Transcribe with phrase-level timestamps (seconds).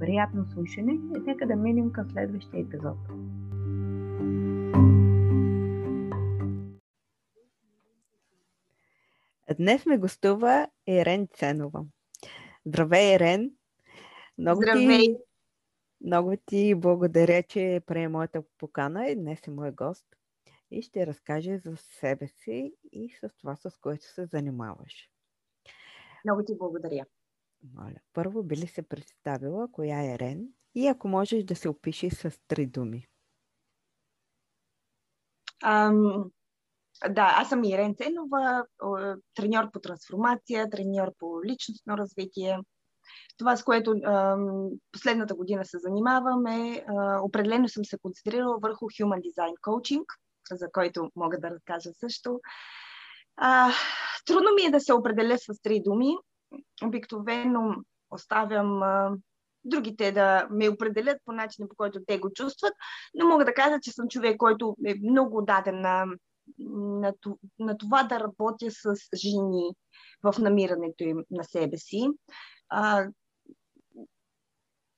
[0.00, 2.96] Приятно слушане и нека да минем към следващия епизод.
[9.58, 11.84] Днес ме гостува Ирен Ценова.
[12.66, 13.50] Здравей, Ирен!
[14.38, 14.98] Много Здравей!
[14.98, 15.16] Ти,
[16.04, 20.06] много ти благодаря, че прие моята покана и днес е мой гост
[20.70, 25.10] и ще разкаже за себе си и с това, с което се занимаваш.
[26.24, 27.04] Много ти благодаря.
[27.62, 28.00] Моля.
[28.12, 32.40] Първо би ли се представила коя е Рен и ако можеш да се опиши с
[32.48, 33.06] три думи?
[35.62, 36.30] Ам,
[37.08, 38.64] да, аз съм Ирен Ценова,
[39.34, 42.58] треньор по трансформация, треньор по личностно развитие.
[43.38, 48.84] Това, с което ам, последната година се занимавам е, а, определено съм се концентрирала върху
[48.84, 50.04] Human Design Coaching,
[50.50, 52.40] за който мога да разкажа също.
[53.36, 53.72] А,
[54.26, 56.16] трудно ми е да се определя с три думи.
[56.82, 57.74] Обикновено
[58.10, 59.16] оставям а,
[59.64, 62.72] другите да ме определят по начина, по който те го чувстват,
[63.14, 66.06] но мога да кажа, че съм човек, който е много даден на,
[66.58, 67.14] на,
[67.58, 69.74] на това да работя с жени
[70.22, 72.08] в намирането им на себе си.
[72.68, 73.06] А,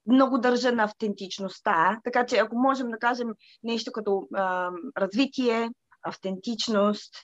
[0.06, 3.28] много държа на автентичността, така че ако можем да кажем
[3.62, 5.70] нещо като а, развитие,
[6.02, 7.14] автентичност,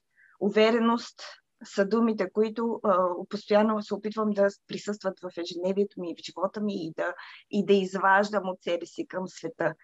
[0.40, 1.22] увереност,
[1.64, 6.86] са думите, които а, постоянно се опитвам да присъстват в ежедневието ми, в живота ми
[6.86, 7.14] и да,
[7.50, 9.74] и да изваждам от себе си към света.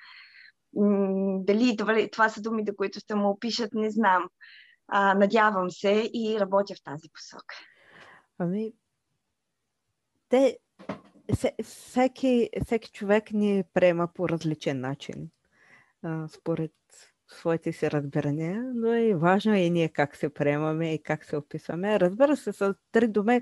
[1.38, 4.28] Дали това, това са думите, които ще му опишат, не знам.
[4.88, 7.54] А, надявам се и работя в тази посока.
[8.38, 8.72] Ами,
[10.28, 10.58] те,
[11.62, 15.30] всеки, всеки човек ни приема по различен начин,
[16.02, 16.72] а, според
[17.34, 22.00] своите си разбирания, но е важно и ние как се приемаме и как се описваме.
[22.00, 23.41] Разбира се, с три думи.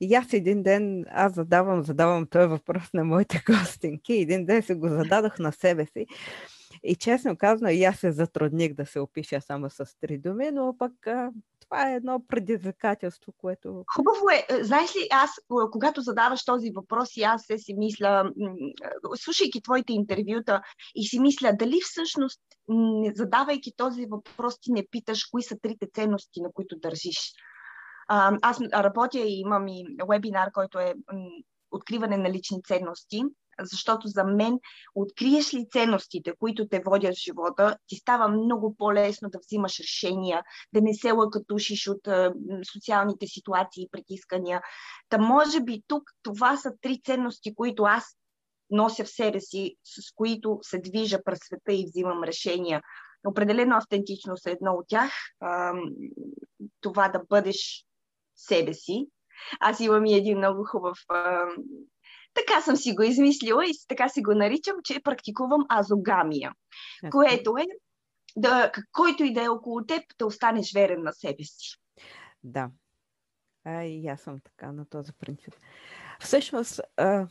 [0.00, 4.12] И аз един ден, аз задавам, задавам този въпрос на моите гостинки.
[4.12, 6.06] Един ден се го зададох на себе си.
[6.82, 10.76] И честно казано, и аз се затрудних да се опиша само с три думи, но
[10.78, 10.92] пък
[11.74, 13.84] това е едно предизвикателство, което...
[13.94, 14.46] Хубаво е.
[14.48, 14.64] е.
[14.64, 15.30] Знаеш ли, аз,
[15.72, 18.30] когато задаваш този въпрос, и аз се си мисля,
[19.14, 20.62] слушайки твоите интервюта,
[20.94, 22.40] и си мисля, дали всъщност,
[23.14, 27.32] задавайки този въпрос, ти не питаш кои са трите ценности, на които държиш.
[28.42, 30.94] Аз работя и имам и вебинар, който е
[31.74, 33.24] откриване на лични ценности
[33.60, 34.58] защото за мен
[34.94, 40.42] откриеш ли ценностите, които те водят в живота, ти става много по-лесно да взимаш решения,
[40.72, 42.34] да не се лъкатушиш от а,
[42.72, 44.62] социалните ситуации и притискания.
[45.08, 48.04] Та може би тук това са три ценности, които аз
[48.70, 52.82] нося в себе си, с които се движа през света и взимам решения.
[53.26, 55.12] Определено автентичност е едно от тях.
[55.40, 55.72] А,
[56.80, 57.84] това да бъдеш
[58.36, 59.06] себе си.
[59.60, 61.46] Аз имам и един много хубав а,
[62.34, 66.52] така съм си го измислила и така си го наричам, че практикувам азогамия,
[67.04, 67.10] okay.
[67.10, 67.64] което е
[68.36, 71.76] да, който и да е около теб, да останеш верен на себе си.
[72.42, 72.70] Да.
[73.64, 75.54] А, и аз съм така на този принцип.
[76.20, 77.26] Всъщност, а,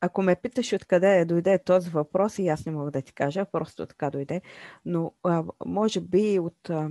[0.00, 3.46] ако ме питаш откъде е дойде този въпрос, и аз не мога да ти кажа,
[3.52, 4.42] просто така дойде,
[4.84, 6.90] но а, може би от а,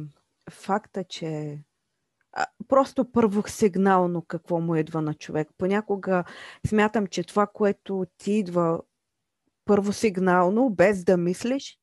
[0.51, 1.59] факта, че
[2.67, 5.49] просто първо сигнално какво му идва на човек.
[5.57, 6.23] Понякога
[6.67, 8.81] смятам, че това, което ти идва
[9.65, 11.77] първо сигнално, без да мислиш,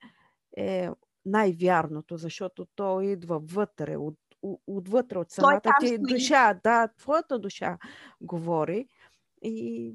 [0.56, 0.88] е
[1.24, 4.18] най-вярното, защото то идва вътре, от,
[4.66, 6.60] отвътре, от самата ти душа.
[6.64, 7.78] Да, твоята душа
[8.20, 8.88] говори.
[9.42, 9.94] И,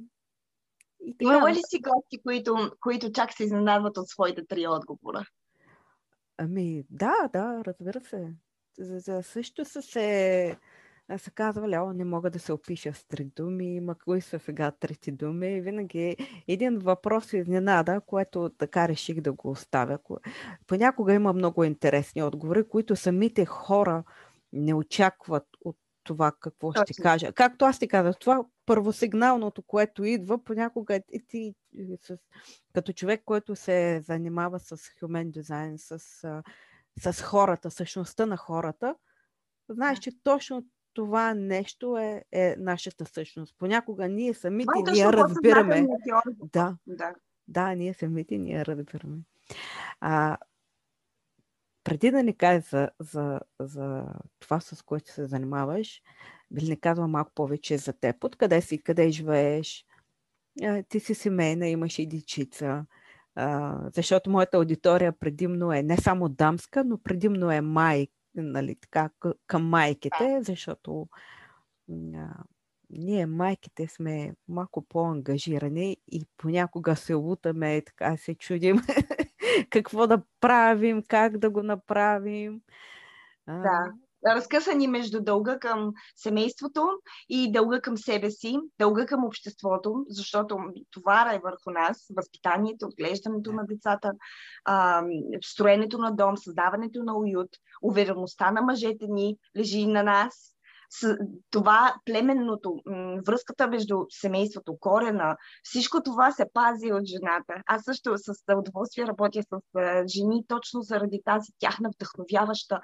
[1.06, 1.16] и.
[1.22, 5.26] Имала ли си гости, които, които чак се изненадват от своите три отговора?
[6.38, 8.34] Ами, да, да, разбира се
[8.78, 10.58] за, за също са се
[11.18, 14.72] са казвали, о, не мога да се опиша с три думи, има кои са сега
[14.72, 15.62] трети думи.
[15.62, 16.16] Винаги
[16.48, 20.00] един въпрос изненада, което така реших да го оставя.
[20.68, 24.04] Понякога има много интересни отговори, които самите хора
[24.54, 26.94] не очакват от това какво Точно.
[26.94, 27.34] ще кажа.
[27.34, 31.56] Както аз ти казах, това първосигналното, което идва, понякога и ти
[32.02, 32.18] с,
[32.74, 36.44] като човек, който се занимава с human design, с,
[37.00, 38.96] с хората, същността на хората,
[39.70, 43.56] знаеш, че точно това нещо е, е нашата същност.
[43.58, 45.88] Понякога ние самите това, ние разбираме.
[46.54, 47.14] Да, да.
[47.48, 49.18] да, ние самите ние разбираме.
[50.00, 50.38] А,
[51.84, 54.06] преди да ни кажа за, за, за
[54.40, 56.02] това, с което се занимаваш,
[56.52, 58.24] би ли ни казва малко повече за теб?
[58.24, 59.86] Откъде си, къде живееш?
[60.90, 62.86] Ти си семейна, имаш и дечица.
[63.96, 69.10] Защото моята аудитория предимно е не само дамска, но предимно е май, нали, така,
[69.48, 71.08] към майките, защото
[72.16, 72.44] а,
[72.90, 78.78] ние майките сме малко по-ангажирани и понякога се лутаме и така се чудим
[79.70, 82.62] какво да правим, как да го направим.
[83.48, 83.94] Да.
[84.28, 86.90] Разкъсани между дълга към семейството
[87.30, 90.58] и дълга към себе си, дълга към обществото, защото
[90.92, 94.12] товара е върху нас, възпитанието, отглеждането на децата,
[95.44, 97.50] строенето на дом, създаването на уют,
[97.82, 100.55] увереността на мъжете ни лежи на нас
[100.90, 101.18] с
[101.52, 102.82] това племенното,
[103.28, 107.54] връзката между семейството, корена, всичко това се пази от жената.
[107.68, 109.60] Аз също с удоволствие работя с
[110.08, 112.82] жени точно заради тази тяхна вдъхновяваща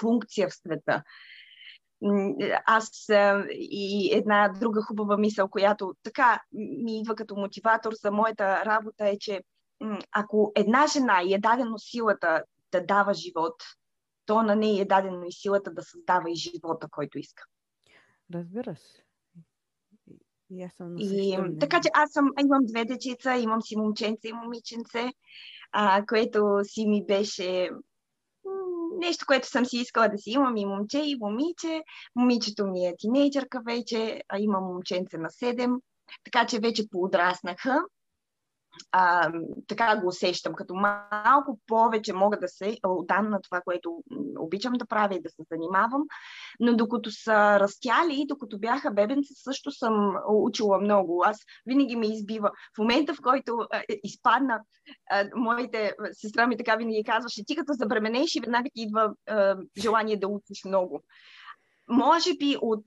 [0.00, 1.02] функция в света.
[2.66, 2.90] Аз
[3.50, 9.18] и една друга хубава мисъл, която така ми идва като мотиватор за моята работа е,
[9.18, 9.42] че
[10.12, 13.54] ако една жена е дадено силата да дава живот,
[14.26, 17.44] то на нея е дадено и силата да създава и живота, който иска.
[18.34, 19.02] Разбира се.
[20.50, 24.32] И аз съм и, така че аз съм, имам две дечица, имам си момченце и
[24.32, 25.12] момиченце,
[25.72, 27.70] а, което си ми беше
[28.98, 31.82] нещо, което съм си искала да си имам и момче, и момиче.
[32.16, 35.80] Момичето ми е тинейджърка вече, а има момченце на 7,
[36.24, 37.80] така че вече поудраснаха
[38.92, 39.32] а,
[39.68, 44.02] така го усещам, като малко повече мога да се отдам на това, което
[44.38, 46.02] обичам да правя и да се занимавам,
[46.60, 51.22] но докато са растяли, докато бяха бебенци, също съм учила много.
[51.26, 52.50] Аз винаги ме избива.
[52.76, 54.60] В момента, в който а, изпадна,
[55.10, 59.56] а, моите сестра ми така винаги казваше, ти като забременеш и веднага ти идва а,
[59.78, 61.02] желание да учиш много.
[61.88, 62.84] Може би от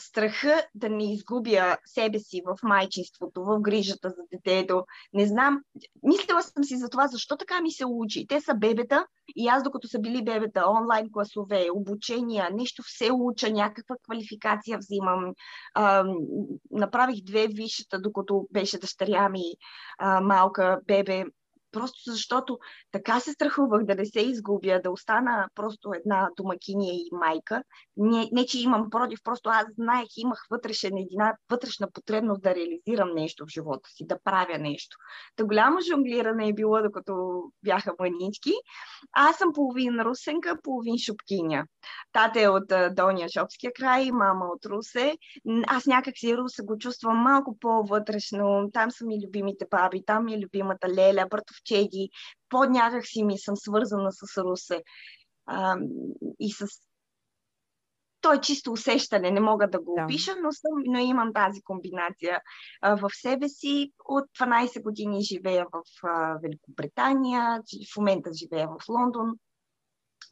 [0.00, 4.84] страха да не изгубя себе си в майчинството, в грижата за детето.
[5.12, 5.60] Не знам,
[6.02, 8.26] мислила съм си за това, защо така ми се учи.
[8.26, 9.06] Те са бебета
[9.36, 15.32] и аз, докато са били бебета, онлайн класове, обучения, нещо все уча, някаква квалификация взимам.
[15.74, 16.04] А,
[16.70, 19.44] направих две висшата, докато беше дъщеря ми
[19.98, 21.24] а, малка бебе
[21.72, 22.58] просто защото
[22.92, 27.62] така се страхувах да не се изгубя, да остана просто една домакиния и майка.
[27.96, 33.14] Не, не че имам против, просто аз знаех, имах вътрешен, една вътрешна потребност да реализирам
[33.14, 34.96] нещо в живота си, да правя нещо.
[35.36, 38.52] Та голямо жонглиране е било, докато бяха мънички.
[39.12, 41.64] Аз съм половин русенка, половин шопкиня.
[42.12, 45.16] Тата е от Долния Шопския край, мама от Русе.
[45.66, 48.70] Аз някак си Русе го чувствам малко по-вътрешно.
[48.72, 52.10] Там са ми любимите баби, там ми е любимата Леля, братов ковчеги,
[52.48, 54.82] по-някак си ми съм свързана с Русе.
[55.46, 55.76] А,
[56.38, 56.66] и с
[58.20, 60.04] то е чисто усещане, не мога да го да.
[60.04, 62.40] опиша, но, съм, но имам тази комбинация
[62.80, 63.92] а, в себе си.
[64.04, 67.62] От 12 години живея в а, Великобритания,
[67.94, 69.30] в момента живея в Лондон.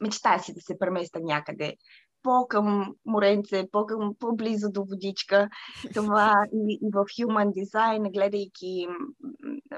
[0.01, 1.75] Мечтая си да се преместа някъде
[2.23, 5.49] по-към моренце, по-към, по-близо до водичка.
[5.93, 8.87] Това и, и в Human Design, гледайки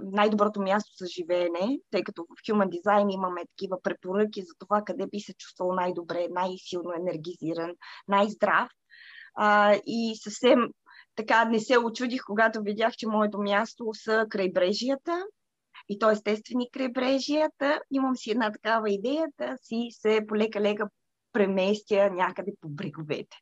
[0.01, 5.07] най-доброто място за живеене, тъй като в Human Design имаме такива препоръки за това къде
[5.07, 7.71] би се чувствал най-добре, най-силно енергизиран,
[8.07, 8.69] най-здрав.
[9.35, 10.59] А, и съвсем
[11.15, 15.23] така не се очудих, когато видях, че моето място са крайбрежията,
[15.89, 17.81] и то естествени крайбрежията.
[17.91, 20.89] Имам си една такава идея да си се полека-лека
[21.33, 23.37] преместя някъде по бреговете.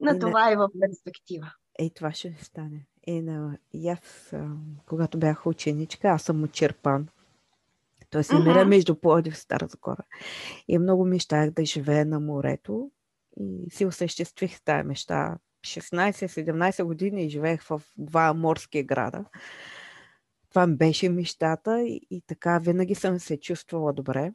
[0.00, 1.52] На и това е в перспектива.
[1.78, 2.86] Ей, това ще стане.
[3.06, 3.58] Е, на...
[3.72, 4.34] И аз,
[4.86, 7.08] когато бях ученичка, аз съм от Черпан.
[8.10, 8.68] Той се намира uh-huh.
[8.68, 10.02] между Плодив и Стара Загора.
[10.68, 12.90] И много мечтах да живея на морето.
[13.36, 15.38] И си осъществих тази мечта.
[15.66, 19.24] 16-17 години живеех в два морски града.
[20.50, 24.32] Това беше мечтата и, и така винаги съм се чувствала добре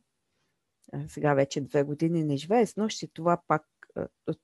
[1.07, 3.63] сега вече две години не живее с нощи, това пак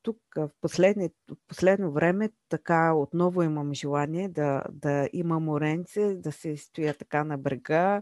[0.02, 6.32] тук в, последни, в последно време така отново имам желание да, да има моренце, да
[6.32, 8.02] се стоя така на брега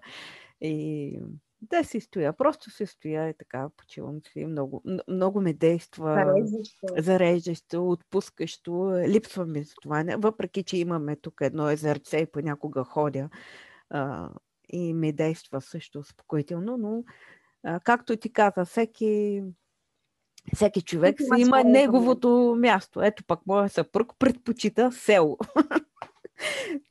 [0.61, 1.19] и
[1.61, 2.33] да си стоя.
[2.33, 4.45] Просто се стоя и така почивам си.
[4.45, 6.13] Много, много ме действа.
[6.13, 6.87] Зареждащо.
[6.97, 8.93] Зареждащо, отпускащо.
[9.07, 10.05] Липсва ми за това.
[10.17, 13.29] Въпреки, че имаме тук едно езерце и понякога ходя
[13.89, 14.29] а,
[14.69, 17.03] и ми действа също успокоително, но
[17.63, 19.43] а, както ти каза, всеки
[20.55, 23.01] всеки човек си има неговото място.
[23.01, 25.37] Ето пък моя съпруг предпочита село.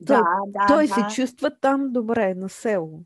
[0.01, 0.93] Да, той да, той да.
[0.93, 2.99] се чувства там добре, на село.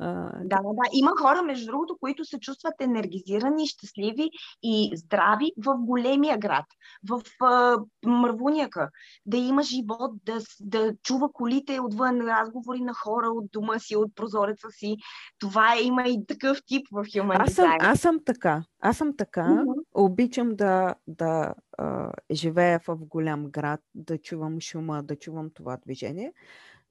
[0.00, 0.58] Да, да.
[0.92, 4.30] Има хора, между другото, които се чувстват енергизирани, щастливи
[4.62, 6.64] и здрави в големия град,
[7.08, 8.90] в а, мървуняка,
[9.26, 14.14] да има живот, да, да чува колите отвън, разговори на хора от дома си, от
[14.14, 14.96] прозореца си.
[15.38, 18.64] Това е, има и такъв тип в Human аз съм, Аз съм така.
[18.80, 19.40] Аз съм така.
[19.40, 19.82] Mm-hmm.
[19.94, 26.32] Обичам да, да а, живея в голям град, да чувам шума, да чувам това движение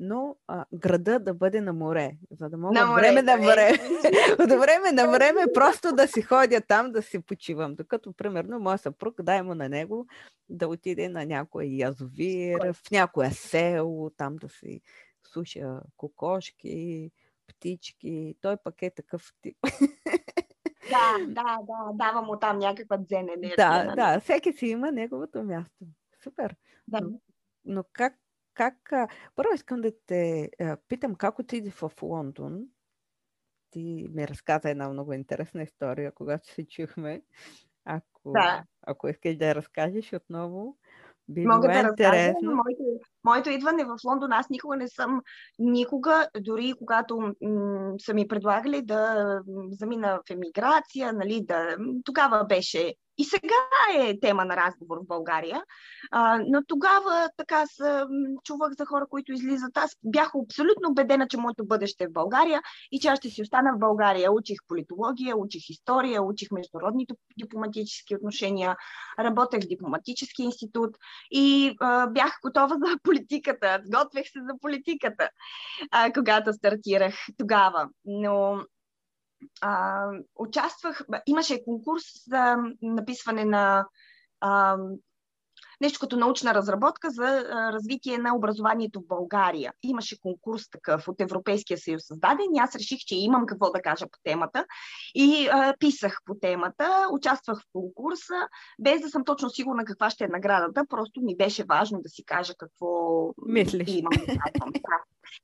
[0.04, 3.80] но а, града да бъде на море, за да мога на време на време,
[4.40, 7.76] от време на време просто да си ходя там, да си почивам.
[7.76, 10.08] Докато, примерно, моя съпруг, дай му на него
[10.50, 14.82] да отиде на някой язовир, в някое село, там да си
[15.24, 17.12] слуша кокошки,
[17.48, 18.36] птички.
[18.42, 19.58] Той пък е такъв тип.
[20.90, 23.56] Да, да, да, дава му там някаква дзен енергия.
[23.58, 23.96] Да, нали?
[23.96, 25.86] да, всеки си има неговото място.
[26.24, 26.56] Супер.
[26.88, 27.02] Да.
[27.02, 27.20] Но,
[27.66, 28.14] но как
[28.54, 28.76] как,
[29.36, 30.50] първо искам да те
[30.88, 32.64] питам как отиде в Лондон.
[33.72, 37.22] Ти ми разказа една много интересна история, когато се чухме.
[37.86, 38.64] Ако, да.
[38.82, 40.78] ако искаш да я разкажеш отново,
[41.30, 42.84] би Мога да разкажа, моето,
[43.24, 45.22] моето идване в Лондон, аз никога не съм,
[45.60, 47.34] никога, дори когато м-
[48.06, 49.40] са ми предлагали да
[49.72, 55.64] замина в емиграция, нали, да, тогава беше и сега е тема на разговор в България.
[56.12, 58.08] А, но тогава така с,
[58.44, 59.78] чувах за хора, които излизат.
[59.78, 62.62] Аз бях абсолютно убедена, че моето бъдеще е в България
[62.92, 64.34] и че аз ще си остана в България.
[64.34, 68.76] Учих политология, учих история, учих международни дипломатически отношения,
[69.20, 70.98] работех в дипломатически институт
[71.32, 73.82] и а, бях готова за политиката.
[73.88, 75.30] Готвех се за политиката,
[75.92, 77.90] а, когато стартирах тогава.
[78.06, 78.64] Но
[79.62, 83.86] а, участвах, имаше конкурс за написване на
[84.40, 84.78] а,
[85.82, 89.74] нещо като научна разработка за развитие на образованието в България.
[89.84, 94.06] Имаше конкурс такъв от Европейския съюз създаден и аз реших, че имам какво да кажа
[94.12, 94.66] по темата
[95.16, 98.34] и а, писах по темата, участвах в конкурса,
[98.80, 102.26] без да съм точно сигурна каква ще е наградата, просто ми беше важно да си
[102.26, 102.88] кажа какво
[103.46, 103.88] Мислиш.
[103.88, 104.74] имам да казвам.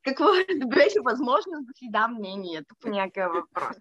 [0.03, 0.25] Какво
[0.67, 3.77] беше възможност да си дам мнението по някакъв въпрос.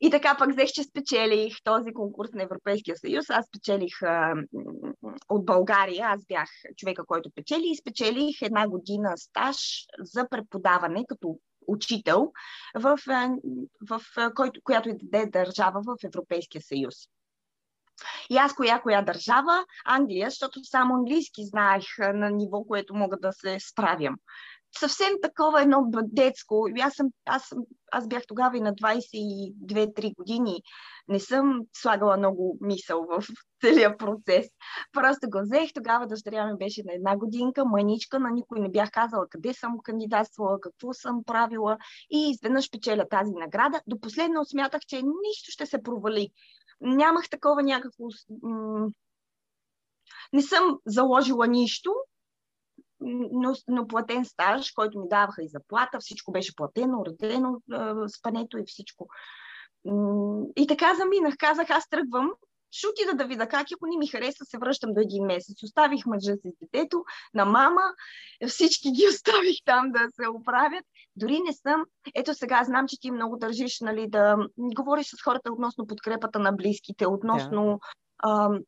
[0.00, 3.30] И така пък взех, че спечелих този конкурс на Европейския съюз.
[3.30, 4.34] Аз спечелих а,
[5.28, 6.06] от България.
[6.06, 9.56] Аз бях човека, който печели и спечелих една година стаж
[9.98, 12.32] за преподаване като учител,
[12.74, 16.94] в, в, в който, която и даде държава в Европейския съюз.
[18.30, 19.64] И аз коя коя държава?
[19.84, 24.16] Англия, защото само английски знаех на ниво, което мога да се справям
[24.78, 26.68] съвсем такова едно детско.
[26.82, 27.58] Аз, съм, аз, съм,
[27.92, 30.62] аз бях тогава и на 22-3 години.
[31.08, 33.24] Не съм слагала много мисъл в
[33.60, 34.46] целия процес.
[34.92, 35.72] Просто го взех.
[35.74, 39.78] Тогава дъщеря ми беше на една годинка, маничка, на никой не бях казала къде съм
[39.82, 41.78] кандидатствала, какво съм правила
[42.10, 43.80] и изведнъж печеля тази награда.
[43.86, 46.30] До последно смятах, че нищо ще се провали.
[46.80, 48.04] Нямах такова някакво...
[50.32, 51.94] Не съм заложила нищо,
[53.32, 57.60] но, но платен стаж, който ми даваха и заплата, всичко беше платено, родено,
[58.08, 59.08] спането и всичко.
[60.56, 61.34] И така заминах.
[61.38, 62.30] Казах, аз тръгвам,
[62.70, 65.62] ще отида да видя как, ако не ми хареса, се връщам до един месец.
[65.62, 67.04] Оставих мъжа си детето
[67.34, 67.82] на мама,
[68.48, 70.84] всички ги оставих там да се оправят.
[71.16, 71.84] Дори не съм.
[72.14, 76.52] Ето сега знам, че ти много държиш нали, да говориш с хората относно подкрепата на
[76.52, 77.80] близките, относно
[78.24, 78.60] yeah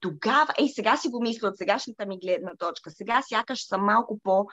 [0.00, 2.90] тогава, ей, сега си го мисля от сегашната ми гледна точка.
[2.90, 4.46] Сега сякаш съм малко по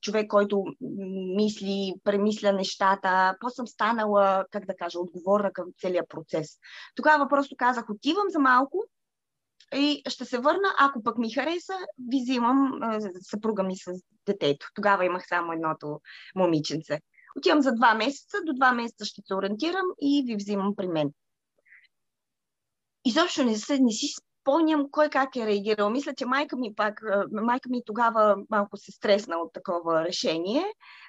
[0.00, 0.64] човек, който
[1.36, 3.36] мисли, премисля нещата.
[3.40, 6.58] По-съм станала, как да кажа, отговорна към целият процес.
[6.94, 8.84] Тогава просто казах, отивам за малко
[9.74, 10.74] и ще се върна.
[10.78, 11.74] Ако пък ми хареса,
[12.10, 12.80] ви взимам
[13.20, 13.92] съпруга ми с
[14.26, 14.66] детето.
[14.74, 16.00] Тогава имах само едното
[16.36, 17.00] момиченце.
[17.38, 21.12] Отивам за два месеца, до два месеца ще се ориентирам и ви взимам при мен.
[23.04, 24.06] Изобщо не, се, не си
[24.48, 25.90] спомням кой как е реагирал.
[25.90, 27.02] Мисля, че майка ми пак,
[27.32, 30.64] майка ми тогава малко се стресна от такова решение,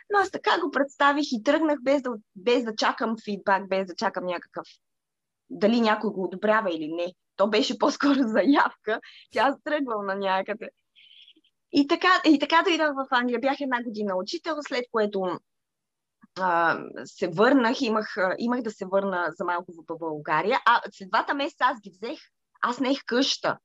[0.10, 3.96] но аз така го представих и тръгнах без да, без да чакам фидбак, без да
[3.96, 4.68] чакам някакъв
[5.50, 7.14] дали някой го одобрява или не.
[7.36, 9.00] то беше по-скоро заявка,
[9.32, 10.70] тя тръгвам на някъде.
[11.72, 13.40] И така, и така дойдах в Англия.
[13.40, 15.40] Бях една година учител, след което
[17.06, 20.60] се върнах, имах, имах да се върна за малко в България.
[20.66, 22.20] А след двата месеца аз ги взех,
[22.62, 23.58] аз нех къща.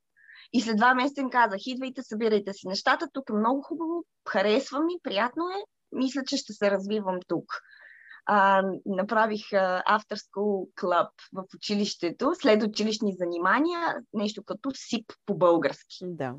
[0.52, 4.80] И след два месеца им казах, идвайте, събирайте си нещата, тук е много хубаво, харесва
[4.80, 7.44] ми, приятно е, мисля, че ще се развивам тук.
[8.26, 9.42] А, направих
[9.88, 15.98] After School Club в училището, след училищни занимания, нещо като СИП по български.
[16.02, 16.34] Да.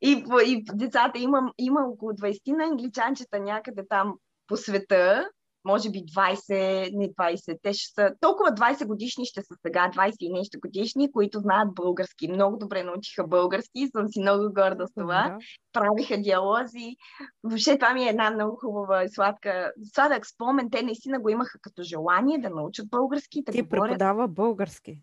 [0.00, 4.14] И, и децата имам, има около 20 на англичанчета някъде там
[4.46, 5.30] по света,
[5.64, 10.14] може би 20, не 20, те ще са толкова 20 годишни ще са сега, 20
[10.20, 12.28] и нещо годишни, които знаят български.
[12.28, 15.28] Много добре научиха български съм си много горда с това.
[15.28, 15.38] Да.
[15.72, 16.96] Правиха диалози.
[17.42, 20.70] Въобще това ми е една много хубава и сладка, сладък спомен.
[20.70, 23.42] Те наистина го имаха като желание да научат български.
[23.42, 23.88] Да Ти говорят.
[23.88, 25.00] преподава български.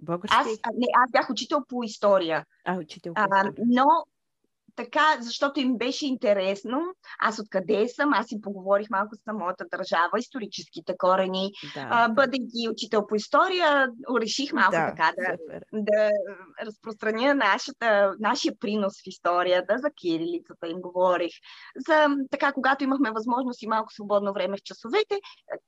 [0.00, 0.36] Български?
[0.38, 2.44] Аз, не, аз бях учител по история.
[2.64, 3.52] А, учител по история.
[3.58, 3.84] А, но
[4.76, 6.80] така, защото им беше интересно.
[7.20, 11.52] Аз откъде съм, аз им поговорих малко с моята държава, историческите корени.
[11.74, 11.88] Да.
[11.90, 13.88] А, бъдейки учител по история,
[14.20, 15.36] реших малко да, така да,
[15.72, 16.10] да
[16.66, 21.32] разпространя нашата, нашия принос в историята, за кирилицата им говорих.
[21.88, 25.20] За, така, когато имахме възможност и малко свободно време в часовете,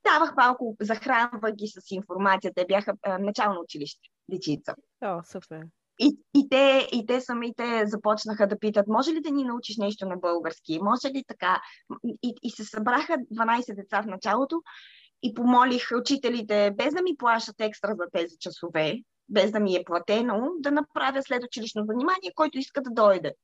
[0.05, 2.53] давах малко, захранвах ги с информация.
[2.55, 4.75] Те бяха а, начално училище, дечица.
[5.01, 5.61] О, супер.
[5.99, 10.07] И, и, те, и те самите започнаха да питат, може ли да ни научиш нещо
[10.07, 11.61] на български, може ли така?
[12.23, 14.63] И, и се събраха 12 деца в началото
[15.23, 18.99] и помолих учителите, без да ми плащат екстра за тези часове,
[19.29, 23.35] без да ми е платено, да направя след училищно занимание, който иска да дойде.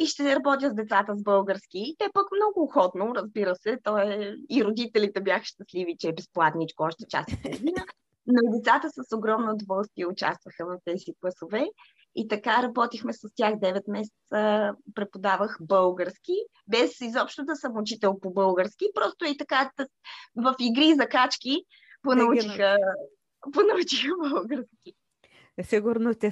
[0.00, 1.78] И ще работя с децата с български.
[1.78, 3.78] И те пък много охотно, разбира се.
[3.84, 4.34] То е...
[4.50, 7.84] И родителите бяха щастливи, че е безплатничко още час и половина.
[8.28, 11.66] Но децата с огромно удоволствие участваха в тези класове
[12.14, 16.32] и така работихме с тях 9 месеца, преподавах български,
[16.68, 19.70] без изобщо да съм учител по български, просто и така
[20.36, 21.64] в игри за качки
[22.02, 22.76] понаучиха,
[23.52, 24.94] понаучиха български.
[25.58, 26.30] Е, сигурно те,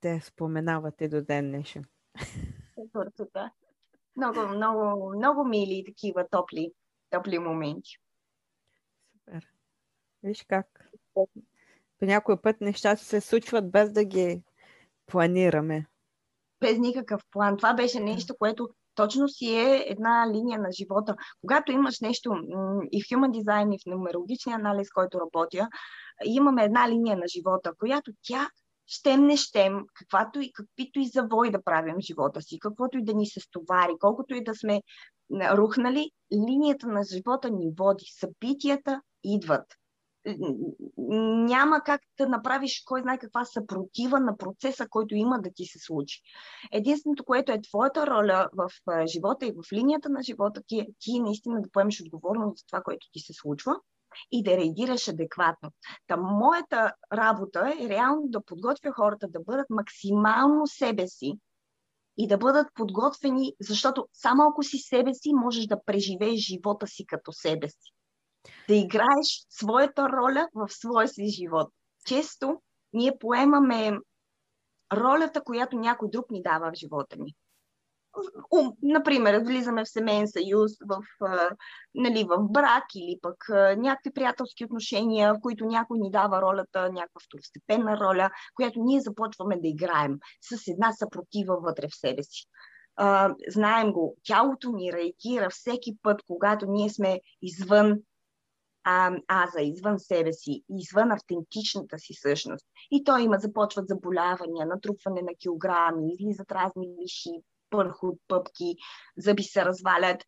[0.00, 1.84] те споменавате до ден днешен.
[3.34, 3.50] да.
[4.16, 6.72] Много, много, много мили такива топли,
[7.10, 7.90] топли моменти.
[9.12, 9.48] Супер.
[10.22, 11.28] Виж как по
[12.02, 14.42] някой път нещата се случват без да ги
[15.06, 15.86] планираме.
[16.60, 17.56] Без никакъв план.
[17.56, 21.16] Това беше нещо, което точно си е една линия на живота.
[21.40, 22.30] Когато имаш нещо
[22.92, 25.68] и в Human Design, и в нумерологичния анализ, който работя,
[26.24, 28.48] имаме една линия на живота, която тя
[28.86, 33.14] щем не щем, каквато и, каквито и завой да правим живота си, каквото и да
[33.14, 34.80] ни се стовари, колкото и да сме
[35.32, 38.04] рухнали, линията на живота ни води.
[38.20, 39.64] Събитията идват
[41.46, 45.78] няма как да направиш кой знае каква съпротива на процеса, който има да ти се
[45.78, 46.20] случи.
[46.72, 48.70] Единственото, което е твоята роля в
[49.06, 52.82] живота и в линията на живота ти е ти наистина да поемеш отговорност за това,
[52.82, 53.76] което ти се случва
[54.32, 55.70] и да реагираш адекватно.
[56.06, 61.38] Та моята работа е реално да подготвя хората да бъдат максимално себе си,
[62.16, 67.06] и да бъдат подготвени, защото само ако си себе си, можеш да преживееш живота си
[67.06, 67.94] като себе си
[68.68, 71.68] да играеш своята роля в своя си живот.
[72.06, 73.98] Често ние поемаме
[74.92, 77.34] ролята, която някой друг ни дава в живота ни.
[78.82, 81.02] Например, влизаме в семейен съюз, в,
[81.94, 83.36] нали, в брак или пък
[83.76, 89.60] някакви приятелски отношения, в които някой ни дава ролята, някаква второстепенна роля, която ние започваме
[89.60, 92.46] да играем с една съпротива вътре в себе си.
[93.48, 97.98] знаем го, тялото ни реагира всеки път, когато ние сме извън
[98.84, 102.66] а, аза, извън себе си, извън автентичната си същност.
[102.90, 107.30] И то има, започват заболявания, натрупване на килограми, излизат разни виши,
[107.70, 108.76] пърхот, пъпки,
[109.16, 110.24] зъби се развалят,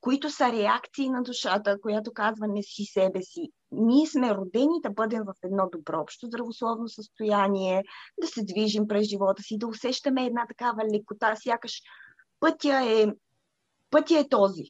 [0.00, 3.50] които са реакции на душата, която казва не си себе си.
[3.72, 7.84] Ние сме родени да бъдем в едно добро общо здравословно състояние,
[8.20, 11.80] да се движим през живота си, да усещаме една такава лекота, сякаш
[12.40, 13.06] пътя е,
[13.90, 14.64] пътя е този.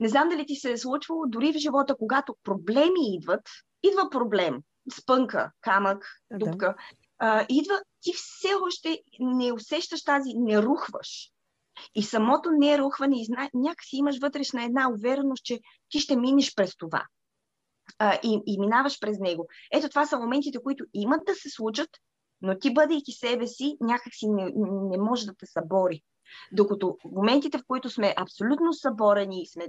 [0.00, 3.48] Не знам дали ти се е случвало, дори в живота, когато проблеми идват,
[3.82, 4.58] идва проблем,
[5.00, 6.74] спънка, камък, дупка, да.
[7.18, 11.30] а, идва, ти все още не усещаш тази, не рухваш.
[11.94, 17.06] И самото нерухване, и някакси имаш вътрешна една увереност, че ти ще минеш през това.
[17.98, 19.48] А, и, и минаваш през него.
[19.72, 21.90] Ето това са моментите, които имат да се случат,
[22.40, 24.52] но ти, бъдейки себе си, някакси не,
[24.90, 26.02] не може да те събори.
[26.52, 29.68] Докато в моментите, в които сме абсолютно съборени и сме,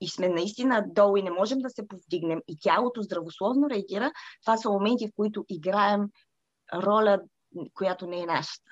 [0.00, 4.12] и сме наистина долу и не можем да се повдигнем и тялото здравословно реагира,
[4.44, 6.10] това са моменти, в които играем
[6.74, 7.20] роля,
[7.74, 8.70] която не е нашата.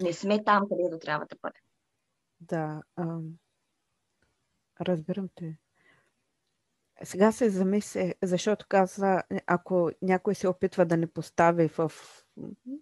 [0.00, 1.62] Не сме там, където трябва да бъдем.
[2.40, 3.22] Да, ам,
[4.80, 5.58] разбирам те.
[7.02, 11.88] Сега се замисля, защото каза, ако някой се опитва да не постави в,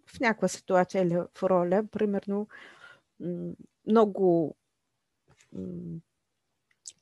[0.07, 2.48] в някаква ситуация или в роля, примерно
[3.87, 4.57] много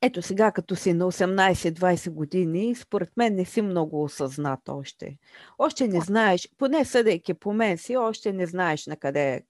[0.03, 5.19] ето сега, като си на 18-20 години, според мен не си много осъзнат още.
[5.59, 9.47] Още не знаеш, поне съдейки по мен си, още не знаеш на къде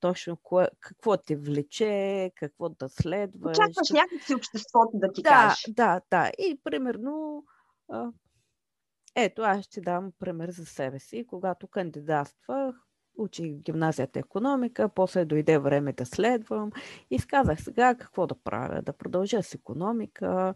[0.00, 3.58] точно кое, какво те влече, какво да следваш.
[3.58, 5.64] Очакваш някакси обществото да ти да, каже.
[5.68, 6.30] Да, да.
[6.38, 7.44] И примерно,
[9.14, 11.26] ето аз ще дам пример за себе си.
[11.26, 12.76] Когато кандидатствах,
[13.16, 16.70] учих гимназията економика, после дойде време да следвам.
[17.10, 20.54] И сказах сега какво да правя, да продължа с економика,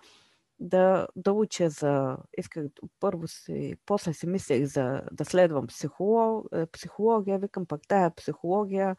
[0.61, 2.16] да, да уча за...
[2.38, 2.66] Исках
[3.01, 8.97] първо си, после си мислех за да следвам психолог, е, психология, викам пък тая психология,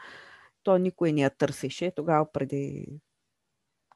[0.64, 1.92] то никой не я търсеше.
[1.96, 2.88] Тогава преди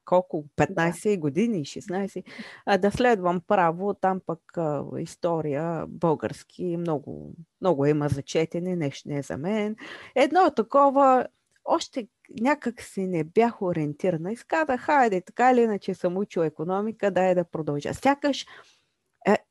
[0.05, 1.17] колко, 15 да.
[1.17, 2.23] години, 16,
[2.65, 9.09] а, да следвам право, там пък а, история, български, много, много има за четене, нещо
[9.09, 9.75] не е за мен.
[10.15, 11.27] Едно такова,
[11.65, 12.07] още
[12.41, 17.35] някак си не бях ориентирана и сказах, хайде, така или иначе съм учил економика, дай
[17.35, 17.93] да продължа.
[17.93, 18.45] Сякаш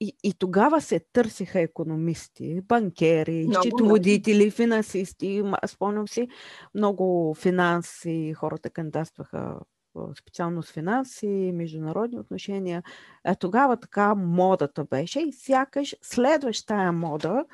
[0.00, 5.42] и, и тогава се търсиха економисти, банкери, много, счетоводители, финансисти.
[5.66, 6.28] Спомням си,
[6.74, 9.56] много финанси, хората кандидатстваха
[10.18, 12.82] специално с финанси, международни отношения.
[13.24, 17.44] А тогава така модата беше и сякаш следваш тая мода.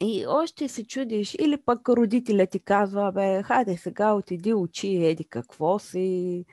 [0.00, 5.24] И още се чудиш, или пък родителя ти казва, бе, хайде сега отиди учи, еди
[5.24, 6.44] какво си,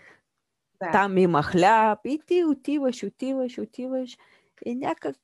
[0.80, 0.92] да.
[0.92, 4.18] там има хляб, и ти отиваш, отиваш, отиваш,
[4.66, 5.18] и някак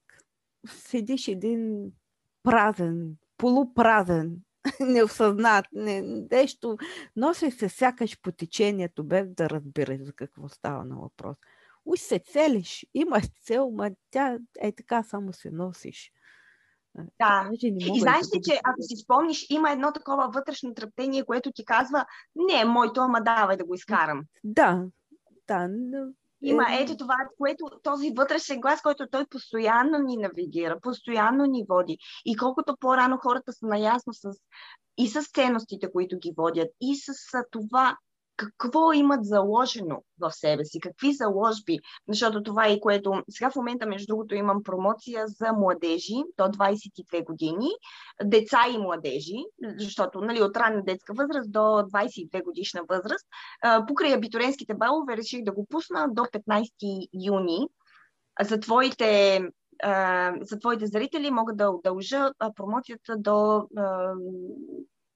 [0.67, 1.91] седиш един
[2.43, 4.38] празен, полупразен
[4.80, 6.01] неосъзнат, не,
[6.32, 6.77] нещо,
[7.15, 11.38] носи се сякаш по течението, без да разбираш за какво става на въпрос.
[11.86, 16.12] Уж се целиш, имаш цел, ма тя е така само се носиш.
[17.19, 17.49] Да.
[17.53, 22.06] И знаеш ли, че ако си спомниш, има едно такова вътрешно тръптение, което ти казва,
[22.36, 24.23] не е моето, ама давай да го изкарам.
[24.43, 24.86] Да,
[25.47, 25.69] да.
[26.41, 31.97] Има ето това, което този вътрешен глас, който той постоянно ни навигира, постоянно ни води.
[32.26, 34.32] И колкото по-рано хората са наясно с
[34.97, 37.13] и с ценностите, които ги водят, и с
[37.52, 37.97] това
[38.38, 43.23] какво имат заложено в себе си, какви заложби, защото това е което...
[43.30, 47.69] Сега в момента, между другото, имам промоция за младежи до 22 години,
[48.23, 49.45] деца и младежи,
[49.78, 53.28] защото нали, от ранна детска възраст до 22 годишна възраст.
[53.88, 57.67] Покрай абитуренските балове реших да го пусна до 15 юни.
[58.41, 59.41] За твоите
[60.41, 63.67] за твоите зрители мога да удължа промоцията до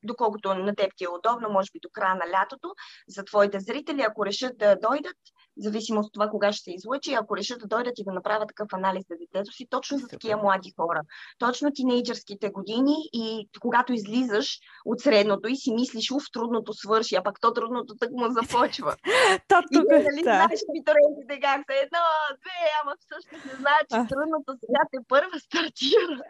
[0.03, 2.73] доколкото на теб ти е удобно, може би до края на лятото,
[3.07, 5.17] за твоите зрители, ако решат да дойдат,
[5.57, 8.73] зависимо от това кога ще се излъчи, ако решат да дойдат и да направят такъв
[8.73, 11.01] анализ за детето си, точно за такива млади хора.
[11.39, 17.23] Точно тинейджърските години и когато излизаш от средното и си мислиш, уф, трудното свърши, а
[17.23, 18.95] пък то трудното так му започва.
[19.47, 20.23] То тук, и нали да.
[20.23, 22.03] знаеш абитурентите как са едно,
[22.41, 26.21] две, ама всъщност не знаят, че трудното сега те първа стартира.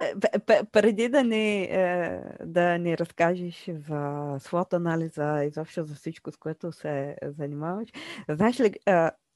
[0.00, 6.36] Е, преди да ни, е, да ни разкажеш за свод анализа, изобщо за всичко, с
[6.36, 7.88] което се занимаваш,
[8.28, 8.74] знаеш ли,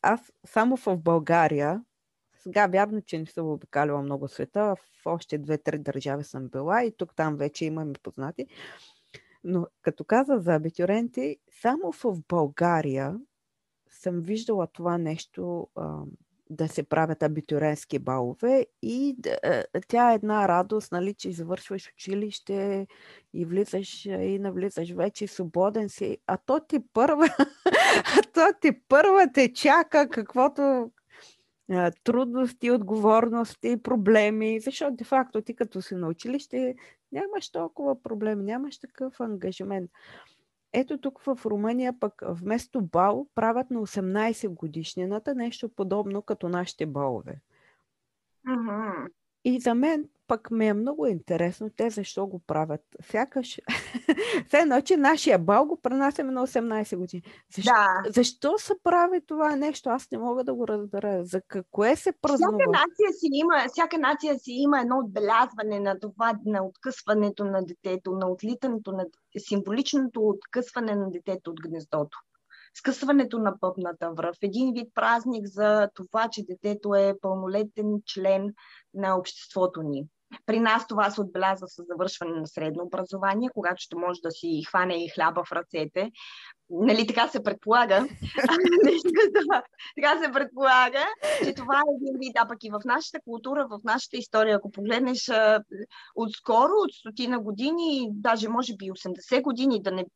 [0.02, 1.84] аз само в България,
[2.38, 6.96] сега вярно, че не съм обикалила много света, в още две-три държави съм била и
[6.96, 8.46] тук-там вече имаме познати.
[9.44, 13.20] Но като каза за абитуренти, само в България
[13.88, 15.68] съм виждала това нещо
[16.50, 21.92] да се правят абитуренски балове и да, е, тя е една радост, нали, че завършваш
[21.94, 22.86] училище
[23.34, 27.28] и влизаш и навлизаш вече свободен си, а то ти първа,
[28.18, 30.90] а то ти първа те чака каквото
[32.04, 36.74] трудности, отговорности, проблеми, защото де-факто ти като си на училище
[37.12, 39.90] нямаш толкова проблеми, нямаш такъв ангажимент.
[40.72, 46.86] Ето тук в Румъния пък вместо бал правят на 18 годишнината нещо подобно като нашите
[46.86, 47.40] балове.
[48.46, 49.08] Mm-hmm.
[49.46, 52.80] И за мен пък ми е много интересно те защо го правят.
[53.02, 53.60] Сякаш,
[54.46, 57.22] все едно, че нашия бал го пренасяме на 18 години.
[57.54, 57.72] Защо,
[58.04, 58.10] да.
[58.12, 59.88] защо се прави това нещо?
[59.88, 61.24] Аз не мога да го разбера.
[61.24, 62.58] За какво се празнува?
[62.58, 67.64] Всяка нация си има, всяка нация си има едно отбелязване на това, на откъсването на
[67.64, 69.04] детето, на отлитането на
[69.38, 72.18] символичното откъсване на детето от гнездото
[72.78, 78.54] скъсването на пъпната връв, един вид празник за това, че детето е пълнолетен член
[78.94, 80.06] на обществото ни.
[80.46, 84.62] При нас това се отбелязва с завършване на средно образование, когато ще може да си
[84.68, 86.10] хване и хляба в ръцете.
[86.70, 87.96] Нали, така се предполага.
[89.96, 91.04] така се предполага,
[91.44, 92.32] че това е един вид.
[92.38, 95.30] А пък и в нашата култура, в нашата история, ако погледнеш
[96.14, 100.06] отскоро, от стотина години, даже може би 80 години, да не,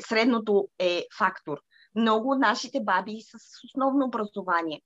[0.00, 1.58] средното е фактор.
[1.98, 3.34] Много от нашите баби с
[3.64, 4.82] основно образование.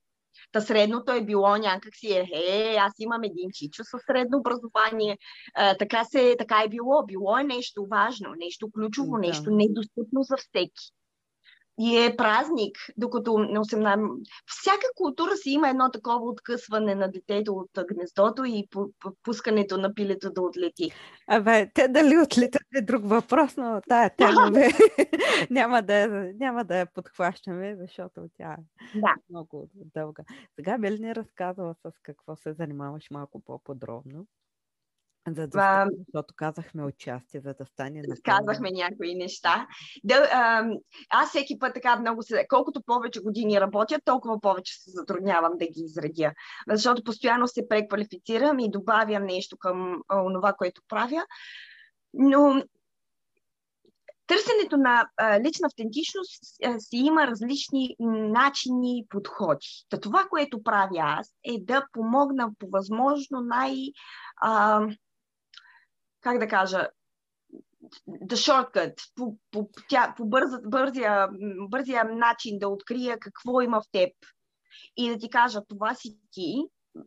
[0.53, 5.19] Та средното е било някакси, е, е, аз имам един чичо със средно образование.
[5.55, 7.07] А, така, се, така е било.
[7.07, 9.19] Било е нещо важно, нещо ключово, да.
[9.19, 10.93] нещо недостъпно за всеки
[11.83, 14.27] и е празник, докато на 18...
[14.47, 18.69] Всяка култура си има едно такова откъсване на детето от гнездото и
[19.23, 20.91] пускането на пилето да отлети.
[21.27, 24.69] Абе, те дали отлетят е друг въпрос, но тая тема бе,
[25.51, 29.15] няма, да, няма да я подхващаме, защото тя е да.
[29.31, 30.23] много дълга.
[30.55, 34.27] Сега би ли ни разказала с какво се занимаваш малко по-подробно?
[35.29, 39.67] За да а, защото казахме участие, за да стане на Казахме някои неща.
[40.05, 40.65] Да, а,
[41.11, 42.47] аз всеки път така много се...
[42.49, 46.33] Колкото повече години работя, толкова повече се затруднявам да ги изредя.
[46.69, 50.03] Защото постоянно се преквалифицирам и добавям нещо към
[50.35, 51.27] това, което правя.
[52.15, 52.63] Но
[54.27, 59.67] търсенето на а, лична автентичност а, си има различни начини, подходи.
[59.89, 63.93] Та това, което правя аз, е да помогна по възможно най-
[64.37, 64.87] а,
[66.23, 66.89] как да кажа,
[68.09, 71.29] the shortcut, по, по, тя, по бърза, бързия,
[71.69, 74.13] бързия начин да открия какво има в теб
[74.97, 76.65] и да ти кажа, това си ти,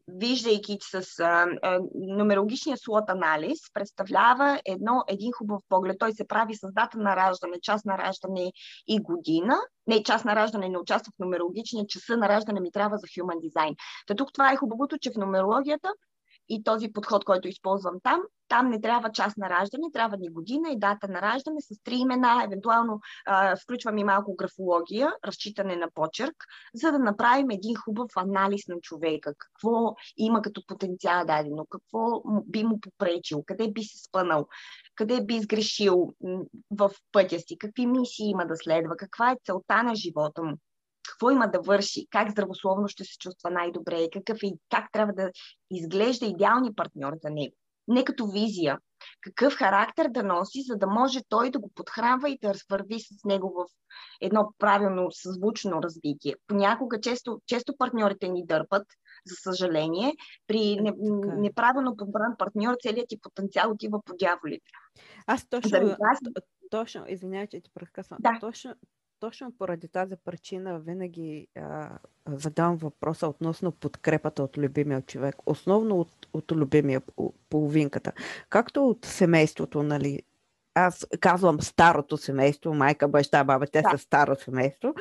[0.08, 5.96] виждайки с а, а, нумерологичния слот анализ, представлява едно, един хубав поглед.
[6.00, 8.52] Той се прави с дата на раждане, час на раждане
[8.88, 9.58] и година.
[9.88, 13.50] Не, час на раждане не участва в нумерологичния, часа на раждане ми трябва за human
[13.50, 13.76] design.
[14.08, 15.94] Та тук това е хубавото, че в нумерологията
[16.50, 20.70] и този подход, който използвам там, там не трябва час на раждане, трябва ни година
[20.72, 25.88] и дата на раждане с три имена, евентуално а, включвам и малко графология, разчитане на
[25.94, 26.36] почерк,
[26.74, 29.34] за да направим един хубав анализ на човека.
[29.38, 34.48] Какво има като потенциал дадено, какво би му попречил, къде би се спънал,
[34.96, 36.14] къде би сгрешил
[36.72, 40.58] в пътя си, какви мисии има да следва, каква е целта на живота му
[41.16, 45.32] какво има да върши, как здравословно ще се чувства най-добре, какъв и как трябва да
[45.72, 47.56] изглежда идеални партньор за него.
[47.88, 48.80] Не като визия,
[49.22, 53.24] какъв характер да носи, за да може той да го подхранва и да върви с
[53.26, 53.66] него в
[54.22, 56.36] едно правилно съзвучно развитие.
[56.48, 58.88] Понякога често, често партньорите ни дърпат,
[59.26, 60.14] за съжаление.
[60.48, 60.94] При не, е.
[61.38, 64.72] неправилно подбран партньор целият ти потенциал отива по дяволите.
[65.28, 65.96] Аз точно,
[66.72, 68.18] точно извинявай, че ти прекъсвам.
[68.22, 68.38] Да.
[68.42, 68.76] Точно,
[69.20, 71.90] точно поради тази причина винаги а,
[72.28, 77.02] задавам въпроса относно подкрепата от любимия човек, основно от, от любимия
[77.50, 78.12] половинката.
[78.50, 80.22] Както от семейството, нали,
[80.74, 83.90] аз казвам старото семейство, майка, баща, баба, те да.
[83.90, 84.94] са старо семейство.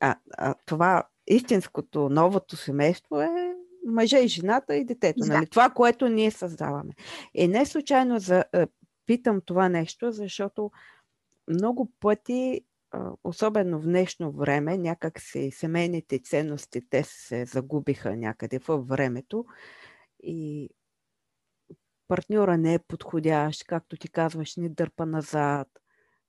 [0.00, 3.54] А, а това истинското, новото семейство е
[3.86, 5.20] мъжа и жената и детето.
[5.20, 5.34] Да.
[5.34, 5.46] Нали?
[5.46, 6.92] Това, което ние създаваме.
[7.34, 8.44] И не случайно за,
[9.06, 10.70] питам това нещо, защото
[11.48, 12.60] много пъти
[13.24, 19.44] особено в днешно време, някак си семейните ценности, те се загубиха някъде във времето
[20.22, 20.70] и
[22.08, 25.68] партньора не е подходящ, както ти казваш, ни дърпа назад,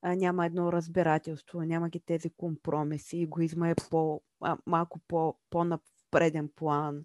[0.02, 4.22] няма едно разбирателство, няма ги тези компромиси, егоизма е по,
[4.66, 5.78] малко по, по-на
[6.10, 7.04] преден план.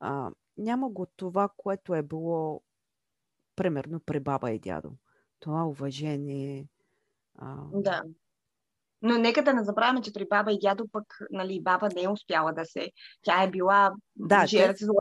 [0.00, 2.62] А, няма го това, което е било
[3.56, 4.92] примерно при баба и дядо.
[5.40, 6.68] Това уважение.
[7.38, 8.02] А, да.
[9.02, 12.08] Но нека да не забравяме, че при баба и дядо пък нали, баба не е
[12.08, 12.90] успяла да се...
[13.22, 14.94] Тя е била да, жертва,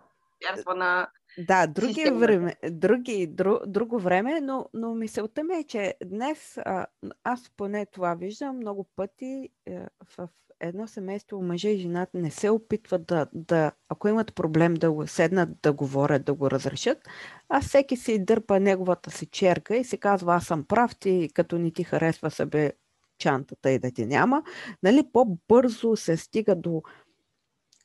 [0.47, 1.07] жертва на
[1.37, 6.85] да, други време, други, дру, друго време, но, но мисълта ми е, че днес а,
[7.23, 10.27] аз поне това виждам много пъти е, в
[10.59, 15.07] едно семейство мъже и жената не се опитват да, да, ако имат проблем да го
[15.07, 16.97] седнат, да говорят, да го разрешат,
[17.49, 21.57] а всеки си дърпа неговата си черка и си казва, аз съм прав, ти като
[21.57, 22.73] не ти харесва себе
[23.19, 24.43] чантата и да ти няма,
[24.83, 26.81] нали, по-бързо се стига до,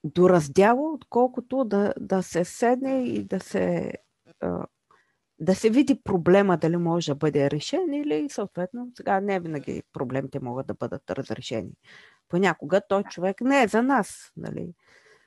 [0.04, 3.92] до раздяла, отколкото да, да се седне и да се,
[5.38, 10.40] да се види проблема дали може да бъде решен или съответно сега не винаги проблемите
[10.40, 11.72] могат да бъдат разрешени.
[12.28, 14.32] Понякога той човек не е за нас.
[14.36, 14.74] Нали?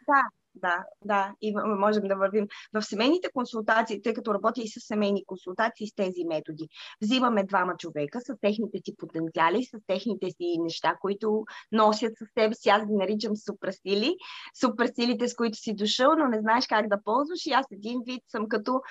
[0.07, 0.23] Да,
[0.61, 2.47] да, да, и можем да вървим.
[2.73, 6.67] В семейните консултации, тъй като работя и с семейни консултации с тези методи,
[7.01, 12.55] взимаме двама човека с техните си потенциали, с техните си неща, които носят със себе
[12.55, 12.69] си.
[12.69, 14.15] Аз ги наричам суперсили.
[14.61, 17.45] Суперсилите, с които си дошъл, но не знаеш как да ползваш.
[17.45, 18.81] И аз един вид съм като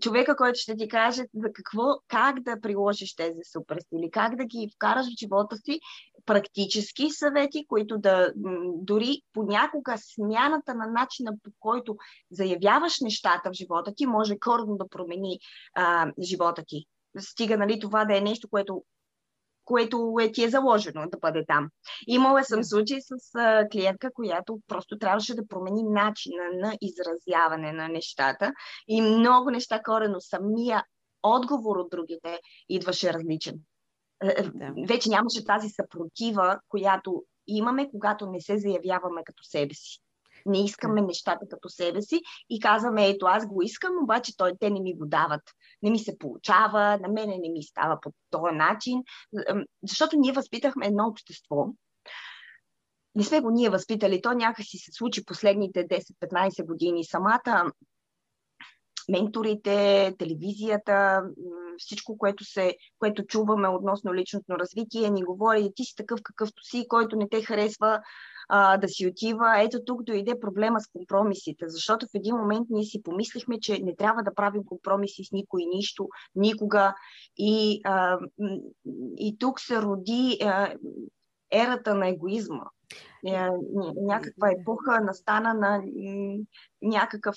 [0.00, 4.70] човека, който ще ти каже за какво, как да приложиш тези суперсили, как да ги
[4.74, 5.80] вкараш в живота си,
[6.26, 8.32] практически съвети, които да
[8.74, 11.96] дори понякога смяната на начина по който
[12.30, 15.38] заявяваш нещата в живота ти може коренно да промени
[15.74, 16.84] а, живота ти.
[17.18, 18.84] Стига нали, това да е нещо, което
[19.64, 21.68] което е, ти е заложено да бъде там.
[22.06, 27.88] Имала съм случай с а, клиентка, която просто трябваше да промени начина на изразяване на
[27.88, 28.52] нещата
[28.88, 30.84] и много неща корено самия
[31.22, 33.54] отговор от другите идваше различен.
[34.22, 34.72] Е, е, да.
[34.88, 40.00] Вече нямаше тази съпротива, която имаме, когато не се заявяваме като себе си.
[40.46, 44.70] Не искаме нещата като себе си и казваме, ето аз го искам, обаче той, те
[44.70, 45.42] не ми го дават.
[45.82, 49.02] Не ми се получава, на мене не ми става по този начин.
[49.82, 51.66] Защото ние възпитахме едно общество,
[53.14, 57.04] не сме го ние възпитали, то някакси се случи последните 10-15 години.
[57.04, 57.72] Самата
[59.08, 61.22] менторите, телевизията,
[61.78, 66.86] всичко, което, се, което чуваме относно личностно развитие, ни говори, ти си такъв какъвто си,
[66.88, 68.00] който не те харесва,
[68.50, 69.62] а, да си отива.
[69.62, 73.96] Ето тук дойде проблема с компромисите, защото в един момент ние си помислихме, че не
[73.96, 76.94] трябва да правим компромиси с никой нищо, никога.
[77.36, 78.18] И, а,
[79.16, 80.74] и тук се роди а,
[81.52, 82.64] ерата на егоизма.
[83.26, 83.48] Е,
[83.96, 85.82] някаква епоха настана на
[86.82, 87.36] някакъв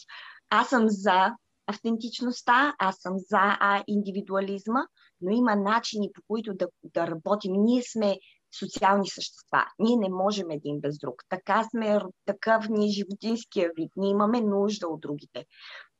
[0.50, 1.36] аз съм за
[1.68, 4.80] автентичността, аз съм за индивидуализма,
[5.22, 7.54] но има начини по които да, да работим.
[7.56, 8.18] Ние сме
[8.60, 9.66] социални същества.
[9.80, 11.24] Ние не можем един без друг.
[11.30, 13.92] Така сме, такъв ни е животинския вид.
[13.96, 15.46] Ние имаме нужда от другите.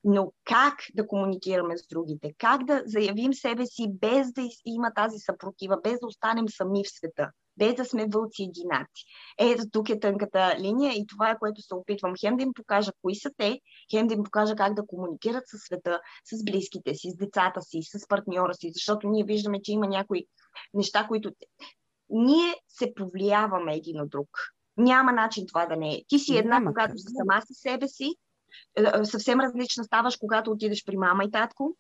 [0.04, 2.34] Но как да комуникираме с другите?
[2.38, 6.90] Как да заявим себе си без да има тази съпротива, без да останем сами в
[6.90, 7.32] света?
[7.58, 9.06] без да сме вълци единаци.
[9.40, 12.92] Ето тук е тънката линия и това е което се опитвам хем да им покажа
[13.02, 13.60] кои са те,
[13.92, 16.00] хем да им покажа как да комуникират със света,
[16.34, 20.26] с близките си, с децата си, с партньора си, защото ние виждаме, че има някои
[20.74, 21.32] неща, които
[22.10, 24.30] ние се повлияваме един от друг.
[24.78, 26.04] Няма начин това да не е.
[26.08, 28.16] Ти си една, когато си сама със себе си,
[28.78, 31.76] е, е, съвсем различна ставаш, когато отидеш при мама и татко,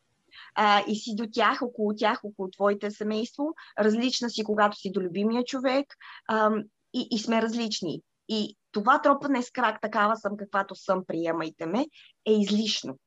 [0.55, 3.53] а, и си до тях, около тях, около твоите семейство.
[3.79, 5.85] Различна си, когато си до любимия човек
[6.27, 6.51] а,
[6.93, 8.01] и, и сме различни.
[8.29, 11.85] И това тропане с крак, такава съм, каквато съм, приемайте ме,
[12.25, 12.97] е излишно.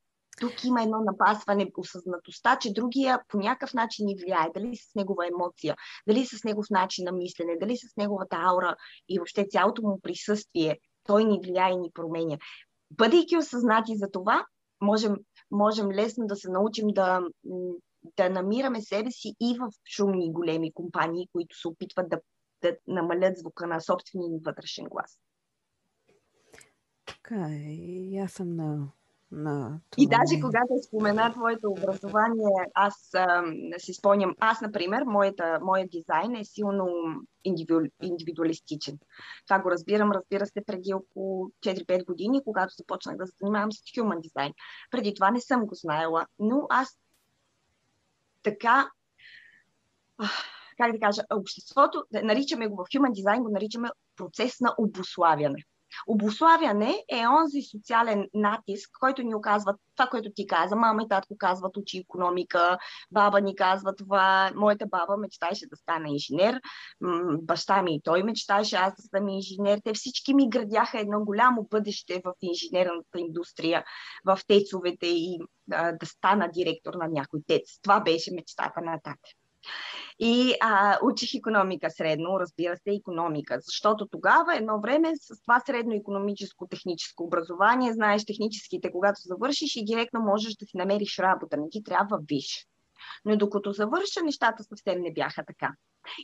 [0.41, 4.51] Тук има едно напасване, осъзнатостта, че другия по някакъв начин ни влияе.
[4.55, 5.77] Дали с негова емоция,
[6.09, 8.77] дали с негов начин на мислене, дали с неговата аура
[9.09, 12.39] и въобще цялото му присъствие, той ни влияе и ни променя.
[12.91, 14.47] Бъдейки осъзнати за това,
[14.81, 15.17] можем,
[15.51, 17.21] можем лесно да се научим да,
[18.17, 22.21] да намираме себе си и в шумни големи компании, които се опитват да,
[22.63, 25.19] да намалят звука на собствения ни вътрешен глас.
[27.07, 28.19] Така е.
[28.19, 28.89] Аз съм на
[29.33, 30.03] на това.
[30.03, 33.43] И даже когато спомена твоето образование, аз а,
[33.79, 36.87] си спомням, аз, например, моята, моят дизайн е силно
[37.45, 38.99] индивиду, индивидуалистичен.
[39.47, 43.77] Това го разбирам, разбира се, преди около 4-5 години, когато започнах да се занимавам с
[43.77, 44.53] human дизайн.
[44.91, 46.99] Преди това не съм го знаела, но аз
[48.43, 48.91] така,
[50.79, 55.65] как да кажа, обществото, наричаме го в human дизайн, го наричаме процес на обославяне.
[56.07, 60.77] Обославяне е онзи социален натиск, който ни оказва това, което ти каза.
[60.77, 62.79] Мама и татко казват учи економика,
[63.11, 64.51] баба ни казва това.
[64.55, 66.61] Моята баба мечтаеше да стане инженер,
[67.43, 69.81] баща ми и той мечтаеше аз да стана инженер.
[69.85, 73.85] Те всички ми градяха едно голямо бъдеще в инженерната индустрия,
[74.25, 77.79] в тецовете и да, да стана директор на някой тец.
[77.83, 79.29] Това беше мечтата на тата.
[80.19, 85.95] И а, учих економика средно, разбира се, економика, защото тогава едно време с това средно
[85.95, 91.71] економическо техническо образование, знаеш техническите, когато завършиш и директно можеш да си намериш работа, не
[91.71, 92.67] ти трябва виж.
[93.25, 95.73] Но докато завърша, нещата съвсем не бяха така.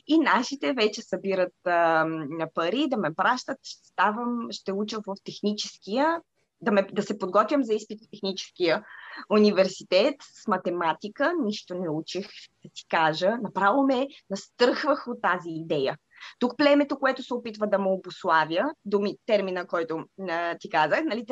[0.07, 2.05] И нашите вече събират а,
[2.53, 6.21] пари да ме пращат, ставам, ще уча в техническия,
[6.63, 8.83] да, ме, да се подготвям за изпит в техническия
[9.29, 11.33] университет с математика.
[11.43, 12.27] Нищо не учих,
[12.63, 13.37] да ти кажа.
[13.43, 15.97] Направо ме настръхвах от тази идея.
[16.39, 21.25] Тук племето, което се опитва да му обославя, думи, термина, който а, ти казах, нали,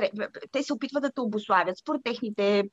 [0.51, 2.63] те се опитват да те обославят според техните...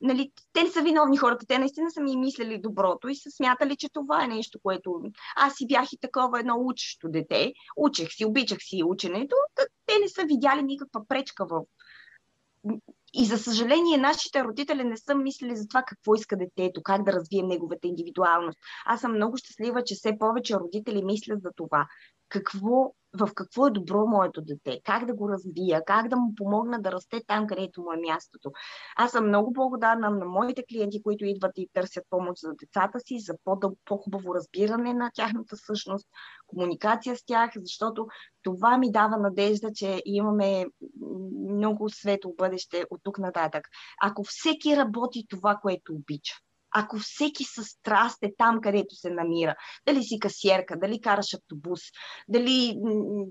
[0.00, 3.76] Нали, те не са виновни хората, те наистина са ми мислили доброто и са смятали,
[3.76, 5.02] че това е нещо, което...
[5.36, 9.36] Аз си бях и такова едно учещо дете, учех си, обичах си ученето,
[9.86, 11.62] те не са видяли никаква пречка в
[13.14, 17.12] и за съжаление, нашите родители не са мислили за това какво иска детето, как да
[17.12, 18.58] развием неговата индивидуалност.
[18.86, 21.86] Аз съм много щастлива, че все повече родители мислят за това.
[22.28, 26.82] Какво в какво е добро моето дете, как да го развия, как да му помогна
[26.82, 28.50] да расте там, където му е мястото.
[28.96, 33.18] Аз съм много благодарна на моите клиенти, които идват и търсят помощ за децата си,
[33.18, 33.34] за
[33.84, 36.08] по-хубаво разбиране на тяхната същност,
[36.54, 38.06] комуникация с тях, защото
[38.42, 40.66] това ми дава надежда, че имаме
[41.50, 43.68] много светло бъдеще от тук нататък.
[44.02, 46.34] Ако всеки работи това, което обича,
[46.74, 49.54] ако всеки със страст е там, където се намира,
[49.86, 51.80] дали си касиерка, дали караш автобус,
[52.28, 52.76] дали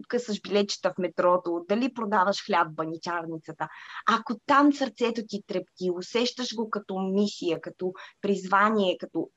[0.08, 3.68] късаш билетчета в метрото, дали продаваш хляб в баничарницата,
[4.08, 9.30] ако там сърцето ти трепти, усещаш го като мисия, като призвание, като,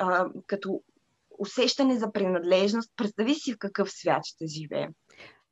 [0.00, 0.82] а, като
[1.38, 4.90] усещане за принадлежност, представи си в какъв свят ще живеем.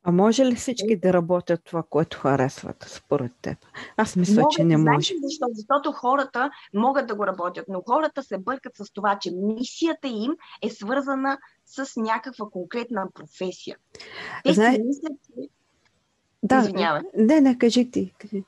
[0.03, 3.57] А може ли всички да работят това, което харесват, според теб?
[3.97, 5.13] Аз мисля, Могат, че не може.
[5.23, 5.45] Защо?
[5.51, 10.31] Защото хората могат да го работят, но хората се бъркат с това, че мисията им
[10.61, 13.77] е свързана с някаква конкретна професия.
[14.43, 14.75] Те Знае...
[14.75, 15.49] си мислят, че...
[16.43, 17.01] Да, Извинявай.
[17.17, 18.13] не, не, кажи ти.
[18.17, 18.43] Кажи.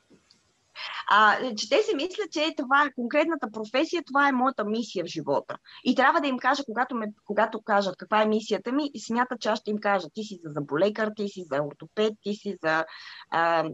[1.10, 5.08] А, че те си мислят, че това е конкретната професия, това е моята мисия в
[5.08, 5.56] живота.
[5.84, 9.40] И трябва да им кажа, когато, ме, когато кажат каква е мисията ми, и смятат,
[9.40, 12.56] че аз ще им кажа, ти си за заболекар, ти си за ортопед, ти си
[12.62, 12.84] за
[13.30, 13.70] а,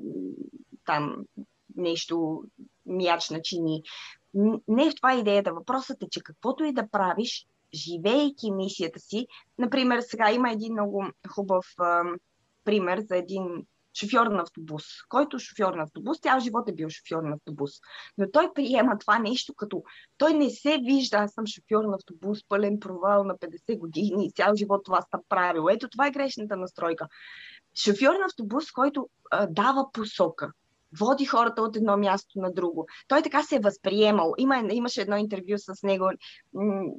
[0.85, 1.17] там
[1.77, 2.43] нещо
[2.87, 3.83] мяч на чини.
[4.69, 5.53] Не е в това идеята.
[5.53, 9.27] Въпросът е, че каквото и да правиш, живеейки мисията си,
[9.59, 12.03] например, сега има един много хубав а,
[12.65, 13.67] пример за един
[13.99, 14.85] шофьор на автобус.
[15.09, 16.21] Който шофьор на автобус?
[16.21, 17.71] Цял живот е бил шофьор на автобус.
[18.19, 19.83] Но той приема това нещо като
[20.19, 24.33] той не се вижда, аз съм шофьор на автобус, пълен провал на 50 години и
[24.33, 25.67] цял живот това сте правил.
[25.71, 27.09] Ето това е грешната настройка.
[27.75, 30.53] Шофьор на автобус, който а, дава посока,
[31.01, 32.87] води хората от едно място на друго.
[33.09, 34.35] Той така се е възприемал.
[34.39, 36.11] Има, имаше едно интервю с него,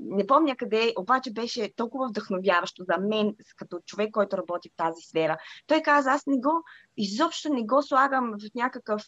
[0.02, 5.02] не помня къде, обаче беше толкова вдъхновяващо за мен, като човек, който работи в тази
[5.02, 5.38] сфера.
[5.68, 6.64] Той каза, аз не го,
[6.98, 9.02] изобщо не го слагам в някакъв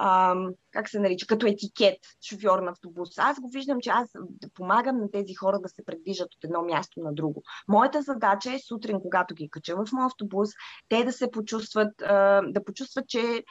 [0.00, 0.34] а,
[0.70, 3.18] как се нарича, като етикет шофьор на автобус.
[3.18, 4.10] Аз го виждам, че аз
[4.54, 7.42] помагам на тези хора да се предвижат от едно място на друго.
[7.68, 10.50] Моята задача е сутрин, когато ги кача в моят автобус,
[10.88, 13.44] те да се почувстват, а, да почувстват, че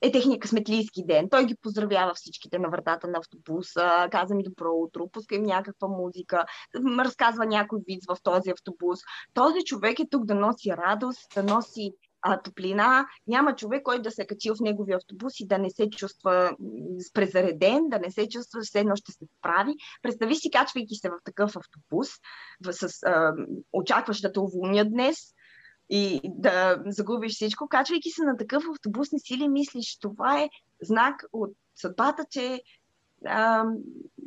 [0.00, 1.28] е техния късметлийски ден.
[1.30, 5.88] Той ги поздравява всичките на вратата на автобуса, каза ми добро утро, пуска им някаква
[5.88, 6.44] музика,
[6.98, 8.98] разказва някой вид в този автобус.
[9.34, 11.92] Този човек е тук да носи радост, да носи
[12.28, 15.70] а, топлина, няма човек, който да се е качил в неговия автобус и да не
[15.70, 16.56] се чувства
[17.14, 19.74] презареден, да не се чувства, все едно ще се справи.
[20.02, 22.08] Представи си, качвайки се в такъв автобус,
[22.70, 23.32] с, а,
[23.72, 25.16] очакваш да те уволнят днес,
[25.90, 30.48] и да загубиш всичко, качвайки се на такъв автобус, не си ли мислиш, това е
[30.82, 32.62] знак от съдбата, че
[33.26, 33.64] а,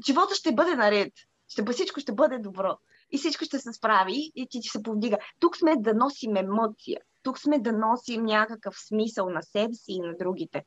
[0.06, 1.14] живота ще бъде наред,
[1.48, 2.78] ще, всичко ще бъде добро
[3.12, 5.18] и всичко ще се справи и ти, ти се повдига.
[5.40, 7.00] Тук сме да носим емоция.
[7.24, 10.64] Тук сме да носим някакъв смисъл на себе си и на другите.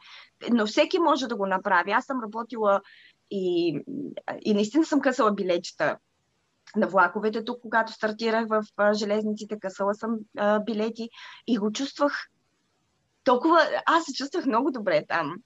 [0.50, 1.90] Но всеки може да го направи.
[1.90, 2.80] Аз съм работила
[3.30, 3.78] и,
[4.42, 5.98] и наистина съм късала билечета
[6.76, 11.08] на влаковете тук, когато стартирах в железниците, късала съм а, билети
[11.46, 12.28] и го чувствах
[13.24, 13.60] толкова...
[13.86, 15.36] Аз се чувствах много добре там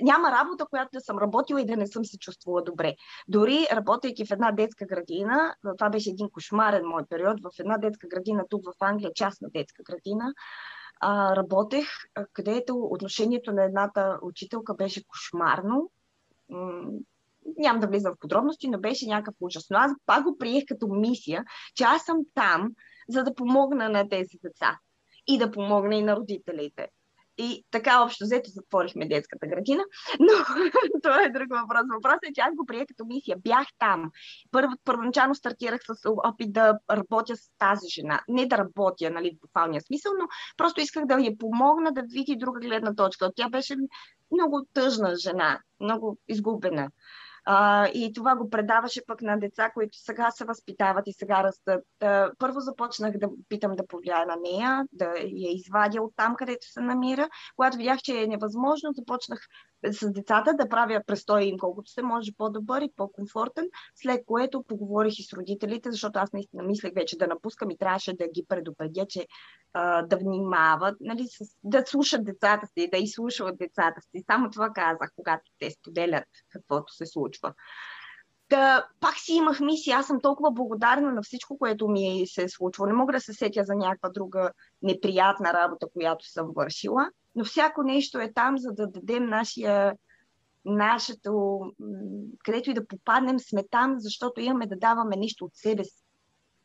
[0.00, 2.94] няма работа, която да съм работила и да не съм се чувствала добре.
[3.28, 8.08] Дори работейки в една детска градина, това беше един кошмарен мой период, в една детска
[8.08, 10.34] градина тук в Англия, частна детска градина,
[11.36, 11.86] работех,
[12.32, 15.90] където отношението на едната учителка беше кошмарно.
[16.48, 16.82] М-
[17.58, 19.66] нямам да влизам в подробности, но беше някакъв ужас.
[19.70, 22.68] Но аз пак го приех като мисия, че аз съм там,
[23.08, 24.78] за да помогна на тези деца
[25.26, 26.88] и да помогна и на родителите.
[27.38, 29.82] И така общо взето затворихме детската градина.
[30.20, 30.32] Но
[31.02, 31.82] това е друг въпрос.
[31.94, 33.36] Въпросът е, че аз го приех като мисия.
[33.44, 34.10] Бях там.
[34.50, 38.20] Първо, първоначално стартирах с опит да работя с тази жена.
[38.28, 40.26] Не да работя, нали, в буквалния смисъл, но
[40.56, 43.30] просто исках да я помогна да види друга гледна точка.
[43.36, 43.76] Тя беше
[44.32, 46.90] много тъжна жена, много изгубена.
[47.50, 51.84] А, и това го предаваше пък на деца, които сега се възпитават и сега растат.
[52.00, 56.66] А, първо започнах да питам да повлияя на нея, да я извадя от там, където
[56.66, 57.28] се намира.
[57.56, 59.40] Когато видях, че е невъзможно, започнах
[59.86, 65.18] с децата да правя престой им колкото се може по-добър и по-комфортен, след което поговорих
[65.18, 69.06] и с родителите, защото аз наистина мислех вече да напускам и трябваше да ги предупредя,
[69.06, 69.26] че
[69.72, 74.24] а, да внимават, нали, с, да слушат децата си, да изслушват децата си.
[74.26, 77.54] Само това казах, когато те споделят каквото се случва.
[78.50, 79.98] Да, пак си имах мисия.
[79.98, 82.86] Аз съм толкова благодарна на всичко, което ми се е случило.
[82.86, 84.50] Не мога да се сетя за някаква друга
[84.82, 89.94] неприятна работа, която съм вършила но всяко нещо е там, за да дадем нашия,
[90.64, 91.60] нашето,
[92.44, 96.02] където и да попаднем, сме там, защото имаме да даваме нещо от себе си.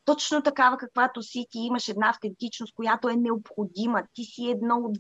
[0.05, 4.03] Точно такава, каквато си, ти имаш една автентичност, която е необходима.
[4.13, 4.97] Ти си едно от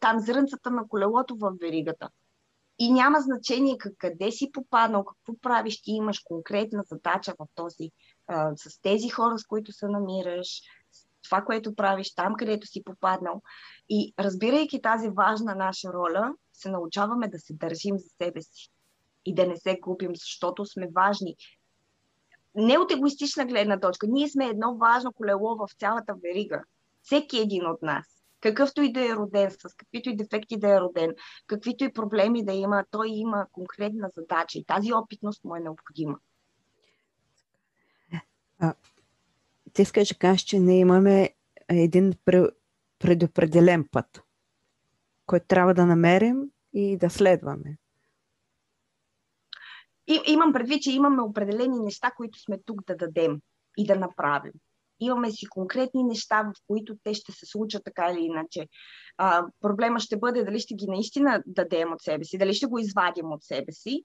[0.00, 2.08] там зрънцата на колелото в веригата.
[2.78, 7.90] И няма значение къде си попаднал, какво правиш, ти имаш конкретна задача в този,
[8.26, 10.62] а, с тези хора, с които се намираш,
[11.22, 13.42] това, което правиш там, където си попаднал.
[13.88, 18.68] И разбирайки тази важна наша роля, се научаваме да се държим за себе си
[19.24, 21.36] и да не се купим, защото сме важни.
[22.54, 24.06] Не от егоистична гледна точка.
[24.06, 26.62] Ние сме едно важно колело в цялата верига.
[27.02, 28.06] Всеки един от нас.
[28.40, 31.14] Какъвто и да е роден, с каквито и дефекти да е роден,
[31.46, 36.18] каквито и проблеми да има, той има конкретна задача и тази опитност му е необходима.
[39.72, 41.30] Ти искаш да кажеш, че не имаме
[41.68, 42.12] един
[42.98, 44.22] предопределен път,
[45.26, 46.36] който трябва да намерим
[46.72, 47.78] и да следваме.
[50.06, 53.40] И, имам предвид, че имаме определени неща, които сме тук да дадем
[53.78, 54.52] и да направим.
[55.00, 58.68] Имаме си конкретни неща, в които те ще се случат така или иначе.
[59.16, 62.78] А, проблема ще бъде дали ще ги наистина дадем от себе си, дали ще го
[62.78, 64.04] извадим от себе си,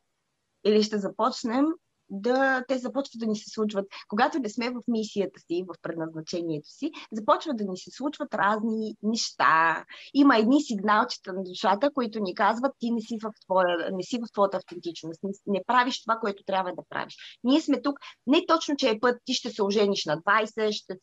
[0.66, 1.66] или ще започнем
[2.10, 3.86] да те започват да ни се случват.
[4.08, 8.96] Когато не сме в мисията си, в предназначението си, започват да ни се случват разни
[9.04, 9.86] неща.
[10.14, 14.18] Има едни сигналчета на душата, които ни казват, ти не си в, твоя, не си
[14.18, 17.16] в твоята автентичност, не, не правиш това, което трябва да правиш.
[17.44, 20.96] Ние сме тук, не точно, че е път, ти ще се ожениш на 20, ще,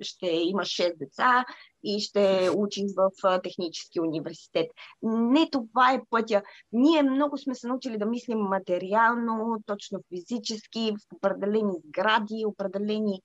[0.00, 1.44] ще имаш 6 деца,
[1.84, 4.66] и ще учиш в технически университет.
[5.02, 6.42] Не това е пътя.
[6.72, 13.22] Ние много сме се научили да мислим материално, точно физически, в определени сгради, определени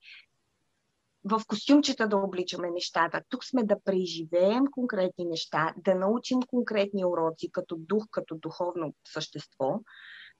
[1.23, 3.21] в костюмчета да обличаме нещата.
[3.29, 9.79] Тук сме да преживеем конкретни неща, да научим конкретни уроци като дух, като духовно същество,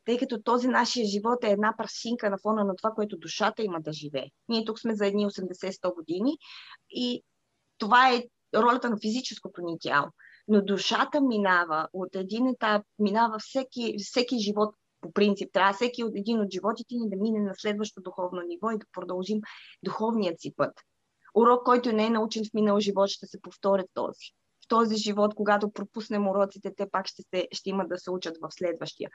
[0.06, 3.82] тъй като този нашия живот е една прасинка на фона на това, което душата има
[3.82, 4.30] да живее.
[4.50, 6.38] Ние тук сме за едни 80-100 години
[6.90, 7.24] и
[7.80, 8.24] това е
[8.56, 10.08] ролята на физическото ни тяло.
[10.48, 15.50] Но душата минава от един етап, минава всеки, всеки живот по принцип.
[15.54, 18.86] Трябва всеки от един от животите ни да мине на следващо духовно ниво и да
[18.94, 19.40] продължим
[19.84, 20.74] духовният си път.
[21.36, 24.26] Урок, който не е научен в минал живот, ще се повтори този.
[24.66, 28.38] В този живот, когато пропуснем уроците, те пак ще, се, ще имат да се учат
[28.42, 29.10] в следващия.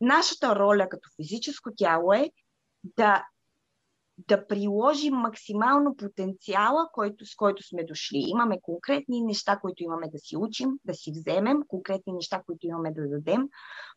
[0.00, 2.30] Нашата роля като физическо тяло е
[2.84, 3.24] да
[4.18, 8.24] да приложим максимално потенциала, който, с който сме дошли.
[8.26, 12.92] Имаме конкретни неща, които имаме да си учим, да си вземем, конкретни неща, които имаме
[12.92, 13.48] да дадем,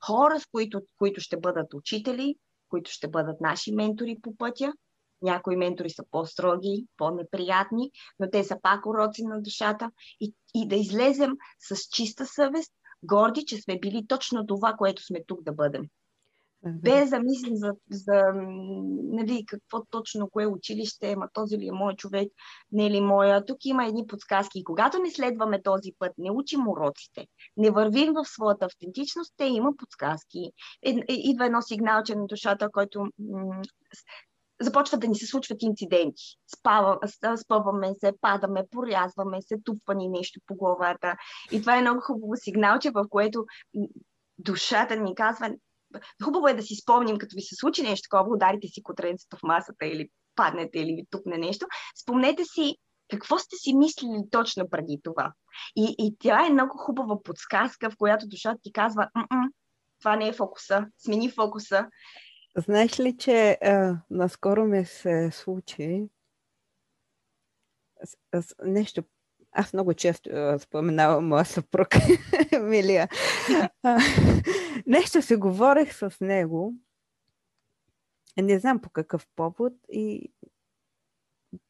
[0.06, 2.36] хора, с които, които ще бъдат учители,
[2.70, 4.74] които ще бъдат наши ментори по пътя.
[5.22, 9.92] Някои ментори са по-строги, по-неприятни, но те са пак уроци на душата.
[10.20, 15.24] И, и да излезем с чиста съвест, горди, че сме били точно това, което сме
[15.28, 15.84] тук да бъдем
[16.66, 18.22] без да мислим за, за
[19.04, 22.32] нали, какво точно, кое училище, ма този ли е мой човек,
[22.72, 23.46] не е ли моя.
[23.46, 24.60] Тук има едни подсказки.
[24.60, 29.46] И когато не следваме този път, не учим уроците, не вървим в своята автентичност, те
[29.46, 30.52] има подсказки.
[30.84, 33.62] Е, е, идва едно сигналче на душата, който м-
[34.62, 36.24] започват да ни се случват инциденти.
[36.58, 37.00] Спава,
[37.44, 41.16] спъваме се, падаме, порязваме се, тупва ни нещо по главата.
[41.52, 43.46] И това е много хубаво сигналче, в което
[44.38, 45.50] душата ни казва,
[46.24, 49.44] хубаво е да си спомним, като ви се случи нещо такова, ударите си котренцето в
[49.44, 51.66] масата или паднете или ви тупне нещо,
[52.02, 52.76] спомнете си
[53.10, 55.34] какво сте си мислили точно преди това.
[55.76, 59.10] И, и тя е много хубава подсказка, в която душата ти казва,
[60.00, 61.88] това не е фокуса, смени фокуса.
[62.58, 66.10] Знаеш ли, че а, наскоро ми се случи
[68.04, 69.04] с, с, нещо
[69.52, 70.30] аз много често
[70.60, 71.88] споменавам моя съпруг
[72.52, 73.08] Емилия.
[74.92, 76.74] Нещо се говорех с него.
[78.38, 80.34] Не знам по какъв повод и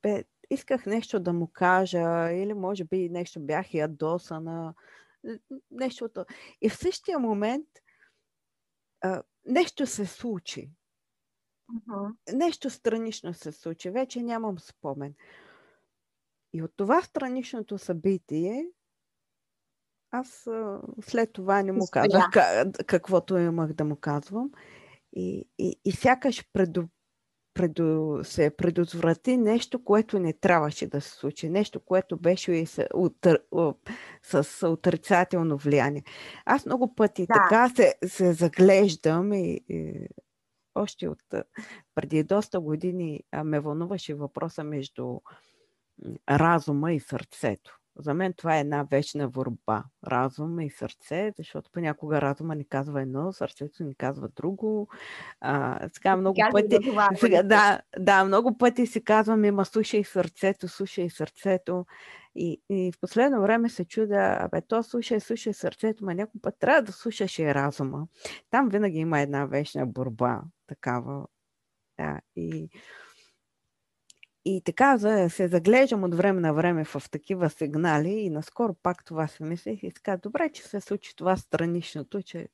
[0.01, 4.73] бе, исках нещо да му кажа или може би нещо бях ядосана.
[5.71, 6.25] Нещото.
[6.61, 7.67] И в същия момент
[9.01, 10.71] а, нещо се случи.
[11.73, 12.15] Uh-huh.
[12.33, 13.89] Нещо странично се случи.
[13.89, 15.15] Вече нямам спомен.
[16.53, 18.65] И от това страничното събитие,
[20.11, 20.47] аз
[21.01, 22.25] след това не му казах
[22.85, 24.51] каквото имах да му казвам.
[25.13, 26.83] И, и, и сякаш преду,
[27.53, 31.49] преду, се предотврати нещо, което не трябваше да се случи.
[31.49, 33.43] Нещо, което беше и с, утър,
[34.23, 36.03] с отрицателно влияние.
[36.45, 37.33] Аз много пъти да.
[37.33, 40.07] така се, се заглеждам и, и
[40.75, 41.23] още от
[41.95, 45.19] преди доста години ме вълнуваше въпроса между
[46.29, 47.80] разума и сърцето.
[48.01, 49.83] За мен това е една вечна борба.
[50.07, 54.87] Разум и сърце, защото понякога разума ни казва едно, сърцето ни казва друго.
[55.41, 56.89] А, сега много Казва пъти...
[56.89, 61.85] това, Сега, да, да, много пъти си казваме, ма слушай сърцето, слушай сърцето.
[62.35, 66.55] И, и в последно време се чудя, абе, то слушай, слушай сърцето, ма някой път
[66.59, 68.07] трябва да слушаш и разума.
[68.49, 71.25] Там винаги има една вечна борба, такава.
[71.99, 72.69] Да, и,
[74.45, 79.05] и така за, се заглеждам от време на време в такива сигнали и наскоро пак
[79.05, 82.47] това се мислех и така, добре, че се случи това страничното, че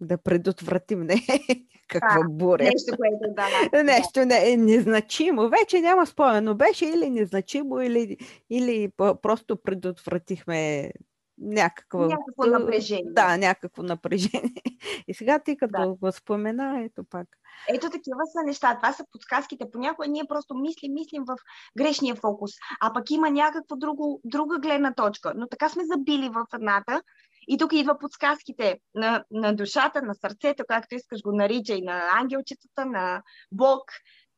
[0.00, 1.14] да предотвратим не
[1.88, 2.64] каква Да, буря.
[2.64, 3.34] Нещо, което
[3.72, 3.82] да.
[3.82, 5.48] Нещо не, е незначимо.
[5.48, 8.16] Вече няма спомен, но беше или незначимо, или,
[8.50, 8.88] или
[9.22, 10.90] просто предотвратихме
[11.38, 11.98] някакво...
[11.98, 13.12] Някакво напрежение.
[13.12, 14.62] Да, някакво напрежение.
[15.08, 15.88] И сега ти като Да.
[15.88, 17.28] го спомена, ето пак.
[17.68, 18.76] Ето такива са неща.
[18.76, 19.70] Това са подсказките.
[19.72, 21.36] Понякога ние просто мислим, мислим в
[21.78, 25.32] грешния фокус, а пък има някаква друго, друга гледна точка.
[25.36, 27.02] Но така сме забили в едната
[27.48, 32.86] и тук идва подсказките на, на душата, на сърцето, както искаш го наричай, на ангелчетата,
[32.86, 33.22] на
[33.52, 33.82] Бог.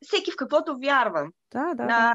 [0.05, 1.27] Всеки в каквото вярва.
[1.53, 1.85] Да, да.
[1.85, 2.15] На...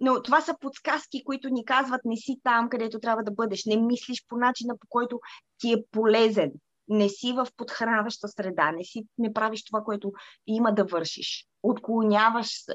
[0.00, 3.64] Но това са подсказки, които ни казват не си там, където трябва да бъдеш.
[3.64, 5.20] Не мислиш по начина, по който
[5.58, 6.52] ти е полезен.
[6.88, 8.72] Не си в подхранваща среда.
[8.72, 10.12] Не, си, не правиш това, което
[10.46, 11.46] има да вършиш.
[11.62, 12.74] Отклоняваш се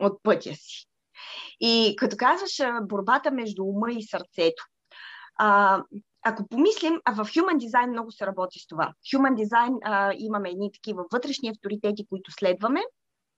[0.00, 0.86] от пътя си.
[1.60, 4.64] И като казваш борбата между ума и сърцето,
[5.38, 5.82] а,
[6.22, 8.92] ако помислим, а в Human Design много се работи с това.
[9.14, 12.80] Human Design а, имаме едни такива вътрешни авторитети, които следваме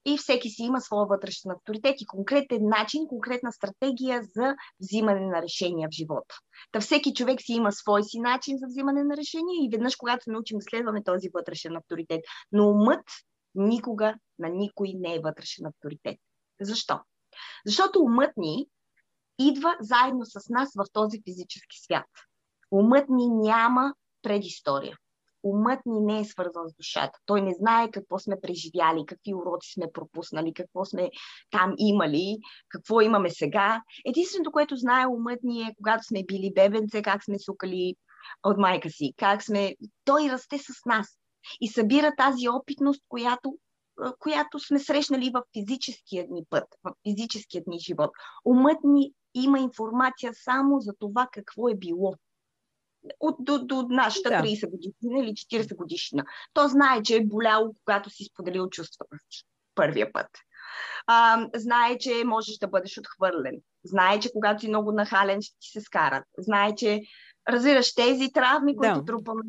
[0.04, 5.42] и всеки си има своя вътрешен авторитет и конкретен начин, конкретна стратегия за взимане на
[5.42, 6.34] решения в живота.
[6.72, 10.24] Та всеки човек си има свой си начин за взимане на решения и веднъж, когато
[10.24, 12.20] се научим да следваме този вътрешен авторитет.
[12.52, 13.04] Но умът
[13.54, 16.16] никога на никой не е вътрешен авторитет.
[16.60, 17.00] Защо?
[17.66, 18.66] Защото умът ни
[19.38, 22.06] идва заедно с нас в този физически свят.
[22.70, 24.96] Умът ни няма предистория.
[25.42, 27.18] Умът ни не е свързан с душата.
[27.26, 31.10] Той не знае какво сме преживяли, какви уроци сме пропуснали, какво сме
[31.50, 33.82] там имали, какво имаме сега.
[34.04, 37.94] Единственото, което знае умът ни е, когато сме били бебенце, как сме сукали
[38.44, 39.74] от майка си, как сме...
[40.04, 41.18] Той расте с нас
[41.60, 43.58] и събира тази опитност, която,
[44.18, 48.10] която сме срещнали в физическия ни път, в физическият ни живот.
[48.44, 52.14] Умът ни има информация само за това какво е било
[53.20, 54.42] от, до, до нашата Да.
[54.42, 56.24] 30 годишнина или 40 годишна.
[56.52, 59.44] То знае, че е боляло, когато си споделил чувствата си
[59.74, 60.26] първия път.
[61.06, 63.54] А, знае, че можеш да бъдеш отхвърлен.
[63.84, 66.24] Знае, че когато си много нахален, ще ти се скарат.
[66.38, 67.00] Знае, че
[67.48, 69.04] разбираш тези травми, които Да.
[69.04, 69.42] трупаме,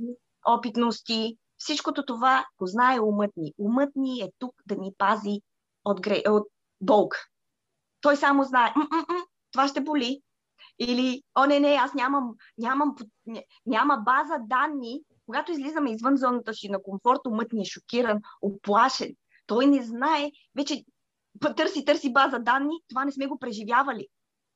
[0.47, 3.53] опитности, всичкото това го знае умът ни.
[3.57, 5.41] Умът ни е тук да ни пази
[5.85, 6.23] от, гре...
[6.29, 6.47] от
[6.81, 7.25] болка.
[8.01, 8.73] Той само знае,
[9.51, 10.21] това ще боли.
[10.79, 12.95] Или, о, не, не, аз нямам, нямам,
[13.65, 15.01] няма база данни.
[15.25, 19.09] Когато излизаме извън зоната си на комфорт, умът ни е шокиран, оплашен.
[19.47, 20.83] Той не знае, вече
[21.57, 24.07] търси, търси база данни, това не сме го преживявали.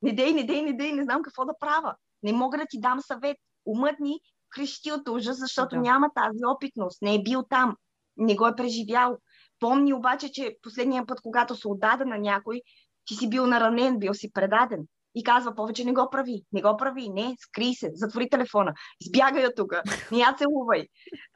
[0.02, 1.94] Не дей, не дей, не дей, не знам какво да правя.
[2.22, 3.36] Не мога да ти дам съвет.
[3.66, 4.20] Умът ни
[4.50, 5.80] крещи от ужас, защото Да.
[5.80, 7.02] няма тази опитност.
[7.02, 7.76] Не е бил там.
[8.16, 9.18] Не го е преживял.
[9.60, 12.60] Помни обаче, че последния път, когато се отдаде на някой,
[13.04, 14.86] ти си бил наранен, бил си предаден.
[15.14, 19.46] И казва, повече не го прави, не го прави, не, скри се, затвори телефона, избягай
[19.46, 19.72] от тук,
[20.12, 20.86] не я целувай.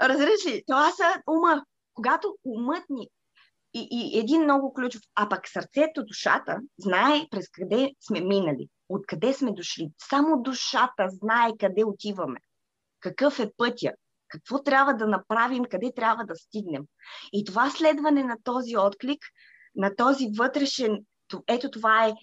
[0.03, 1.65] Разбираш ли, това са ума.
[1.95, 3.09] Когато умът ни
[3.75, 9.35] и, и един много ключов, а пък сърцето, душата, знае през къде сме минали, откъде
[9.35, 9.91] сме дошли.
[10.11, 12.41] Само душата знае къде отиваме,
[13.01, 13.93] какъв е пътя,
[14.29, 16.83] какво трябва да направим, къде трябва да стигнем.
[17.33, 19.21] И това следване на този отклик,
[19.75, 20.99] на този вътрешен,
[21.29, 22.15] то- ето това е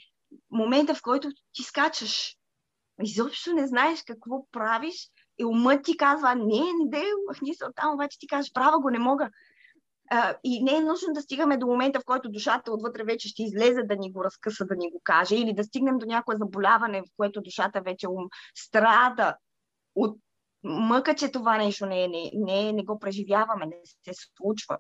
[0.52, 2.36] момента, в който ти скачаш.
[3.04, 7.94] Изобщо не знаеш какво правиш и умът ти казва, не, не дей, махни се оттам,
[7.94, 9.30] обаче ти кажеш, права го, не мога.
[10.12, 13.44] А, и не е нужно да стигаме до момента, в който душата отвътре вече ще
[13.44, 17.02] излезе да ни го разкъса, да ни го каже, или да стигнем до някое заболяване,
[17.02, 19.36] в което душата вече ум страда
[19.96, 20.18] от
[20.64, 24.78] мъка, че това нещо не, не, не, не го преживяваме, не се случва.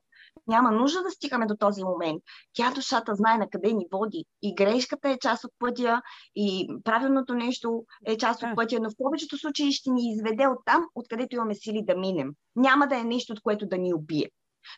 [0.47, 2.23] Няма нужда да стигаме до този момент.
[2.53, 4.25] Тя душата знае на къде ни води.
[4.41, 6.01] И грешката е част от пътя,
[6.35, 8.55] и правилното нещо е част от Да.
[8.55, 12.31] пътя, но в повечето случаи ще ни изведе от там, откъдето имаме сили да минем.
[12.55, 14.29] Няма да е нещо, от което да ни убие.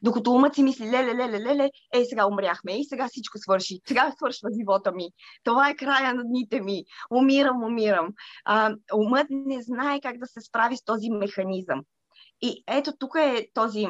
[0.04, 4.12] Докато умът си мисли, леле, леле, леле, ей сега умряхме, и сега всичко свърши, сега
[4.18, 5.10] свършва живота ми,
[5.44, 8.08] това е края на дните ми, умирам, умирам.
[8.46, 11.82] А, умът не знае как да се справи с този механизъм.
[12.42, 13.88] И ето тук е този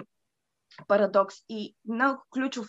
[0.87, 2.67] парадокс и много ключов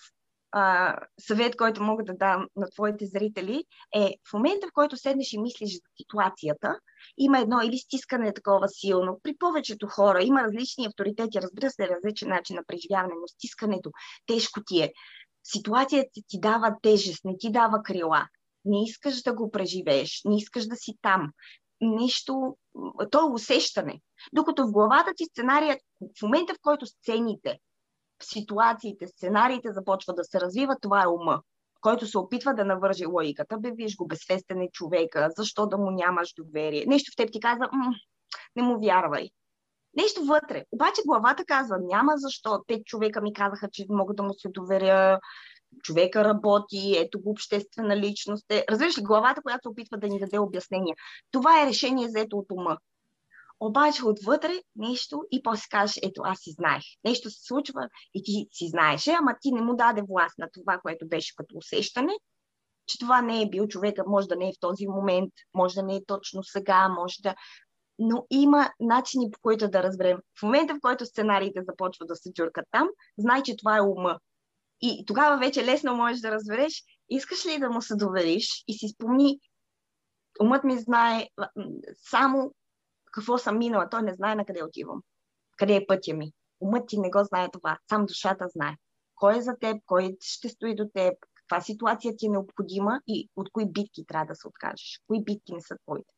[0.52, 3.64] а, съвет, който мога да дам на твоите зрители,
[3.96, 6.78] е в момента, в който седнеш и мислиш за ситуацията,
[7.18, 9.20] има едно или стискане такова силно.
[9.22, 13.90] При повечето хора има различни авторитети, разбира се, различен начин на преживяване, но стискането
[14.26, 14.92] тежко ти е.
[15.44, 18.28] Ситуацията ти дава тежест, не ти дава крила.
[18.64, 21.32] Не искаш да го преживееш, не искаш да си там.
[21.80, 22.56] Нещо,
[23.10, 24.00] то е усещане.
[24.32, 25.80] Докато в главата ти сценарият,
[26.18, 27.58] в момента в който сцените,
[28.22, 31.42] ситуациите, сценариите започват да се развиват, това е ума,
[31.80, 33.58] който се опитва да навържи логиката.
[33.58, 36.84] Бе, виж го, безфестен е човека, защо да му нямаш доверие?
[36.86, 37.70] Нещо в теб ти казва,
[38.56, 39.30] не му вярвай.
[39.96, 40.64] Нещо вътре.
[40.72, 42.62] Обаче главата казва, няма защо.
[42.66, 45.20] Те човека ми казаха, че мога да му се доверя,
[45.82, 48.50] човека работи, ето го обществена личност.
[48.50, 48.64] Е.
[48.70, 50.94] Разбираш ли, главата, която се опитва да ни даде обяснение.
[51.30, 52.78] Това е решение взето от ума
[53.60, 56.82] обаче отвътре нещо и после кажеш, ето аз си знаех.
[57.04, 60.78] Нещо се случва и ти си знаеше, ама ти не му даде власт на това,
[60.78, 62.12] което беше като усещане,
[62.86, 65.82] че това не е бил човека, може да не е в този момент, може да
[65.82, 67.34] не е точно сега, може да...
[67.98, 70.18] Но има начини по които да разберем.
[70.38, 72.88] В момента, в който сценариите започват да се джуркат там,
[73.18, 74.18] знай, че това е ума.
[74.80, 78.88] И тогава вече лесно можеш да разбереш, искаш ли да му се довериш и си
[78.88, 79.40] спомни,
[80.40, 81.28] умът ми знае
[82.10, 82.54] само
[83.12, 85.02] какво съм минала, той не знае на къде отивам.
[85.56, 86.32] Къде е пътя ми.
[86.60, 88.76] Умът ти не го знае това, сам душата знае.
[89.14, 93.28] Кой е за теб, кой ще стои до теб, каква ситуация ти е необходима и
[93.36, 95.00] от кои битки трябва да се откажеш.
[95.06, 96.14] Кои битки не са твоите.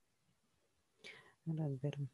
[1.59, 2.07] Разбирам.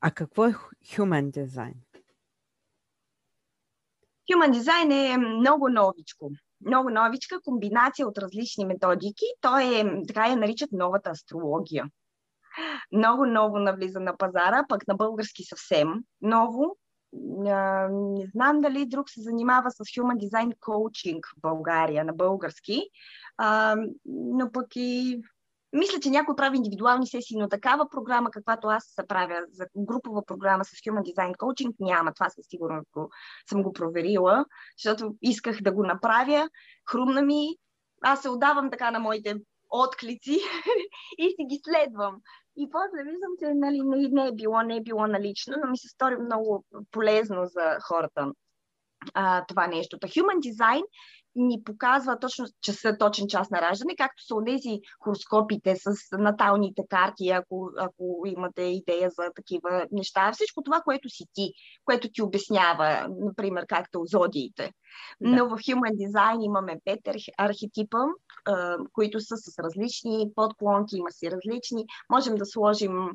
[0.00, 1.74] А какво е Human Design?
[4.30, 6.30] Human Design е много новичко.
[6.60, 9.24] Много новичка комбинация от различни методики.
[9.40, 11.90] Той е, така я наричат новата астрология
[12.92, 15.88] много ново навлиза на пазара, пък на български съвсем
[16.22, 16.76] ново.
[17.12, 22.82] Не знам дали друг се занимава с Human Design Coaching в България на български,
[24.04, 25.20] но пък и
[25.74, 30.64] мисля, че някой прави индивидуални сесии, но такава програма, каквато аз правя за групова програма
[30.64, 32.12] с Human Design Coaching, няма.
[32.14, 33.10] Това със сигурност го,
[33.50, 34.44] съм го проверила,
[34.78, 36.48] защото исках да го направя.
[36.90, 37.48] Хрумна ми.
[38.02, 39.36] Аз се отдавам така на моите
[39.70, 40.38] отклици
[41.18, 42.16] и си ги следвам.
[42.56, 45.78] И после виждам, че нали, не, не е било, не е било налично, но ми
[45.78, 48.32] се стори много полезно за хората
[49.14, 49.98] а, това нещо.
[49.98, 50.82] Та Human Design
[51.36, 57.28] ни показва точно часа, точен час на раждане, както са тези хороскопите с наталните карти,
[57.28, 60.32] ако, ако имате идея за такива неща.
[60.32, 61.52] Всичко това, което си ти,
[61.84, 64.72] което ти обяснява, например, както зодиите.
[65.20, 65.28] Да.
[65.28, 67.00] Но в Human Design имаме пет
[67.38, 67.98] архетипа,
[68.92, 71.86] които са с различни подклонки, има си различни.
[72.10, 73.10] Можем да сложим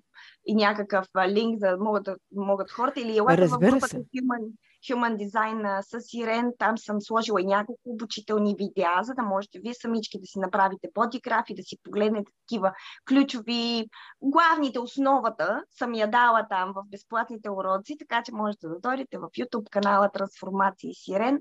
[0.46, 4.52] и някакъв линк, за да могат, да, могат хората или елата в групата Human,
[4.88, 6.52] Human Design с Ирен.
[6.60, 10.88] Там съм сложила и няколко обучителни видеа, за да можете вие самички да си направите
[10.94, 12.74] бодиграф и да си погледнете такива
[13.08, 13.86] ключови,
[14.22, 19.22] главните, основата съм я дала там в безплатните уроци, така че можете да дойдете в
[19.22, 21.40] YouTube канала Трансформации с Ирен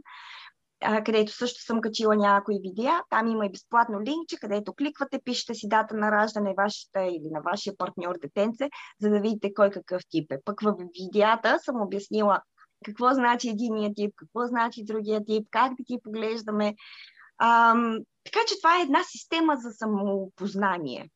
[1.05, 3.03] където също съм качила някои видеа.
[3.11, 7.41] Там има и безплатно линкче, където кликвате, пишете си дата на раждане вашата или на
[7.41, 8.69] вашия партньор детенце,
[9.01, 10.39] за да видите кой какъв тип е.
[10.45, 12.41] Пък в видеята съм обяснила
[12.85, 16.75] какво значи единия тип, какво значи другия тип, как да ги поглеждаме.
[17.43, 21.11] Ам, така че това е една система за самопознание.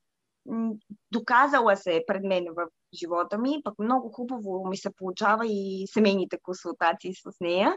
[1.10, 5.86] Доказала се е пред мен в живота ми, пък много хубаво ми се получава и
[5.92, 7.76] семейните консултации с нея.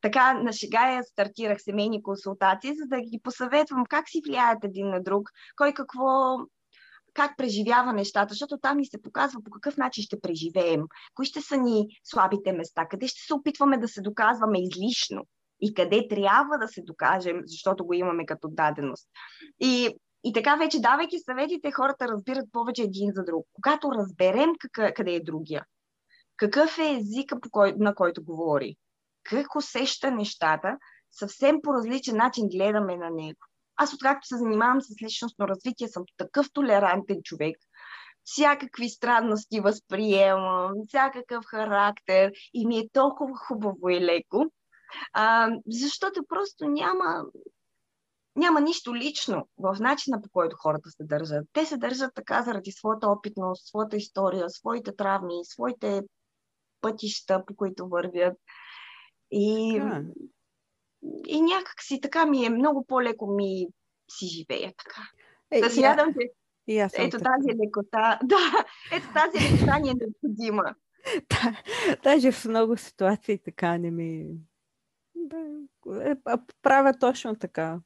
[0.00, 4.88] Така на шега я стартирах семейни консултации, за да ги посъветвам как си влияят един
[4.88, 6.36] на друг, кой какво
[7.14, 10.82] как преживява нещата, защото там ни се показва по какъв начин ще преживеем,
[11.14, 15.26] кои ще са ни слабите места, къде ще се опитваме да се доказваме излишно
[15.60, 19.08] и къде трябва да се докажем, защото го имаме като даденост.
[19.60, 23.46] И, и така вече, давайки съветите, хората разбират повече един за друг.
[23.52, 25.64] Когато разберем къка, къде е другия,
[26.36, 28.76] какъв е езика, по кой, на който говори,
[29.22, 30.76] как усеща нещата,
[31.12, 33.38] съвсем по различен начин гледаме на него.
[33.82, 37.56] Аз откакто се занимавам с личностно развитие, съм такъв толерантен човек.
[38.24, 44.46] Всякакви странности възприемам, всякакъв характер и ми е толкова хубаво и леко,
[45.12, 47.24] а, защото просто няма,
[48.36, 51.46] няма нищо лично в начина по който хората се държат.
[51.52, 56.02] Те се държат така заради своята опитност, своята история, своите травми, своите
[56.80, 58.36] пътища, по които вървят.
[59.30, 60.04] И, yeah
[61.26, 63.66] и някак си така ми е много по-леко ми
[64.10, 65.02] си живея така.
[65.50, 66.30] Е, да смятам, че
[66.66, 67.30] и аз ето така.
[67.30, 70.74] тази лекота, да, ето тази лекота ни е необходима.
[72.02, 74.26] Даже в много ситуации така не ми...
[76.00, 76.14] е,
[76.62, 77.80] правя точно така.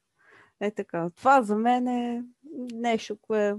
[0.59, 1.09] Е така.
[1.15, 2.23] Това за мен е
[2.73, 3.55] нещо, кое...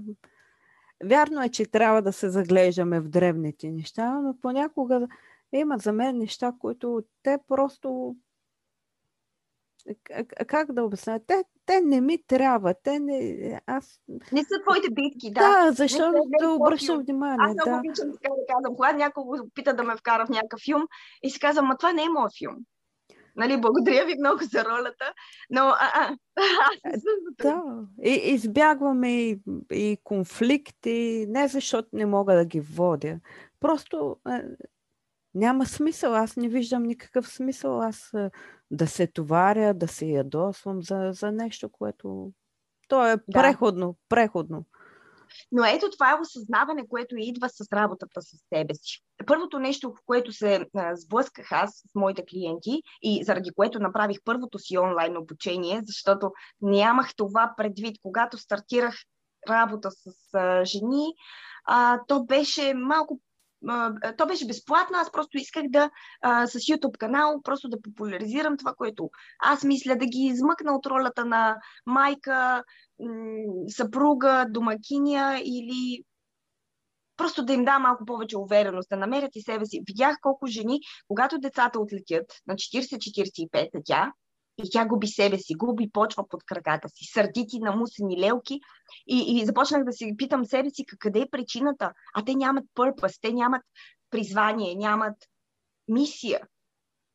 [1.03, 5.07] Вярно е, че трябва да се заглеждаме в древните неща, но понякога
[5.51, 8.15] има за мен неща, които те просто
[10.47, 11.19] как да обясня?
[11.27, 12.73] Те, те не ми трябва.
[12.83, 13.61] Те не.
[13.65, 14.01] Аз...
[14.31, 15.39] Не са твоите битки, да.
[15.39, 17.37] Да, защо не, да обръщам внимание?
[17.39, 17.77] Аз много да.
[17.77, 18.75] обичам така да казвам.
[18.75, 20.87] Когато някой опита да ме вкара в някакъв филм
[21.23, 22.55] и си казвам, ма това не е моят филм.
[23.35, 25.13] Нали, благодаря ви много за ролята,
[25.49, 26.17] но а, а,
[26.93, 27.01] аз
[27.41, 27.63] Да,
[28.03, 29.39] и, избягваме и,
[29.71, 33.19] и конфликти, не защото не мога да ги водя.
[33.59, 34.43] Просто е,
[35.37, 36.13] няма смисъл.
[36.13, 38.11] Аз не виждам никакъв смисъл аз
[38.71, 42.31] да се товаря, да се ядосвам за, за нещо, което...
[42.87, 43.41] То е да.
[43.41, 44.65] преходно, преходно.
[45.51, 49.01] Но ето това е осъзнаване, което идва с работата с себе си.
[49.25, 54.59] Първото нещо, в което се сблъсках аз с моите клиенти и заради което направих първото
[54.59, 56.31] си онлайн обучение, защото
[56.61, 58.95] нямах това предвид, когато стартирах
[59.49, 61.05] работа с а, жени,
[61.65, 63.19] а, то беше малко
[64.17, 65.89] то беше безплатно, аз просто исках да
[66.21, 70.85] а, с YouTube канал просто да популяризирам това, което аз мисля, да ги измъкна от
[70.85, 72.63] ролята на майка,
[73.67, 76.03] съпруга, домакиня или
[77.17, 79.81] просто да им дам малко повече увереност, да намерят и себе си.
[79.87, 84.13] Видях колко жени, когато децата отлетят на 40-45, тя,
[84.57, 88.59] и тя губи себе си, губи почва под краката си, сърдити, намусени лелки.
[89.07, 91.93] И, и започнах да си питам себе си къде е причината.
[92.13, 93.61] А те нямат пърпъс, те нямат
[94.09, 95.15] призвание, нямат
[95.87, 96.41] мисия.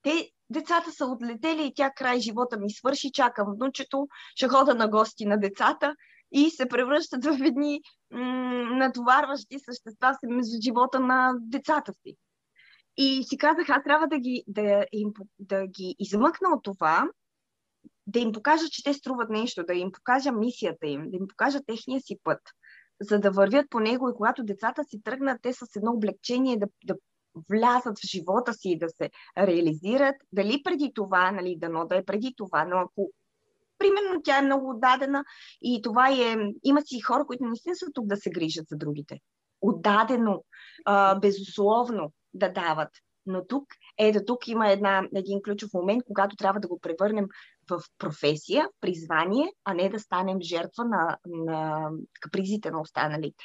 [0.03, 4.88] Те, децата са отлетели и тя край живота ми свърши, чакам внучето, ще хода на
[4.88, 5.95] гости на децата
[6.32, 7.80] и се превръщат в едни
[8.11, 12.16] м- натоварващи същества между живота на децата си.
[12.97, 17.09] И си казах, аз трябва да ги, да, им, да ги измъкна от това
[18.07, 21.59] да им покажа, че те струват нещо, да им покажа мисията им, да им покажа
[21.67, 22.41] техния си път,
[23.01, 26.67] за да вървят по него и когато децата си тръгнат, те с едно облегчение да,
[26.85, 26.95] да
[27.51, 30.17] влязат в живота си и да се реализират.
[30.33, 33.11] Дали преди това, нали, дано да е преди това, но ако
[33.79, 35.25] примерно тя е много отдадена
[35.63, 36.37] и това е...
[36.65, 39.19] Има си хора, които наистина са тук да се грижат за другите.
[39.61, 40.45] Отдадено,
[40.85, 42.89] а, безусловно да дават.
[43.27, 43.65] Но тук,
[43.99, 47.27] ето тук има една, един ключов момент, когато трябва да го превърнем
[47.71, 51.91] в професия, призвание, а не да станем жертва на, на
[52.21, 53.45] капризите на останалите.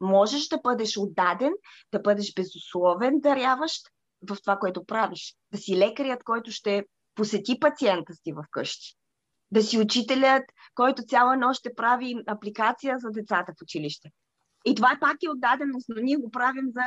[0.00, 1.52] Можеш да бъдеш отдаден,
[1.92, 3.88] да бъдеш безусловен даряващ
[4.28, 5.36] в това, което правиш.
[5.52, 6.84] Да си лекарят, който ще
[7.14, 8.94] посети пациента си в къщи.
[9.50, 14.10] Да си учителят, който цяла нощ ще прави апликация за децата в училище.
[14.64, 16.82] И това пак е отдаденост, но ние го правим за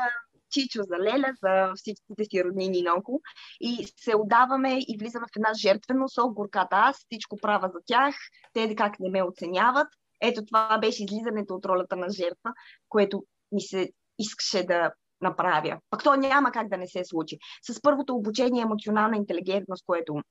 [0.50, 3.22] Чичо, за Леля, за всичките си роднини наоколо.
[3.60, 8.16] И се отдаваме и влизаме в една жертвеност, о, горката аз, всичко права за тях,
[8.54, 9.88] те как не ме оценяват.
[10.22, 12.54] Ето това беше излизането от ролята на жертва,
[12.90, 13.90] което ми се
[14.20, 14.92] искаше да
[15.22, 15.80] направя.
[15.90, 17.38] Пък то няма как да не се случи.
[17.62, 20.22] С първото обучение емоционална интелигентност, което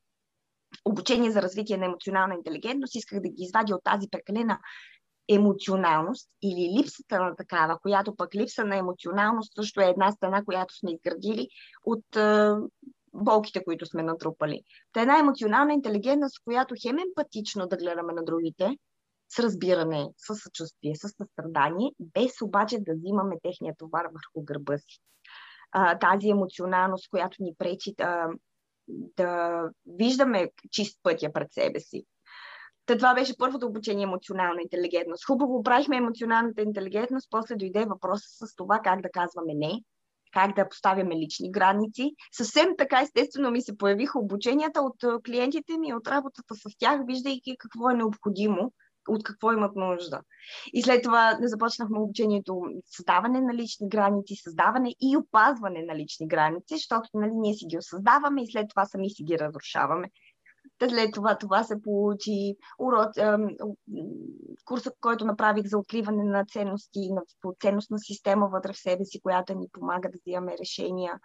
[0.85, 4.59] обучение за развитие на емоционална интелигентност, исках да ги извадя от тази прекалена
[5.29, 10.75] емоционалност или липсата на такава, която пък липса на емоционалност също е една стена, която
[10.75, 11.49] сме изградили
[11.85, 12.05] от
[13.15, 14.63] болките, които сме натрупали.
[14.93, 18.77] Та една емоционална интелигентност, която хем емпатично да гледаме на другите,
[19.29, 24.99] с разбиране, с съчувствие, с състрадание, без обаче да взимаме техния товар върху гърба си.
[25.73, 28.29] А, тази емоционалност, която ни пречи да,
[28.89, 32.05] да виждаме чист пътя пред себе си,
[32.87, 35.27] Та това беше първото обучение емоционална интелигентност.
[35.27, 39.83] Хубаво правихме емоционалната интелигентност, после дойде въпроса с това как да казваме не,
[40.33, 42.15] как да поставяме лични граници.
[42.33, 47.57] Съвсем така естествено ми се появиха обученията от клиентите ми, от работата с тях, виждайки
[47.59, 48.73] какво е необходимо,
[49.09, 50.21] от какво имат нужда.
[50.73, 56.75] И след това започнахме обучението създаване на лични граници, създаване и опазване на лични граници,
[56.75, 60.11] защото нали, ние си ги осъздаваме и след това сами си ги разрушаваме.
[60.79, 63.09] След това това се получи урок,
[64.65, 67.23] курсът, който направих за откриване на ценности, на
[67.61, 71.21] ценностна система вътре в себе си, която ни помага да взимаме решения.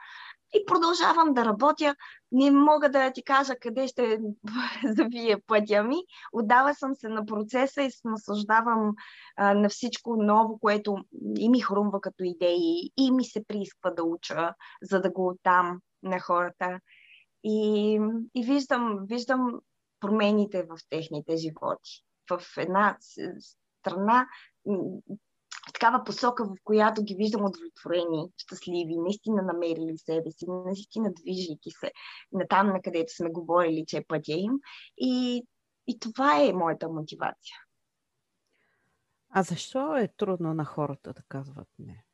[0.54, 1.96] И продължавам да работя.
[2.32, 4.20] Не мога да ти кажа къде ще
[4.98, 5.98] завие пътя ми.
[6.34, 8.94] Отдава съм се на процеса и се наслаждавам
[9.38, 10.98] а, на всичко ново, което
[11.38, 15.80] и ми хрумва като идеи, и ми се приисква да уча, за да го оттам
[16.04, 16.80] на хората.
[17.44, 18.00] И,
[18.36, 19.62] и виждам, виждам
[20.00, 22.06] промените в техните животи.
[22.30, 24.28] В една страна
[25.74, 31.92] такава посока, в която ги виждам удовлетворени, щастливи, наистина намерили себе си, наистина движейки се
[32.32, 34.52] на там, на където сме говорили, че е пътя им.
[34.98, 35.44] И,
[35.88, 37.58] и това е моята мотивация.
[39.30, 42.06] А защо е трудно на хората да казват не?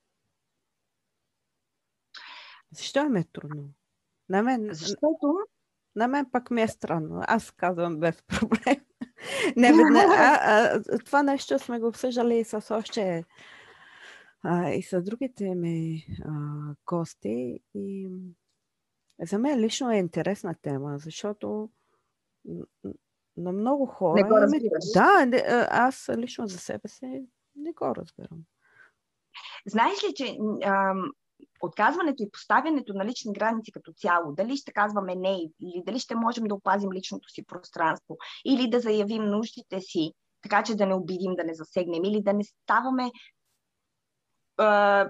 [2.71, 3.69] Защо е трудно?
[4.29, 5.39] На мен, Защото...
[5.95, 7.23] На мен пък ми е странно.
[7.27, 8.85] Аз казвам без проблем.
[9.55, 13.25] Не, не, а, а, това нещо сме го обсъждали и с още
[14.43, 16.31] а, и с другите ми а,
[16.85, 17.59] гости.
[17.73, 18.09] И
[19.21, 21.69] за мен лично е интересна тема, защото
[23.37, 24.21] на много хора...
[24.21, 24.83] Не го разбираш.
[24.93, 27.25] Да, не, аз лично за себе си
[27.55, 28.39] не го разбирам.
[29.65, 31.11] Знаеш ли, че ам,
[31.61, 36.15] отказването и поставянето на лични граници като цяло, дали ще казваме не, или дали ще
[36.15, 40.11] можем да опазим личното си пространство, или да заявим нуждите си,
[40.41, 43.11] така че да не обидим, да не засегнем, или да не ставаме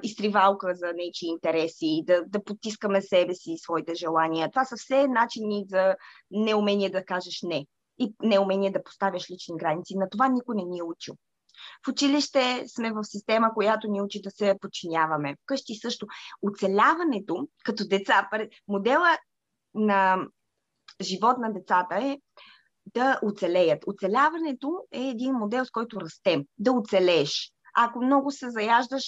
[0.03, 4.49] изтривалка за нечи интереси, да, да потискаме себе си и своите желания.
[4.51, 5.95] Това са все начини за
[6.31, 7.65] неумение да кажеш не
[7.99, 9.95] и неумение да поставяш лични граници.
[9.95, 11.15] На това никой не ни е учил.
[11.85, 15.35] В училище сме в система, която ни учи да се подчиняваме.
[15.43, 16.07] Вкъщи също.
[16.41, 18.29] Оцеляването като деца,
[18.67, 19.17] модела
[19.73, 20.17] на
[21.01, 22.17] живот на децата е
[22.93, 23.83] да оцелеят.
[23.87, 26.43] Оцеляването е един модел, с който растем.
[26.57, 27.51] Да оцелееш.
[27.79, 29.05] Ако много се заяждаш,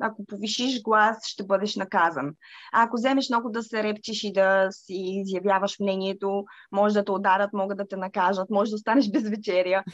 [0.00, 2.34] ако повишиш глас, ще бъдеш наказан.
[2.72, 7.52] Ако вземеш много да се репчиш и да си изявяваш мнението, може да те ударат,
[7.52, 9.84] могат да те накажат, може да останеш без вечеря.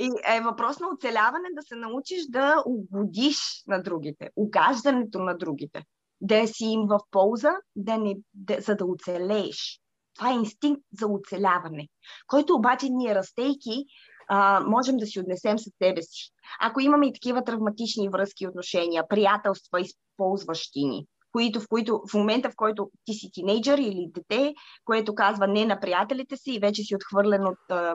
[0.00, 5.82] И е въпрос на оцеляване да се научиш да угодиш на другите, угаждането на другите.
[6.20, 9.80] Да си им в полза, да не, да, за да оцелееш.
[10.14, 11.88] Това е инстинкт за оцеляване,
[12.26, 13.84] който обаче ние растейки
[14.28, 16.30] а, можем да си отнесем със себе си.
[16.60, 22.50] Ако имаме и такива травматични връзки, отношения, приятелства, използващи ни, които, в, които, в момента,
[22.50, 26.82] в който ти си тинейджър или дете, което казва не на приятелите си и вече
[26.82, 27.94] си отхвърлен от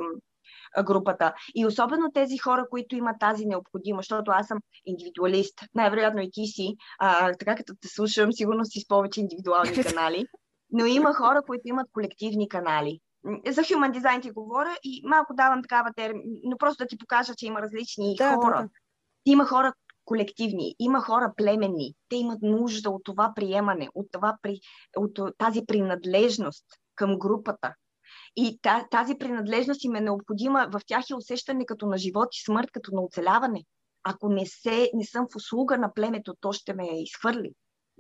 [0.84, 1.34] групата.
[1.56, 6.46] И особено тези хора, които имат тази необходимост, защото аз съм индивидуалист, най-вероятно и ти
[6.46, 10.26] си, а, така като те слушам, сигурно си с повече индивидуални канали,
[10.72, 13.00] но има хора, които имат колективни канали.
[13.48, 17.34] За human design ти говоря и малко давам такава термин, но просто да ти покажа,
[17.36, 18.58] че има различни да, хора.
[18.58, 18.70] Да, да.
[19.26, 19.74] Има хора
[20.06, 21.94] колективни, има хора племенни.
[22.10, 24.60] Те имат нужда от това приемане, от, това при,
[24.98, 26.66] от тази принадлежност
[26.96, 27.74] към групата.
[28.36, 28.60] И
[28.92, 30.68] тази принадлежност им е необходима.
[30.72, 33.64] В тях е усещане като на живот и смърт, като на оцеляване.
[34.04, 37.52] Ако не, се, не съм в услуга на племето, то ще ме изхвърли.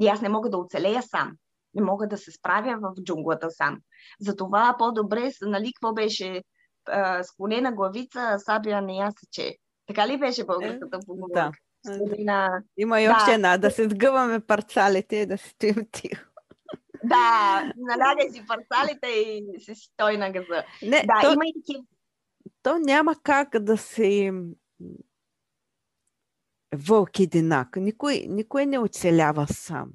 [0.01, 1.31] И аз не мога да оцелея сам.
[1.73, 3.79] Не мога да се справя в джунглата сам.
[4.19, 6.43] Затова по-добре, нали, какво беше
[6.87, 9.55] а, склонена главица, сабия не я сече.
[9.87, 11.33] Така ли беше българската е, поговорка?
[11.33, 11.51] Да.
[12.77, 13.35] Има и още да.
[13.35, 16.34] една, да се сгъваме парцалите и да стоим тихо.
[17.07, 20.63] Да, налягай си парцалите и си той на газа.
[20.81, 21.85] Не, да, то, има и такива.
[22.63, 24.31] То няма как да се
[26.75, 27.75] вълк единак.
[27.75, 29.89] Никой, никой не оцелява сам.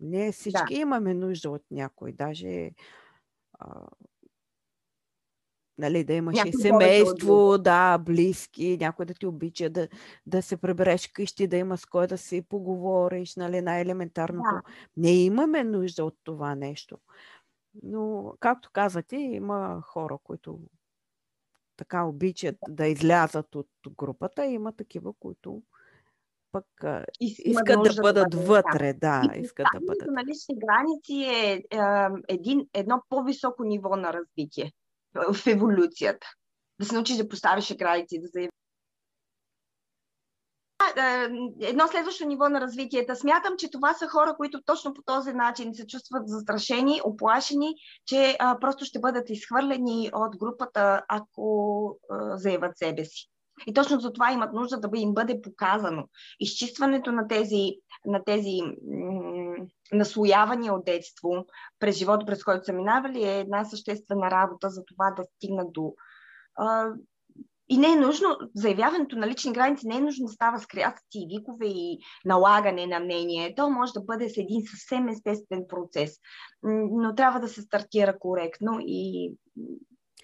[0.00, 0.80] Не всички да.
[0.80, 2.12] имаме нужда от някой.
[2.12, 2.70] Даже
[3.58, 3.86] а,
[5.78, 9.88] нали, да имаш някой и семейство, да, близки, някой да ти обича, да,
[10.26, 14.50] да се прибереш къщи, да има с кой да си поговориш, нали, най-елементарното.
[14.52, 14.62] Да.
[14.96, 16.98] Не имаме нужда от това нещо.
[17.82, 20.58] Но, както казате, има хора, които
[21.76, 25.62] така обичат да излязат от групата, има такива, които
[26.52, 26.66] пък
[27.20, 30.08] искат да бъдат да вътре, да, искат да бъдат.
[30.08, 34.72] на лични граници е, е един, едно по-високо ниво на развитие
[35.14, 36.26] в еволюцията.
[36.80, 38.50] Да се научиш да поставиш граници, да заявиш
[41.60, 43.16] едно следващо ниво на развитието.
[43.16, 47.74] Смятам, че това са хора, които точно по този начин се чувстват застрашени, оплашени,
[48.06, 53.30] че а, просто ще бъдат изхвърлени от групата, ако а, заявят себе си.
[53.66, 56.08] И точно за това имат нужда да им бъде показано.
[56.40, 57.70] Изчистването на тези,
[58.06, 59.54] на тези м-
[59.92, 61.46] наслоявания от детство
[61.78, 65.94] през живота, през който са минавали, е една съществена работа за това да стигнат до.
[66.56, 66.90] А,
[67.68, 71.18] и не е нужно, заявяването на лични граници не е нужно да става с крясъци
[71.18, 73.54] и викове и налагане на мнение.
[73.54, 76.16] То може да бъде с един съвсем естествен процес,
[76.90, 79.32] но трябва да се стартира коректно и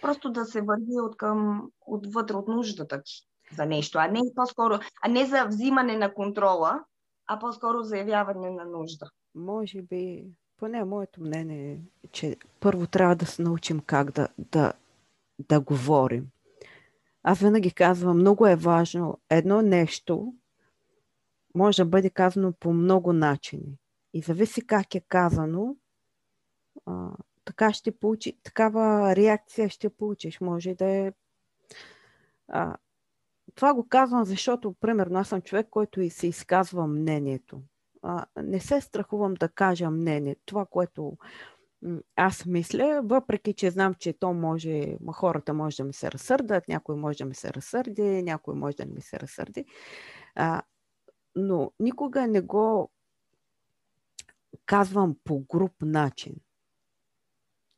[0.03, 3.13] просто да се върви от към, отвътре от нуждата ти
[3.57, 6.85] за нещо, а не по-скоро, а не за взимане на контрола,
[7.27, 9.11] а по-скоро заявяване на нужда.
[9.35, 10.25] Може би,
[10.57, 14.73] поне моето мнение е, че първо трябва да се научим как да, да,
[15.49, 16.27] да говорим.
[17.23, 20.35] Аз винаги казвам, много е важно едно нещо
[21.55, 23.79] може да бъде казано по много начини.
[24.15, 25.77] И зависи как е казано,
[27.51, 30.41] така ще получи, такава реакция ще получиш.
[30.41, 31.13] Може да е.
[32.49, 32.77] А,
[33.55, 37.63] това го казвам, защото, примерно, аз съм човек, който и се изказва мнението.
[38.03, 40.37] А, не се страхувам да кажа мнение.
[40.47, 41.17] Това, което
[42.17, 46.97] аз мисля, въпреки че знам, че то може, хората може да ми се разсърдат, някой
[46.97, 49.65] може да ми се разсърди, някой може да не ми се разсърди,
[50.35, 50.63] а,
[51.37, 52.91] но никога не го
[54.67, 56.35] казвам по груп начин.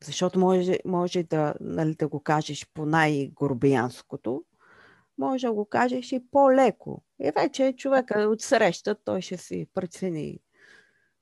[0.03, 4.45] Защото може, може да, нали, да го кажеш по най-горбиянското,
[5.19, 7.03] може да го кажеш и по-леко.
[7.21, 10.41] И вече човека от среща, той ще си прецени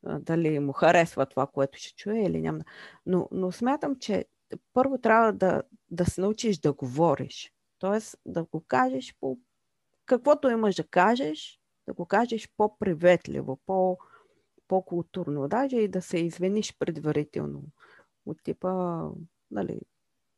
[0.03, 2.61] дали му харесва това, което ще чуе или няма.
[3.07, 4.25] Но, но смятам, че
[4.73, 7.53] първо трябва да, да се научиш да говориш.
[7.79, 9.39] Тоест да го кажеш по
[10.07, 13.99] каквото имаш да кажеш, да го кажеш по-приветливо, по-
[14.69, 15.49] по-културно.
[15.49, 17.63] Даже и да се извиниш предварително.
[18.27, 19.03] От типа,
[19.51, 19.81] нали,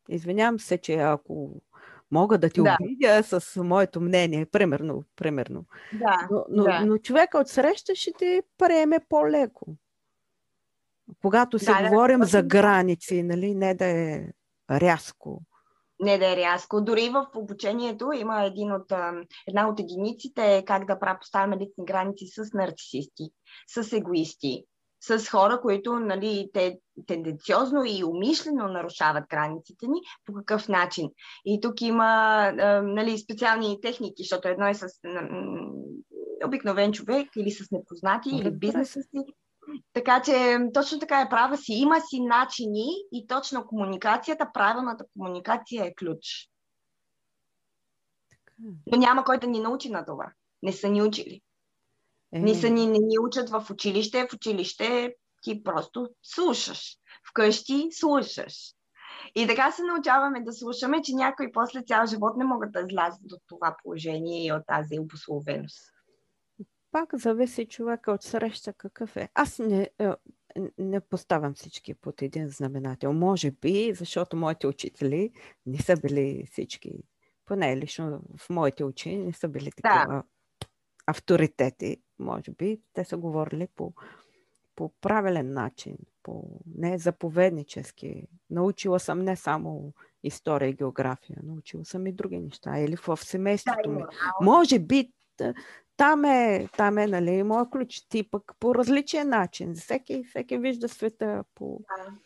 [0.09, 1.63] извинявам се, че ако
[2.11, 2.77] мога да ти да.
[2.81, 5.05] обидя с моето мнение, примерно.
[5.17, 5.65] примерно.
[5.93, 6.85] Да, но, но, да.
[6.87, 9.67] но човека от среща ще те приеме по-леко.
[11.23, 14.27] Когато си да, говорим да, за граници, нали, не да е
[14.71, 15.43] рязко.
[16.01, 16.81] Не да е рязко.
[16.81, 18.93] Дори в обучението има един от,
[19.49, 23.31] една от единиците как да поставяме лични граници с нарцисисти,
[23.67, 24.65] с егоисти,
[25.03, 31.11] с хора, които нали, те тенденциозно и умишлено нарушават границите ни, по какъв начин.
[31.45, 34.87] И тук има нали, специални техники, защото едно е с
[36.47, 39.19] обикновен човек или с непознати, или бизнеса си.
[39.93, 41.73] Така че точно така е права си.
[41.73, 46.49] Има си начини и точно комуникацията, правилната комуникация е ключ.
[48.87, 50.33] Но няма кой да ни научи на това.
[50.63, 51.41] Не са ни учили.
[52.33, 52.41] Е...
[52.41, 54.27] Не са ни, не ни учат в училище.
[54.31, 56.97] В училище ти просто слушаш.
[57.31, 58.75] Вкъщи слушаш.
[59.35, 63.33] И така се научаваме да слушаме, че някои после цял живот не могат да излязат
[63.33, 65.93] от това положение и от тази обословеност.
[66.91, 69.29] Пак зависи човека от среща какъв е.
[69.35, 70.09] Аз не, е,
[70.79, 73.13] не поставям всички под един знаменател.
[73.13, 75.31] Може би, защото моите учители
[75.67, 76.93] не са били всички,
[77.45, 80.23] поне лично в моите учени не са били такива да.
[81.07, 81.97] авторитети.
[82.23, 83.93] Може би те са говорили по
[84.77, 88.27] по правилен начин, по не заповеднически.
[88.51, 89.93] Научила съм не само
[90.23, 92.79] история и география, научила съм и други неща.
[92.79, 94.03] Или в семейството ми.
[94.41, 95.13] Може би
[95.97, 98.09] там е, там е нали, моят ключ.
[98.09, 99.75] Ти пък по различен начин.
[99.75, 101.81] Всеки, всеки вижда света по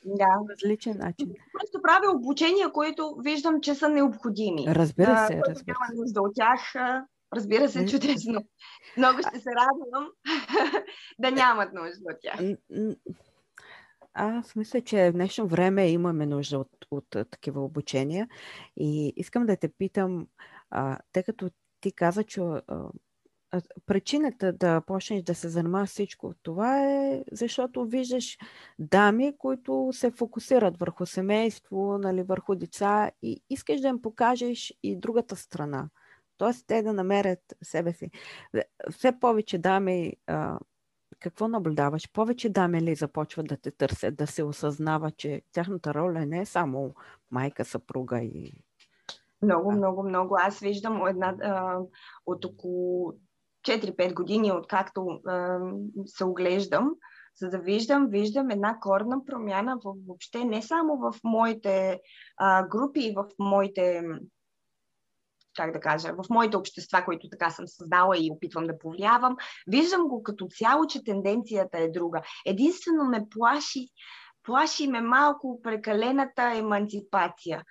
[0.05, 0.27] да.
[0.51, 1.35] различен начин.
[1.53, 4.65] Просто правя обучения, които виждам, че са необходими.
[4.69, 5.97] Разбира се, разбира се.
[5.97, 6.75] нужда от тях,
[7.35, 8.41] Разбира се, чудесно.
[8.97, 10.11] Много ще се радвам
[11.19, 12.41] да нямат нужда от тях.
[14.15, 18.29] Аз мисля, че в днешно време имаме нужда от, от, от такива обучения.
[18.77, 20.27] И искам да те питам,
[20.71, 21.51] а, тъй като
[21.81, 22.91] ти каза, че а,
[23.87, 28.39] причината да почнеш да се занимаваш всичко това е, защото виждаш
[28.79, 34.97] дами, които се фокусират върху семейство, нали, върху деца и искаш да им покажеш и
[34.97, 35.89] другата страна.
[36.39, 38.11] Тоест те да намерят себе си.
[38.91, 40.59] Все повече дами, а,
[41.21, 42.13] какво наблюдаваш?
[42.13, 46.47] Повече дами ли започват да те търсят, да се осъзнава, че тяхната роля не е
[46.47, 46.95] само
[47.31, 48.53] майка, съпруга и...
[49.43, 50.37] Много, много, много.
[50.41, 51.79] Аз виждам една, а,
[52.27, 53.15] от около
[53.69, 55.59] 4-5 години, откакто а,
[56.07, 56.91] се оглеждам,
[57.41, 62.01] за да виждам, виждам една корна промяна в, въобще не само в моите
[62.37, 64.03] а, групи и в моите
[65.57, 69.37] как да кажа, в моите общества, които така съм създала и опитвам да повлиявам,
[69.67, 72.23] виждам го като цяло, че тенденцията е друга.
[72.47, 73.89] Единствено ме плаши,
[74.43, 77.63] плаши ме малко прекалената емансипация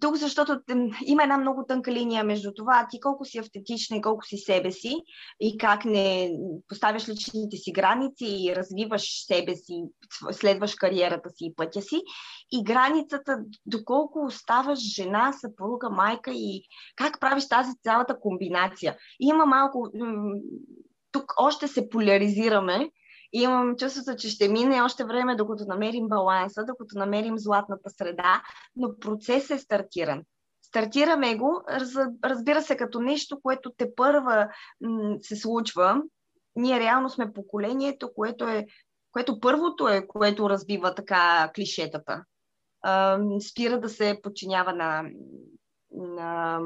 [0.00, 0.60] тук, защото
[1.04, 4.70] има една много тънка линия между това, ти колко си автентична и колко си себе
[4.70, 4.94] си
[5.40, 6.32] и как не
[6.68, 9.82] поставяш личните си граници и развиваш себе си,
[10.32, 12.02] следваш кариерата си и пътя си
[12.52, 16.62] и границата, доколко оставаш жена, съпруга, майка и
[16.96, 18.96] как правиш тази цялата комбинация.
[19.20, 19.90] Има малко
[21.12, 22.90] тук още се поляризираме
[23.32, 28.42] имам чувството, че ще мине още време, докато намерим баланса, докато намерим златната среда,
[28.76, 30.22] но процесът е стартиран.
[30.62, 31.62] Стартираме го,
[32.24, 34.48] разбира се, като нещо, което те първа
[34.80, 36.02] м- се случва.
[36.56, 38.66] Ние реално сме поколението, което е
[39.12, 42.24] което първото е, което разбива така клишетата.
[43.50, 45.10] Спира да се подчинява на,
[45.90, 46.60] на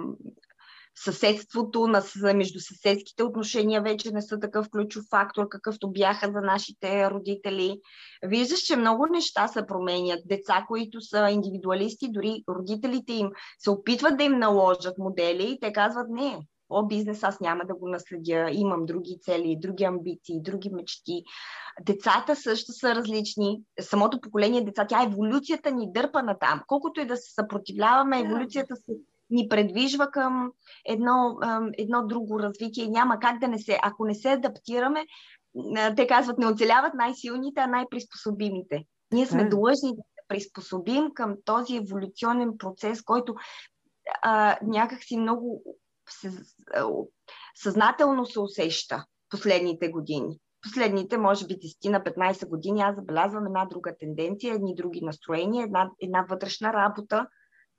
[0.99, 2.03] съседството, на,
[2.35, 7.81] между съседските отношения вече не са такъв ключов фактор, какъвто бяха за нашите родители.
[8.23, 10.21] Виждаш, че много неща се променят.
[10.25, 15.73] Деца, които са индивидуалисти, дори родителите им се опитват да им наложат модели и те
[15.73, 20.71] казват не, о, бизнес аз няма да го наследя, имам други цели, други амбиции, други
[20.71, 21.23] мечти.
[21.83, 23.63] Децата също са различни.
[23.81, 26.63] Самото поколение деца, тя еволюцията ни дърпа на там.
[26.67, 28.93] Колкото и да се съпротивляваме, еволюцията се
[29.31, 30.53] ни предвижва към
[30.85, 31.39] едно,
[31.79, 32.87] едно друго развитие.
[32.87, 35.07] Няма как да не се, ако не се адаптираме,
[35.97, 38.85] те казват, не оцеляват най-силните, а най-приспособимите.
[39.13, 43.35] Ние сме длъжни да се приспособим към този еволюционен процес, който
[44.23, 45.63] а, някакси много
[47.55, 50.39] съзнателно се усеща последните години.
[50.63, 55.65] Последните, може би, 10 на 15 години, аз забелязвам една друга тенденция, едни други настроения,
[55.65, 57.27] една, една вътрешна работа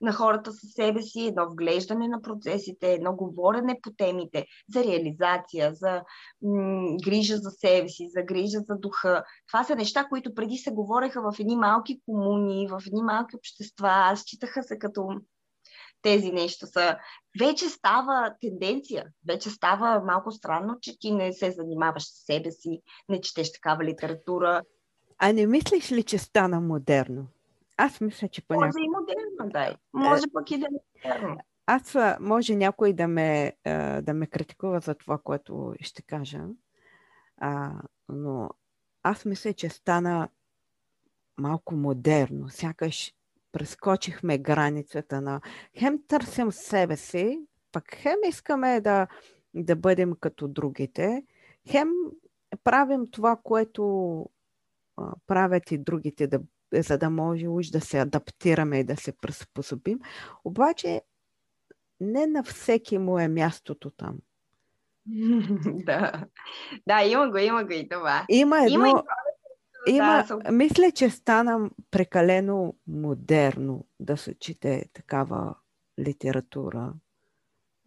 [0.00, 5.74] на хората със себе си, едно вглеждане на процесите, едно говорене по темите за реализация,
[5.74, 6.02] за
[6.42, 9.24] м- грижа за себе си, за грижа за духа.
[9.48, 14.12] Това са неща, които преди се говореха в едни малки комуни, в едни малки общества,
[14.16, 15.08] считаха се като
[16.02, 16.96] тези неща са.
[17.40, 22.82] Вече става тенденция, вече става малко странно, че ти не се занимаваш с себе си,
[23.08, 24.62] не четеш такава литература.
[25.18, 27.26] А не мислиш ли, че стана модерно?
[27.80, 28.66] Аз мисля, че понякога...
[28.66, 29.76] Може и модерно, да.
[29.92, 30.32] Може е...
[30.32, 31.36] пък и да е модерно.
[31.66, 33.52] Аз може някой да ме,
[34.02, 36.40] да ме критикува за това, което ще кажа,
[37.36, 37.72] а,
[38.08, 38.50] но
[39.02, 40.28] аз мисля, че стана
[41.38, 42.48] малко модерно.
[42.48, 43.12] Сякаш
[43.52, 45.40] прескочихме границата на
[45.78, 49.06] хем търсим себе си, пък хем искаме да,
[49.54, 51.24] да бъдем като другите,
[51.70, 51.88] хем
[52.64, 54.20] правим това, което
[54.96, 56.40] а, правят и другите, да,
[56.72, 59.98] за да може уж да се адаптираме и да се приспособим.
[60.44, 61.02] Обаче
[62.00, 64.18] не на всеки му е мястото там.
[65.84, 66.24] да.
[66.86, 68.26] да, има го, има го и това.
[68.28, 68.92] Има едно, има и
[69.86, 75.54] има, да, мисля, че стана прекалено модерно да се чете такава
[76.00, 76.92] литература.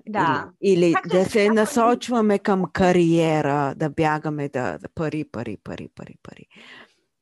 [0.10, 0.50] Да.
[0.62, 6.16] Или, или да се насочваме към кариера, да бягаме да, да пари, пари, пари, пари,
[6.24, 6.48] пари.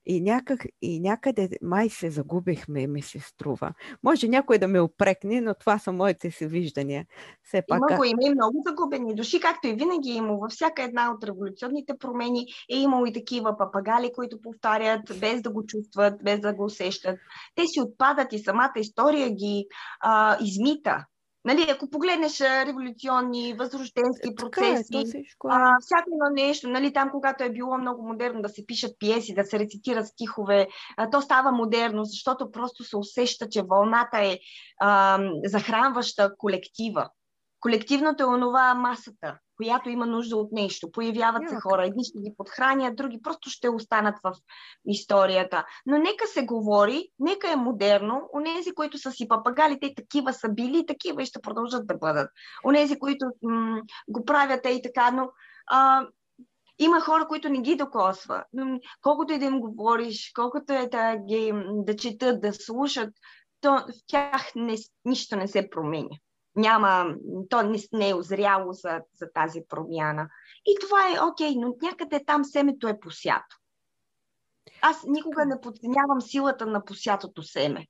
[0.06, 3.74] И, някак, и някъде май се загубихме, ми се струва.
[4.04, 7.06] Може някой да ме опрекне, но това са моите си виждания.
[7.44, 7.80] Все пак...
[7.90, 10.38] Има го, има и много загубени души, както и винаги има.
[10.38, 15.52] Във всяка една от революционните промени е имало и такива папагали, които повтарят, без да
[15.52, 17.20] го чувстват, без да го усещат.
[17.56, 19.68] Те си отпадат и самата история ги
[20.00, 21.06] а, измита.
[21.50, 27.44] Нали, ако погледнеш революционни, възрожденски процеси, е, всичко, а, всяко едно нещо, нали, там когато
[27.44, 30.68] е било много модерно да се пишат пиеси, да се рецитират стихове,
[30.98, 34.40] а, то става модерно, защото просто се усеща, че вълната е
[34.80, 37.10] а, захранваща колектива.
[37.60, 40.92] Колективното е онова масата, която има нужда от нещо.
[40.92, 44.34] Появяват се хора, едни ще ги подхранят, други просто ще останат в
[44.88, 45.66] историята.
[45.86, 48.30] Но нека се говори, нека е модерно.
[48.34, 52.30] Онези, които са си папагали, те такива са били, такива и ще продължат да бъдат.
[52.66, 55.30] Онези, които м- го правят е и така, но
[55.68, 56.08] а,
[56.80, 58.44] има хора, които не ги докосва.
[59.02, 63.10] Колкото и да им говориш, колкото е да ги да четат, да слушат,
[63.62, 64.76] то в тях не,
[65.06, 66.18] нищо не се променя
[66.56, 67.16] няма,
[67.50, 70.30] то не, не е озряло за, за тази промяна.
[70.66, 73.58] И това е окей, но някъде там семето е посято.
[74.82, 77.88] Аз никога не подценявам силата на посятото семе.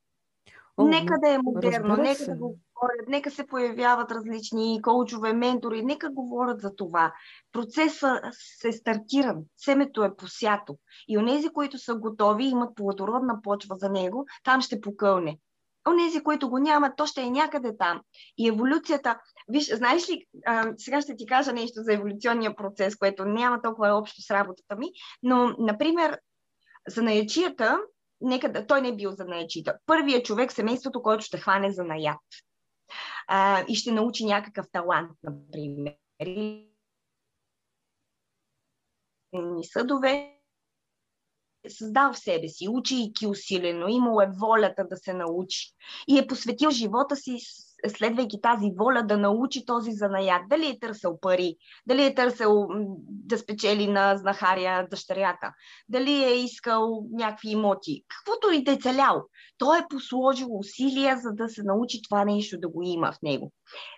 [0.78, 5.84] О, нека да е модерно, нека да го говорят, нека се появяват различни коучове, ментори,
[5.84, 7.14] нека говорят за това.
[7.52, 10.78] Процесът се стартира, семето е посято.
[11.08, 15.38] И онези, които са готови, имат плодородна почва за него, там ще покълне
[15.88, 18.02] онези, които го нямат, то ще е някъде там.
[18.38, 23.26] И еволюцията, виж, знаеш ли, а, сега ще ти кажа нещо за еволюционния процес, което
[23.26, 24.88] няма толкова общо с работата ми,
[25.24, 26.20] но, например,
[26.88, 27.80] за наячията,
[28.22, 29.78] нека да, той не е бил за наячита.
[29.86, 32.18] Първият човек семейството, който ще хване за наят
[33.28, 35.96] а, и ще научи някакъв талант, например.
[39.62, 40.39] Съдове,
[41.68, 45.72] създал себе си, учейки усилено, имал е волята да се научи
[46.08, 47.38] и е посветил живота си,
[47.88, 50.42] следвайки тази воля да научи този занаят.
[50.50, 51.56] Дали е търсил пари,
[51.86, 52.68] дали е търсил
[53.10, 55.54] да спечели на знахаря дъщерята,
[55.90, 59.24] дали е искал някакви имоти, каквото и да е целял.
[59.58, 63.52] Той е посложил усилия, за да се научи това нещо да го има в него.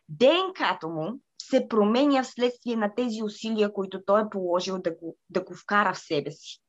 [0.09, 5.43] ДНК-то му се променя вследствие на тези усилия, които той е положил да го, да
[5.43, 6.61] го вкара в себе си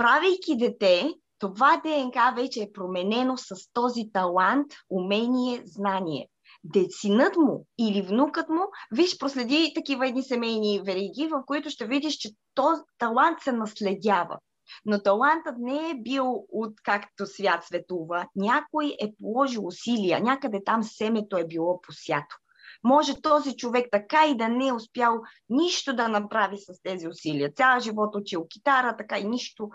[0.00, 6.28] правейки дете, това ДНК вече е променено с този талант, умение, знание.
[6.64, 8.62] Децинът му или внукът му,
[8.92, 14.38] виж, проследи такива едни семейни вериги, в които ще видиш, че този талант се наследява.
[14.84, 18.26] Но талантът не е бил от както свят светува.
[18.36, 22.36] Някой е положил усилия, някъде там семето е било посято.
[22.84, 27.52] Може този човек така и да не е успял нищо да направи с тези усилия.
[27.54, 29.70] Цял живот учил китара, така и нищо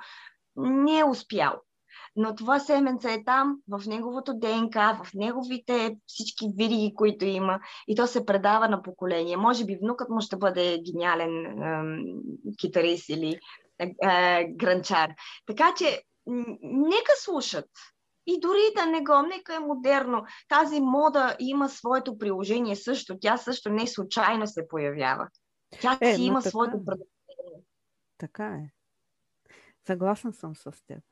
[0.56, 1.61] не е успял.
[2.15, 7.95] Но това семенце е там, в неговото ДНК, в неговите всички вириги, които има, и
[7.95, 9.38] то се предава на поколение.
[9.38, 11.84] Може би внукът му ще бъде гениален е,
[12.57, 13.40] китарист или
[13.80, 15.10] е, е, гранчар.
[15.48, 16.02] Така че,
[16.61, 17.69] нека слушат.
[18.27, 20.26] И дори да не го, нека е модерно.
[20.47, 23.18] Тази мода има своето приложение също.
[23.22, 25.30] Тя също не случайно се появява.
[25.81, 26.85] Тя е, си има така, своето е.
[26.85, 27.64] предупреждение.
[28.18, 28.72] Така е.
[29.88, 31.03] Съгласна съм с теб.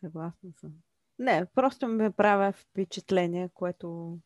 [0.00, 0.72] Съгласна съм.
[1.18, 4.18] Не, просто ми правя впечатление, което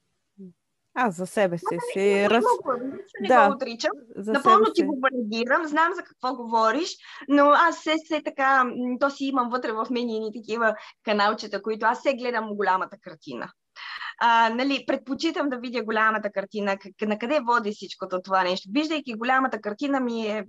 [0.95, 2.45] аз за себе си си раз...
[3.21, 3.91] Не да, го отричам.
[4.17, 6.97] Напълно ти го валидирам, знам за какво говориш,
[7.29, 8.65] но аз се, се така,
[9.01, 13.49] то си имам вътре в мен и такива каналчета, които аз се гледам голямата картина.
[14.21, 18.69] А, нали, предпочитам да видя голямата картина, на къде води всичкото това нещо.
[18.73, 20.45] Виждайки голямата картина ми е,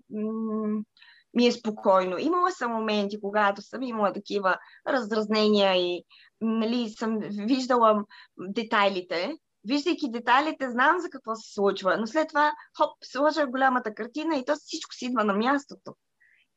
[1.34, 2.18] ми е спокойно.
[2.18, 4.56] Имала съм моменти, когато съм имала такива
[4.88, 6.04] раздразнения и
[6.42, 8.04] нали, съм виждала
[8.38, 9.34] детайлите,
[9.66, 14.46] виждайки детайлите, знам за какво се случва, но след това, хоп, сложа голямата картина и
[14.46, 15.96] то всичко си идва на мястото.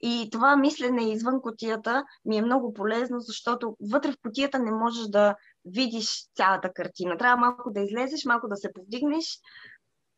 [0.01, 5.07] И това мислене извън котията ми е много полезно, защото вътре в котията не можеш
[5.07, 7.19] да видиш цялата картина.
[7.19, 9.39] Трябва малко да излезеш, малко да се повдигнеш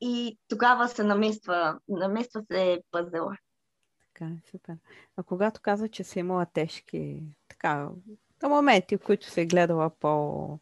[0.01, 3.37] и тогава се намества, намества се пъзела.
[4.15, 4.75] Така, е, супер.
[5.17, 7.89] А когато казва, че си имала тежки така,
[8.49, 10.59] моменти, в които се е гледала по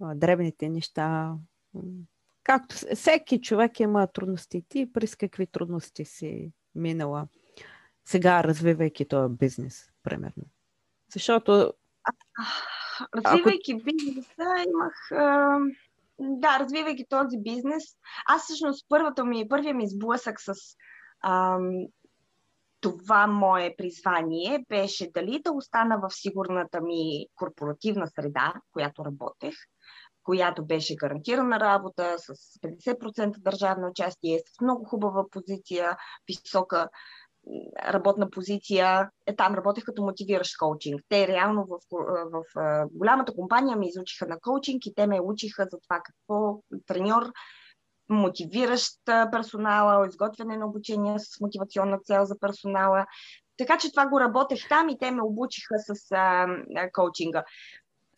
[0.00, 1.34] дребните неща.
[2.42, 4.64] Както всеки човек има трудности.
[4.68, 7.26] Ти през какви трудности си минала
[8.04, 10.44] сега, развивайки този бизнес, примерно?
[11.12, 11.74] Защото...
[13.16, 13.82] Развивайки ако...
[13.84, 15.12] бизнеса, имах...
[15.12, 15.58] А...
[16.18, 17.84] Да, развивайки този бизнес,
[18.26, 20.54] аз всъщност първата ми, първия ми сблъсък с
[21.24, 21.86] ам,
[22.80, 29.54] това мое призвание беше дали да остана в сигурната ми корпоративна среда, в която работех,
[30.30, 35.96] която беше гарантирана работа с 50% държавно участие, с много хубава позиция,
[36.28, 36.88] висока
[37.92, 39.10] работна позиция.
[39.26, 41.00] Е, там работех като мотивиращ коучинг.
[41.08, 45.66] Те реално в, в, в голямата компания ме изучиха на коучинг и те ме учиха
[45.70, 47.32] за това какво треньор,
[48.08, 48.92] мотивиращ
[49.32, 53.06] персонала, изготвяне на обучение с мотивационна цел за персонала.
[53.58, 56.46] Така че това го работех там и те ме обучиха с а,
[56.92, 57.44] коучинга.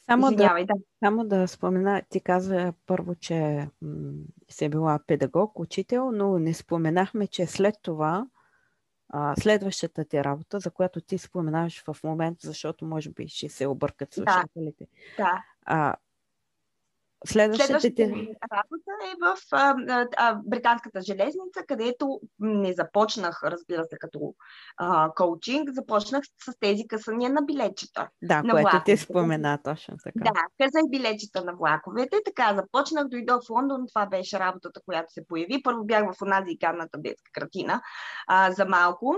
[0.06, 0.74] Само да, да.
[1.04, 4.12] Само да спомена, ти каза първо, че м-
[4.50, 8.26] си била педагог, учител, но не споменахме, че след това
[9.08, 13.66] а, следващата ти работа, за която ти споменаваш в момента, защото може би ще се
[13.66, 14.86] объркат слушателите.
[15.18, 15.42] Да, да.
[15.64, 15.94] А,
[17.27, 18.03] Следващата, Следващата
[18.53, 19.74] работа е в а,
[20.16, 24.35] а, британската железница, където не започнах, разбира се, като
[24.77, 28.09] а, коучинг, започнах с тези късания на билетчета.
[28.23, 28.97] Да, на което влаковете.
[28.97, 30.24] ти спомена точно така.
[30.24, 32.16] Да, казах билетчета на влаковете.
[32.24, 35.62] Така започнах, дойдох в Лондон, това беше работата, която се появи.
[35.62, 37.82] Първо бях в онази гадната детска картина
[38.27, 39.16] а, за малко,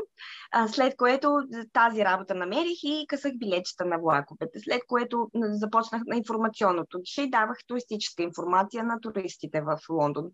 [0.53, 1.39] а, след което
[1.73, 7.57] тази работа намерих и късах билетчета на влаковете, след което започнах на информационното и давах
[7.67, 10.31] туристи туристическа информация на туристите в Лондон.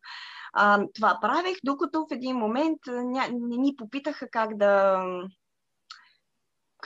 [0.53, 5.03] А, това правех, докато в един момент ня, не ни попитаха как да.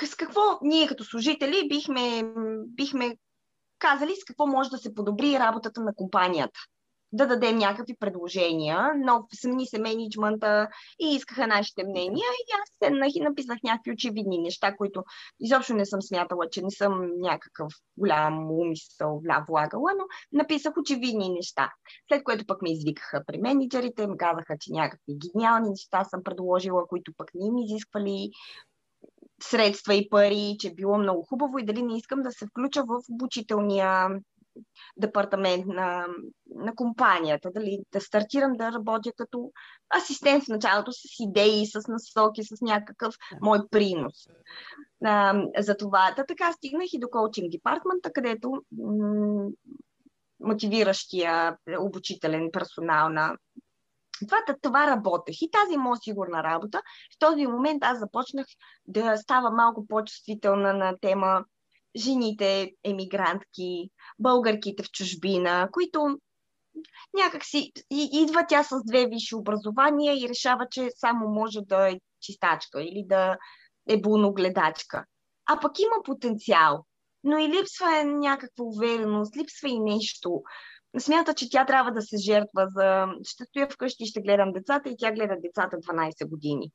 [0.04, 2.22] С какво ние като служители бихме,
[2.66, 3.16] бихме
[3.78, 6.60] казали с какво може да се подобри работата на компанията
[7.14, 10.68] да дадем някакви предложения, но смени се менеджмента
[11.00, 15.04] и искаха нашите мнения и аз седнах и написах някакви очевидни неща, които
[15.40, 21.70] изобщо не съм смятала, че не съм някакъв голям умисъл влагала, но написах очевидни неща.
[22.08, 26.86] След което пък ме извикаха при менеджерите, ми казаха, че някакви гениални неща съм предложила,
[26.86, 28.30] които пък не им изисквали
[29.42, 33.00] средства и пари, че било много хубаво и дали не искам да се включа в
[33.10, 34.08] обучителния
[34.96, 36.06] департамент на,
[36.54, 39.50] на компанията, дали да стартирам да работя като
[39.96, 44.26] асистент в началото с идеи, с насоки, с някакъв мой принос.
[45.04, 46.14] А, за това.
[46.16, 49.48] Та така стигнах и до коучинг департмента, където м-
[50.40, 53.36] мотивиращия обучителен персонал на
[54.20, 56.82] това, това работех и тази моя сигурна работа.
[57.14, 58.46] В този момент аз започнах
[58.86, 61.44] да става малко по-чувствителна на тема
[61.96, 66.18] жените емигрантки, българките в чужбина, които
[67.14, 72.00] някак си идва тя с две висши образования и решава, че само може да е
[72.20, 73.36] чистачка или да
[73.88, 75.04] е булногледачка.
[75.46, 76.84] А пък има потенциал,
[77.24, 80.42] но и липсва някаква увереност, липсва и нещо.
[80.98, 83.06] Смята, че тя трябва да се жертва за...
[83.24, 86.72] Ще стоя вкъщи и ще гледам децата и тя гледа децата 12 години.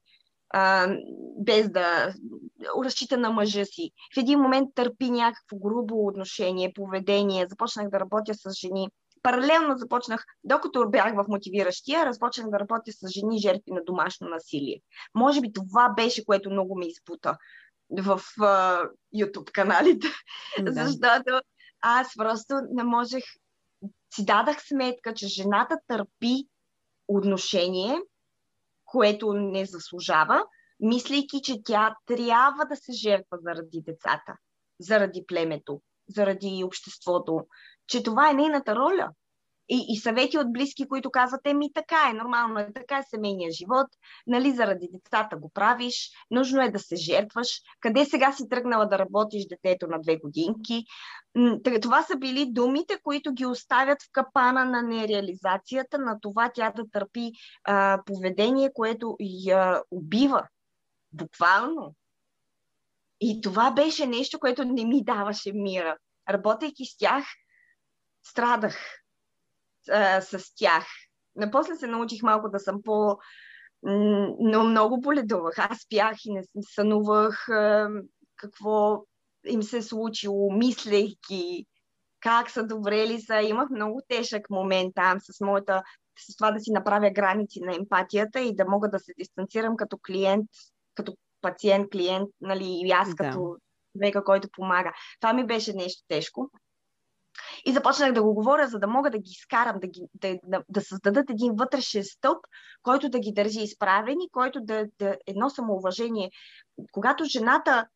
[0.49, 0.87] А,
[1.37, 2.13] без да
[2.85, 3.91] разчита на мъжа си.
[4.15, 7.47] В един момент търпи някакво грубо отношение, поведение.
[7.49, 8.89] Започнах да работя с жени.
[9.21, 14.81] Паралелно започнах, докато бях в мотивиращия, започнах да работя с жени жертви на домашно насилие.
[15.15, 17.37] Може би това беше, което много ме изпута
[18.01, 20.07] в uh, YouTube каналите,
[20.59, 20.71] да.
[20.71, 21.41] защото
[21.81, 23.23] аз просто не можех,
[24.15, 26.47] си дадах сметка, че жената търпи
[27.07, 27.99] отношение,
[28.91, 30.45] което не заслужава,
[30.79, 34.35] мислейки, че тя трябва да се жертва заради децата,
[34.79, 37.47] заради племето, заради обществото,
[37.87, 39.09] че това е нейната роля
[39.69, 43.51] и, и съвети от близки, които казват, еми така е, нормално е, така е семейния
[43.51, 43.87] живот,
[44.27, 48.99] нали, заради децата го правиш, нужно е да се жертваш, къде сега си тръгнала да
[48.99, 50.85] работиш детето на две годинки.
[51.81, 56.89] Това са били думите, които ги оставят в капана на нереализацията, на това тя да
[56.91, 57.31] търпи
[57.63, 60.47] а, поведение, което я убива.
[61.11, 61.95] Буквално.
[63.21, 65.97] И това беше нещо, което не ми даваше мира.
[66.29, 67.25] Работейки с тях,
[68.23, 68.99] страдах
[69.91, 70.85] а, с тях.
[71.35, 73.17] Напосле се научих малко да съм по...
[74.39, 75.57] Но много боледувах.
[75.57, 76.43] Аз спях и не
[76.75, 77.89] сънувах а,
[78.35, 79.03] какво
[79.47, 81.65] им се е случило, мислейки
[82.19, 83.41] как са добре ли са.
[83.41, 85.83] Имах много тежък момент там с моята
[86.19, 89.97] с това да си направя граници на емпатията и да мога да се дистанцирам като
[89.97, 90.49] клиент,
[90.95, 93.57] като пациент, клиент, нали, и аз като да.
[93.93, 94.91] човека, който помага.
[95.19, 96.51] Това ми беше нещо тежко.
[97.65, 100.63] И започнах да го говоря, за да мога да ги изкарам, да, ги, да, да,
[100.69, 102.37] да създадат един вътрешен стълб,
[102.83, 106.31] който да ги държи изправени, който да, да едно самоуважение.
[106.91, 107.87] Когато жената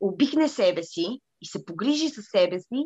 [0.00, 2.84] обикне себе си и се погрижи за себе си,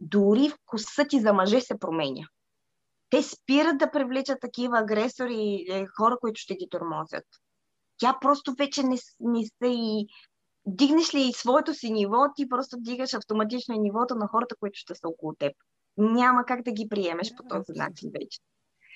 [0.00, 2.26] дори вкусът ти за мъже се променя.
[3.10, 7.24] Те спират да привличат такива агресори и е, хора, които ще ги тормозят.
[7.98, 10.06] Тя просто вече не, не са и
[10.66, 15.08] дигнеш ли своето си ниво, ти просто дигаш автоматично нивото на хората, които ще са
[15.08, 15.52] около теб.
[15.96, 18.38] Няма как да ги приемеш по този начин вече.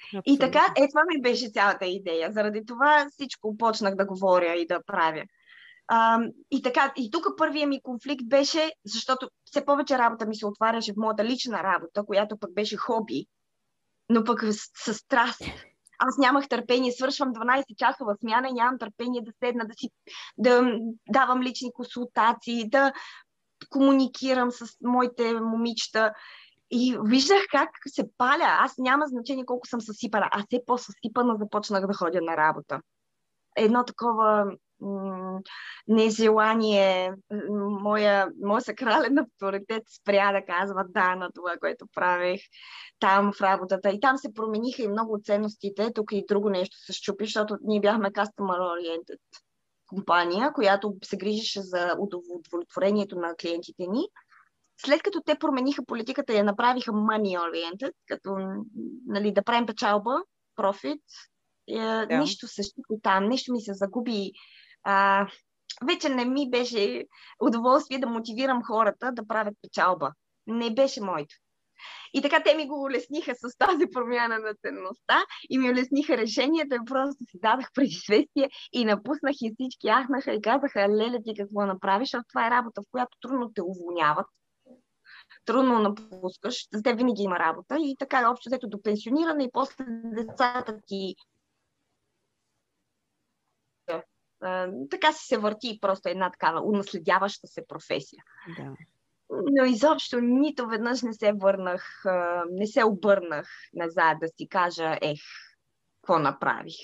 [0.07, 0.35] Абсолютно.
[0.35, 2.33] И така, е, това ми беше цялата идея.
[2.33, 5.23] Заради това всичко почнах да говоря и да правя.
[5.89, 6.19] А,
[6.51, 10.93] и така, и тук първия ми конфликт беше, защото все повече работа ми се отваряше
[10.93, 13.27] в моята лична работа, която пък беше хоби,
[14.09, 15.43] но пък с, с страст
[16.01, 19.91] аз нямах търпение, свършвам 12 часова смяна и нямам търпение да седна, да си
[20.39, 20.79] да
[21.09, 22.93] давам лични консултации, да
[23.71, 26.13] комуникирам с моите момичета.
[26.71, 28.57] И виждах как се паля.
[28.61, 30.29] Аз няма значение колко съм съсипана.
[30.33, 32.81] Аз все по-съсипана започнах да ходя на работа.
[33.57, 34.45] Едно такова
[35.89, 37.13] нежелание,
[37.81, 42.41] моя, моя сакрален авторитет спря да казва да на това, което правех
[42.99, 43.91] там в работата.
[43.91, 45.93] И там се промениха и много ценностите.
[45.95, 49.21] Тук и друго нещо се щупи, защото ние бяхме customer oriented
[49.87, 54.09] компания, която се грижеше за удовлетворението на клиентите ни.
[54.85, 58.37] След като те промениха политиката и я направиха money oriented, като
[59.07, 60.23] нали, да правим печалба,
[60.57, 61.03] профит.
[61.69, 64.33] Е, нищо се щупи там, нещо ми се загуби
[64.85, 65.27] а,
[65.87, 67.07] вече не ми беше
[67.41, 70.13] удоволствие да мотивирам хората да правят печалба.
[70.47, 71.37] Не беше моето.
[72.15, 76.75] И така те ми го улесниха с тази промяна на ценността и ми улесниха решението
[76.75, 81.67] и просто си дадах предизвестие и напуснах и всички ахнаха и казаха, леле ти какво
[81.67, 84.27] направиш, защото това е работа, в която трудно те уволняват,
[85.45, 89.85] трудно напускаш, за те винаги има работа и така общо взето до пенсиониране и после
[90.05, 91.15] децата ти
[94.91, 98.23] така си се върти просто една такава унаследяваща се професия.
[98.59, 98.75] Да.
[99.31, 102.03] Но изобщо нито веднъж не се върнах,
[102.51, 105.21] не се обърнах назад да си кажа, ех,
[106.01, 106.75] какво направих.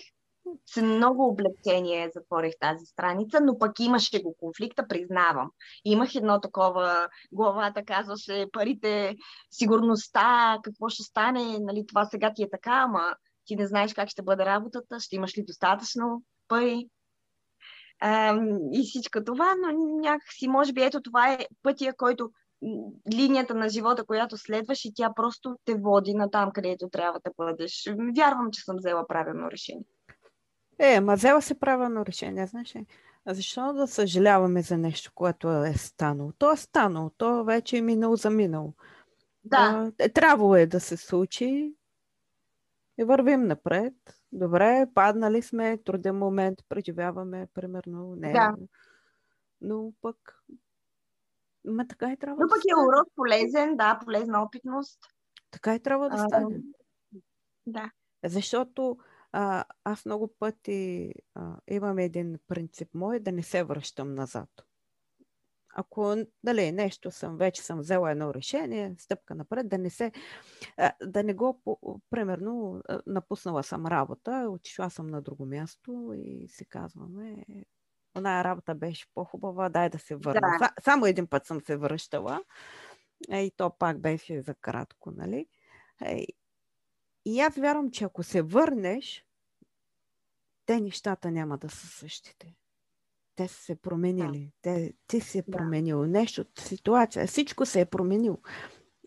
[0.67, 5.51] С много облегчение затворих тази страница, но пък имаше го конфликта, признавам.
[5.85, 9.17] Имах едно такова, главата казваше парите,
[9.51, 14.09] сигурността, какво ще стане, нали, това сега ти е така, ама ти не знаеш как
[14.09, 16.89] ще бъде работата, ще имаш ли достатъчно пари
[18.01, 18.41] а,
[18.73, 22.31] и всичко това, но някакси, може би, ето това е пътя, който
[23.15, 27.31] линията на живота, която следваш и тя просто те води на там, където трябва да
[27.37, 27.89] бъдеш.
[28.17, 29.85] Вярвам, че съм взела правилно решение.
[30.79, 32.87] Е, ма взела се правилно решение, знаеш ли?
[33.27, 36.33] Защо да съжаляваме за нещо, което е станало?
[36.39, 38.73] То е станало, то вече е минало за минало.
[39.45, 39.57] Да.
[39.99, 41.75] А, е, трябвало е да се случи
[42.99, 43.95] и вървим напред.
[44.37, 48.17] Добре, паднали сме, труден момент, преживяваме, примерно.
[48.17, 48.33] Не.
[48.33, 48.55] Да.
[49.61, 50.43] Но пък
[51.65, 52.87] Ма така и трябва Но да пък е стане.
[52.89, 55.01] урок полезен, да, полезна опитност.
[55.51, 56.61] Така и трябва да А, стане.
[57.67, 57.91] Да.
[58.25, 58.99] Защото
[59.33, 64.49] а, аз много пъти а, имам един принцип мой да не се връщам назад.
[65.79, 70.13] Ако дали, нещо съм, вече съм взела едно решение, стъпка напред, да не се,
[71.03, 71.63] да не го,
[72.11, 77.45] примерно, напуснала съм работа, отишла съм на друго място и си казваме,
[78.19, 80.41] оная работа беше по-хубава, дай да се върна.
[80.41, 80.65] Да.
[80.67, 82.43] Са- Само един път съм се връщала
[83.31, 85.47] е, и то пак беше за кратко, нали?
[86.05, 86.27] Е,
[87.25, 89.27] и аз вярвам, че ако се върнеш,
[90.67, 92.55] те нещата няма да са същите.
[93.37, 94.53] Те са се променили.
[94.63, 95.57] Те, ти си е Да.
[95.57, 98.39] променил нещо, ситуация, всичко се е променило.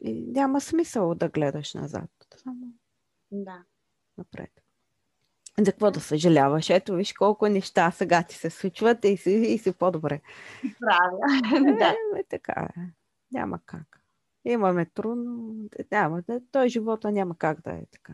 [0.01, 2.09] И няма смисъл да гледаш назад.
[2.35, 2.67] Само
[3.31, 3.63] Да.
[4.17, 4.51] напред.
[5.59, 6.69] За какво да съжаляваш?
[6.69, 10.21] Ето виж колко неща сега ти се случват и си, и си по-добре.
[10.79, 11.17] Правя.
[11.79, 11.95] да.
[12.15, 12.81] Е, е, така е.
[13.31, 14.01] Няма как.
[14.45, 15.55] Имаме трудно.
[15.91, 18.13] Няма, да- той живота няма как да е така.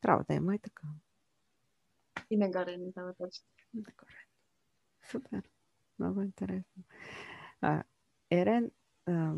[0.00, 0.82] Трябва да има и така.
[2.30, 3.44] И нагоре не точно.
[3.74, 3.92] Добре.
[5.10, 5.42] Супер.
[5.98, 6.82] Много интересно.
[7.60, 7.82] А,
[8.30, 8.70] Ерен,
[9.06, 9.32] а,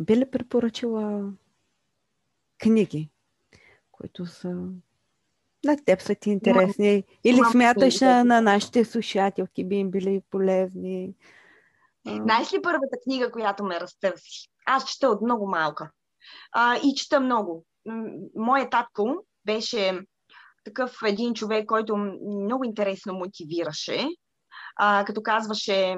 [0.00, 1.32] би ли препоръчала
[2.58, 3.10] книги,
[3.92, 4.68] които са
[5.64, 7.04] на теб са ти интересни?
[7.24, 11.14] Или имам смяташ книги, на, на нашите слушателки би им били полезни?
[12.06, 14.48] Знаеш ли първата книга, която ме разтърси?
[14.66, 15.90] Аз чета от много малка.
[16.52, 17.64] А, и чета много.
[18.36, 20.00] Моят татко беше
[20.64, 24.08] такъв един човек, който много интересно мотивираше,
[24.76, 25.96] а, като казваше,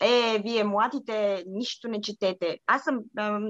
[0.00, 2.58] е, вие младите, нищо не четете.
[2.66, 2.98] Аз съм...
[3.18, 3.48] Ам,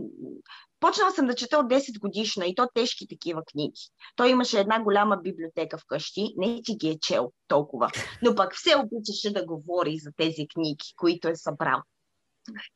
[0.80, 3.80] почнала съм да чета от 10 годишна и то тежки такива книги.
[4.16, 7.90] Той имаше една голяма библиотека вкъщи, не че ги е чел толкова,
[8.22, 11.82] но пък все обичаше да говори за тези книги, които е събрал.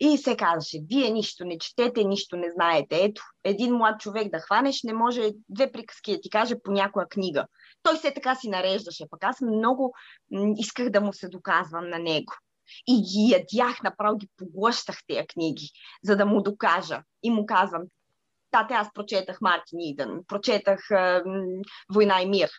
[0.01, 3.05] И се казваше, вие нищо не четете, нищо не знаете.
[3.05, 7.07] Ето, един млад човек да хванеш, не може две приказки да ти каже по някоя
[7.07, 7.47] книга.
[7.83, 9.95] Той все така си нареждаше, пък аз много
[10.57, 12.33] исках да му се доказвам на него.
[12.87, 15.71] И ги ядях, направо ги поглъщах тези книги,
[16.03, 17.03] за да му докажа.
[17.23, 17.83] И му казвам,
[18.51, 20.81] тате, аз прочетах Мартин Идън, прочетах
[21.95, 22.51] Война и мир,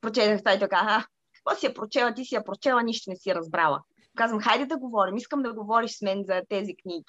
[0.00, 3.82] прочетах той така, какво си я прочела, ти си я прочела, нищо не си разбрала.
[4.16, 7.04] Казвам, хайде да говорим, искам да говориш с мен за тези книги.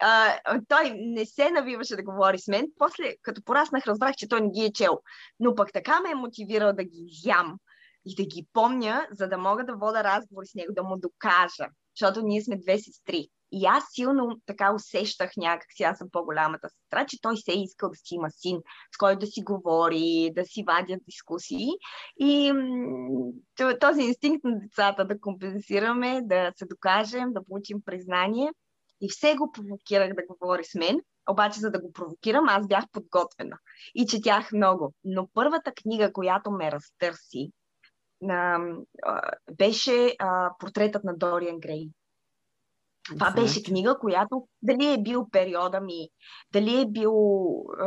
[0.00, 2.66] А, той не се навиваше да говори с мен.
[2.78, 5.00] После, като пораснах, разбрах, че той не ги е чел.
[5.40, 7.58] Но пък така ме е мотивирал да ги ям
[8.04, 11.68] и да ги помня, за да мога да вода разговори с него, да му докажа.
[11.96, 13.28] Защото ние сме две сестри.
[13.52, 17.90] И аз силно така усещах някакси, аз съм по-голямата сестра, че той се е искал
[17.90, 18.60] да си има син,
[18.94, 21.68] с който да си говори, да си вадят дискусии.
[22.18, 22.52] И
[23.80, 28.50] този инстинкт на децата да компенсираме, да се докажем, да получим признание.
[29.00, 31.00] И все го провокирах да говори с мен,
[31.30, 33.58] обаче за да го провокирам, аз бях подготвена
[33.94, 34.94] и четях много.
[35.04, 37.50] Но първата книга, която ме разтърси,
[39.52, 40.16] беше
[40.58, 41.88] портретът на Дориан Грей.
[43.14, 46.08] Това беше книга, която дали е бил периода ми,
[46.52, 47.14] дали е бил
[47.84, 47.86] е,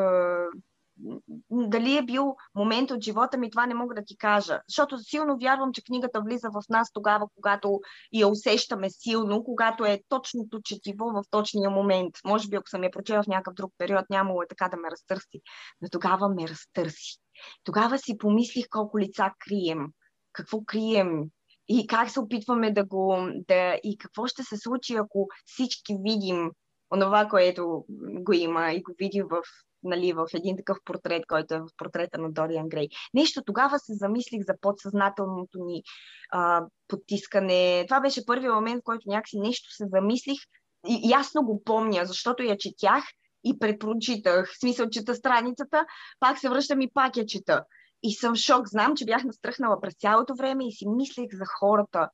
[1.52, 4.62] дали е бил момент от живота ми, това не мога да ти кажа.
[4.68, 7.80] Защото силно вярвам, че книгата влиза в нас тогава, когато
[8.14, 12.16] я усещаме силно, когато е точното четиво в точния момент.
[12.26, 14.92] Може би, ако съм я прочела в някакъв друг период, нямало е така да ме
[14.92, 15.42] разтърси.
[15.82, 17.18] Но тогава ме разтърси.
[17.64, 19.88] Тогава си помислих колко лица крием,
[20.34, 21.24] какво крием,
[21.70, 23.18] и как се опитваме да го...
[23.48, 26.52] Да, и какво ще се случи, ако всички видим
[26.94, 29.42] онова, което го има и го видим в,
[29.84, 32.88] нали, в един такъв портрет, който е в портрета на Дориан Грей.
[33.14, 35.84] Нещо тогава се замислих за подсъзнателното ни
[36.32, 37.86] а, потискане.
[37.88, 40.40] Това беше първият момент, в който някакси нещо се замислих
[40.88, 43.04] и ясно го помня, защото я четях
[43.44, 44.52] и препрочитах.
[44.54, 45.86] В смисъл, чета страницата,
[46.20, 47.64] пак се връщам и пак я чета.
[48.04, 48.68] И съм шок.
[48.68, 52.10] Знам, че бях настръхнала през цялото време и си мислех за хората.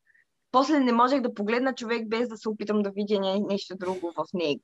[0.51, 4.11] После не можех да погледна човек без да се опитам да видя не- нещо друго
[4.17, 4.63] в него.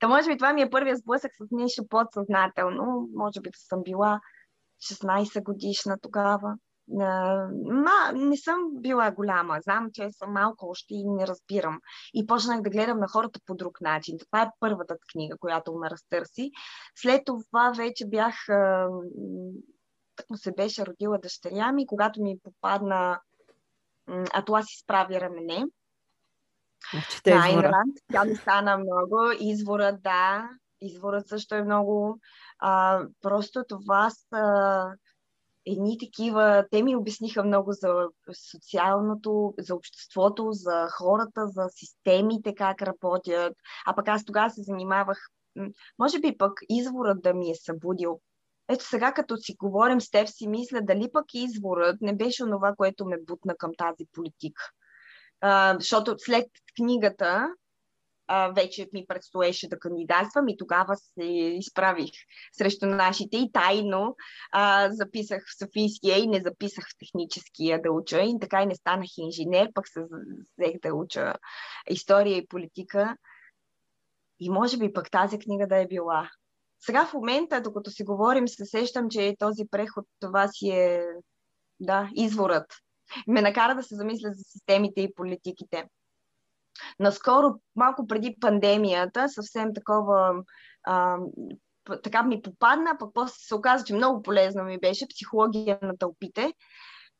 [0.00, 3.08] Та може би това ми е първият сблъсък с нещо подсъзнателно.
[3.14, 4.20] Може би да съм била
[4.82, 6.56] 16 годишна тогава.
[7.64, 9.58] Ма, не съм била голяма.
[9.62, 11.80] Знам, че съм малко още и не разбирам.
[12.14, 14.18] И почнах да гледам на хората по друг начин.
[14.18, 16.50] Това е първата книга, която ме разтърси.
[16.96, 18.34] След това вече бях
[20.30, 23.20] му се беше родила дъщеря ми, когато ми попадна
[24.34, 25.64] Атлас изправи рамене.
[26.92, 27.72] Значи, те извора.
[28.12, 29.32] Тя не стана много.
[29.40, 30.48] Изворът, да.
[30.80, 32.18] Изворът също е много.
[32.58, 34.84] А, просто това са
[35.66, 38.08] едни такива, те ми обясниха много за
[38.50, 43.56] социалното, за обществото, за хората, за системите, как работят.
[43.86, 45.18] А пък аз тогава се занимавах,
[45.98, 48.20] може би пък изворът да ми е събудил.
[48.68, 52.74] Ето сега, като си говорим с теб, си мисля дали пък изворът не беше онова,
[52.76, 54.70] което ме бутна към тази политика.
[55.40, 57.48] А, защото след книгата
[58.26, 61.24] а, вече ми предстоеше да кандидатствам и тогава се
[61.58, 62.10] изправих
[62.52, 64.16] срещу нашите и тайно
[64.52, 68.74] а, записах в Софийския и не записах в техническия да уча и така и не
[68.74, 70.00] станах инженер, пък се
[70.58, 71.34] взех да уча
[71.90, 73.16] история и политика.
[74.40, 76.30] И може би пък тази книга да е била.
[76.84, 81.04] Сега в момента, докато си говорим, се сещам, че този преход, това си е
[81.80, 82.66] да, изворът.
[83.26, 85.88] Ме накара да се замисля за системите и политиките.
[86.98, 90.34] Наскоро, малко преди пандемията, съвсем такова
[90.84, 91.16] а,
[92.02, 96.52] така ми попадна, пък после се оказа, че много полезно ми беше психология на тълпите.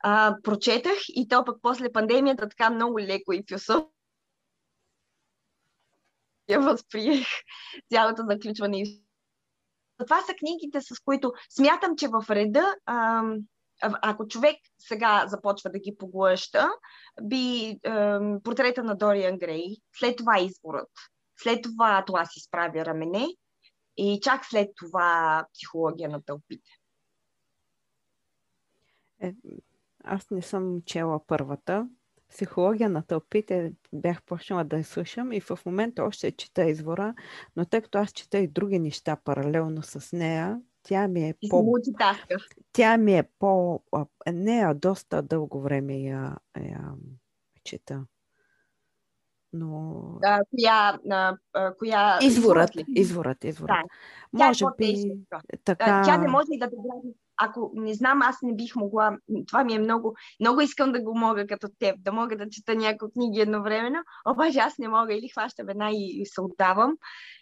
[0.04, 3.84] А, прочетах и то пък после пандемията така много леко и философ
[6.48, 7.26] я възприех
[7.92, 8.84] цялото заключване.
[10.04, 12.74] Това са книгите, с които смятам, че в реда
[13.82, 16.68] ако човек сега започва да ги поглъща,
[17.22, 17.78] би
[18.44, 20.90] портрета на Дориан Грей, след това изборът,
[21.36, 23.26] след това това си справя рамене
[23.96, 26.70] и чак след това психология на тълпите.
[29.20, 29.34] Е,
[30.04, 31.88] аз не съм чела първата.
[32.32, 37.14] Психология на тълпите бях почнала да я слушам и в момента още чета извора,
[37.56, 41.74] но тъй като аз чета и други неща паралелно с нея, тя ми е по...
[42.72, 43.82] Тя ми е по...
[44.32, 46.92] Не, доста дълго време я, я
[47.64, 48.04] чета.
[49.52, 50.02] Но...
[50.24, 52.18] А, коя, а, коя...
[52.22, 53.76] Изворът, изворът, изворът.
[54.32, 54.44] Да.
[54.44, 55.12] Може е би
[55.64, 56.02] така...
[56.04, 56.76] Тя не може и да те
[57.44, 61.18] ако не знам, аз не бих могла, това ми е много, много искам да го
[61.18, 63.98] мога като теб, да мога да чета някои книги едновременно,
[64.28, 66.96] обаче аз не мога или хващам една и, и се отдавам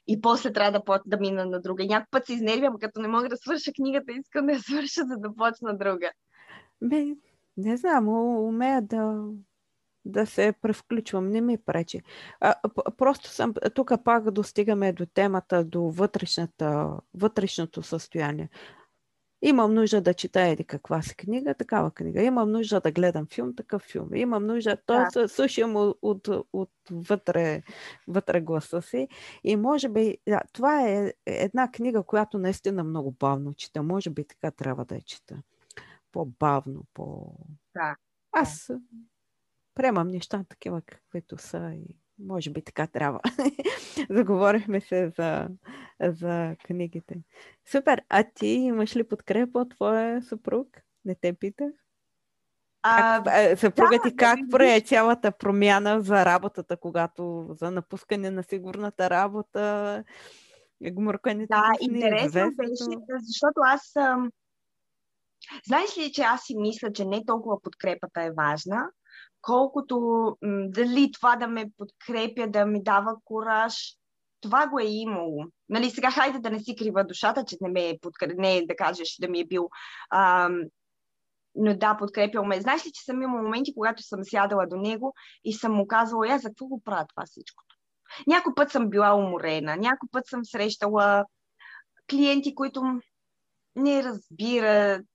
[0.07, 1.85] и после трябва да, да мина на друга.
[1.85, 5.17] Някой път се изнервям, като не мога да свърша книгата, искам да я свърша, за
[5.17, 6.11] да почна друга.
[6.83, 7.07] Бе,
[7.57, 9.25] не знам, умея да,
[10.05, 12.03] да се превключвам, не ми пречи.
[12.41, 12.55] А,
[12.97, 18.49] просто съм, тук пак достигаме до темата, до вътрешната, вътрешното състояние.
[19.43, 22.23] Имам нужда да чета еди каква си книга, такава книга.
[22.23, 24.15] Имам нужда да гледам филм, такъв филм.
[24.15, 25.29] Имам нужда, да.
[25.29, 27.63] слушам от, от, от вътре,
[28.09, 29.09] вътре гласа си.
[29.45, 33.83] И може би, да, това е една книга, която наистина много бавно чета.
[33.83, 35.43] Може би така трябва да я чета.
[36.13, 37.35] По-бавно, по...
[37.75, 37.97] Да.
[38.33, 38.71] Аз
[39.75, 41.97] приемам неща такива, каквито са и
[42.27, 43.21] може би така трябва.
[44.11, 45.49] Заговорихме се за,
[46.03, 47.15] за книгите.
[47.71, 48.03] Супер!
[48.09, 50.69] А ти имаш ли подкрепа от твоя съпруг?
[51.05, 51.71] Не те питах?
[52.83, 58.31] А, как, съпруга да, ти как да, прое цялата промяна за работата, когато за напускане
[58.31, 60.05] на сигурната работа,
[60.83, 63.93] гмуркането Да, интересно беше, защото аз.
[65.67, 68.91] Знаеш ли, че аз си мисля, че не толкова подкрепата е важна,
[69.43, 70.37] колкото
[70.69, 73.97] дали това да ме подкрепя, да ми дава кураж,
[74.41, 75.45] това го е имало.
[75.69, 78.77] Нали, сега хайде да не си крива душата, че не ме е подкрепил, не да
[78.77, 79.69] кажеш да ми е бил
[80.15, 80.63] ам,
[81.55, 82.61] но да, подкрепял ме.
[82.61, 85.15] Знаеш ли, че съм имала моменти, когато съм сядала до него
[85.45, 87.77] и съм му казвала, я за какво го правя това всичкото?
[88.27, 91.25] Някой път съм била уморена, някой път съм срещала
[92.11, 92.83] клиенти, които
[93.77, 95.07] не разбират,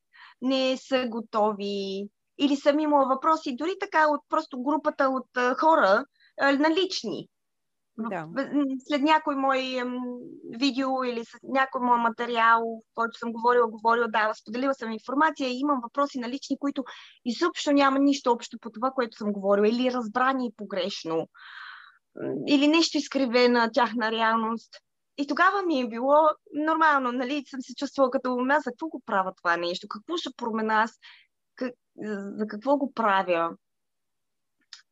[0.41, 2.07] не са готови,
[2.37, 6.05] или съм имала въпроси, дори така от просто групата от хора,
[6.41, 7.27] налични.
[7.97, 8.27] Да.
[8.87, 9.83] След някой мой
[10.59, 12.61] видео или с някой мой материал,
[12.95, 16.83] който съм говорила, говорила, да, споделила съм информация и имам въпроси на лични, които
[17.25, 21.27] изобщо няма нищо общо по това, което съм говорила, или разбрани погрешно,
[22.47, 24.69] или нещо изкривена тяхна реалност.
[25.17, 26.15] И тогава ми е било
[26.53, 30.29] нормално, нали, съм се чувствала като ума, за какво го правя това нещо, какво ще
[30.37, 30.91] промена аз,
[32.37, 33.51] за какво го правя.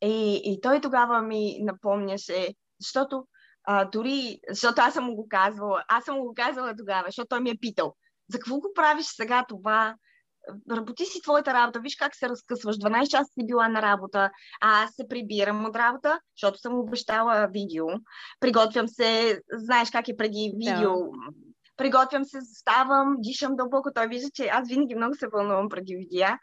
[0.02, 3.28] И, и той тогава ми напомняше, защото
[3.64, 7.28] а, дори, защото аз съм му го казвала, аз съм му го казвала тогава, защото
[7.28, 7.96] той ми е питал,
[8.32, 9.96] за какво го правиш сега това?
[10.72, 12.76] Работи си твоята работа, виж как се разкъсваш.
[12.76, 14.32] 12 часа си била на работа,
[14.62, 17.86] а аз се прибирам от работа, защото съм обещала видео.
[18.40, 20.94] Приготвям се, знаеш как е преди видео.
[20.94, 21.10] Да.
[21.78, 23.94] Приготвям се, ставам, дишам дълбоко.
[23.96, 26.38] Той вижда, че аз винаги много се вълнувам преди видеа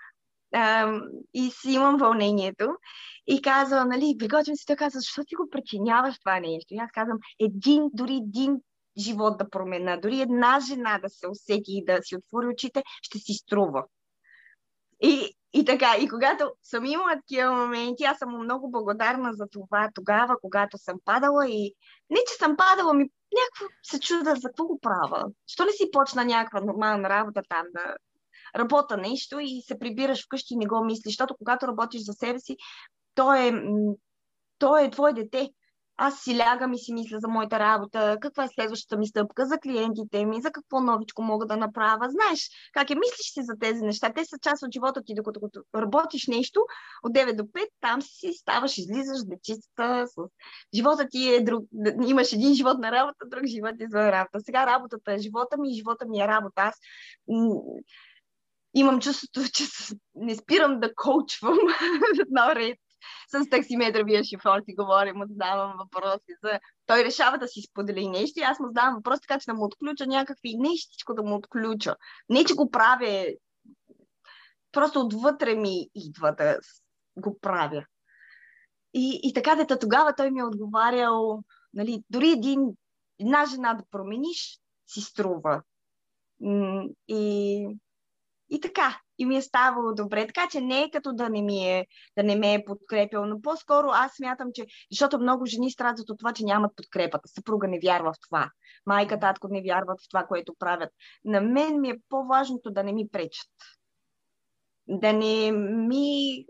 [0.55, 0.93] а,
[1.35, 2.69] и си имам вълнението.
[3.27, 6.75] И казва, нали, приготвям се, той казва, защо ти го причиняваш това нещо?
[6.75, 8.57] И аз казвам, един, дори един
[8.99, 13.19] живот да промена, дори една жена да се усети и да си отвори очите, ще
[13.19, 13.85] си струва.
[15.03, 19.89] И, и така, и когато съм имала такива моменти, аз съм много благодарна за това
[19.95, 21.75] тогава, когато съм падала и
[22.11, 25.25] не, че съм падала, ми някакво се чуда за какво го правя.
[25.47, 27.97] Що не си почна някаква нормална работа там да
[28.57, 32.39] работа нещо и се прибираш вкъщи и не го мислиш, защото когато работиш за себе
[32.39, 32.57] си,
[33.15, 33.53] то е,
[34.59, 35.51] то е твое дете
[36.03, 39.59] аз си лягам и си мисля за моята работа, каква е следващата ми стъпка за
[39.59, 42.11] клиентите ми, за какво новичко мога да направя.
[42.11, 44.13] Знаеш, как е, мислиш си за тези неща.
[44.15, 45.41] Те са част от живота ти, докато
[45.75, 46.61] работиш нещо
[47.03, 50.07] от 9 до 5, там си ставаш, излизаш дечиста.
[50.07, 50.15] С...
[50.75, 51.65] Живота ти е друг.
[52.07, 54.41] Имаш един живот на работа, друг живот извън работа.
[54.41, 56.63] Сега работата е живота ми и живота ми е работа.
[56.63, 56.75] Аз
[58.75, 59.65] имам чувството, че
[60.15, 61.59] не спирам да коучвам
[62.31, 62.79] на ред
[63.31, 66.61] с таксиметровия шофьор си говорим, му задавам въпроси за...
[66.87, 69.65] Той решава да си сподели нещо и аз му задавам въпрос, така че да му
[69.65, 71.97] отключа някакви нещичко да му отключа.
[72.29, 73.27] Не, че го правя,
[74.73, 76.59] просто отвътре ми идва да
[77.17, 77.85] го правя.
[78.95, 81.43] И, и така дета тогава той ми е отговарял,
[81.75, 82.77] нали, дори един,
[83.21, 85.63] една жена да промениш, си струва.
[87.09, 87.67] И,
[88.51, 90.27] и така и ми е ставало добре.
[90.27, 91.87] Така че не е като да не, ми е,
[92.17, 96.19] да не ме е подкрепил, но по-скоро аз смятам, че защото много жени страдат от
[96.19, 97.29] това, че нямат подкрепата.
[97.29, 98.51] Съпруга не вярва в това.
[98.87, 100.91] Майка, татко не вярват в това, което правят.
[101.25, 103.51] На мен ми е по-важното да не ми пречат.
[104.89, 106.45] Да не ми,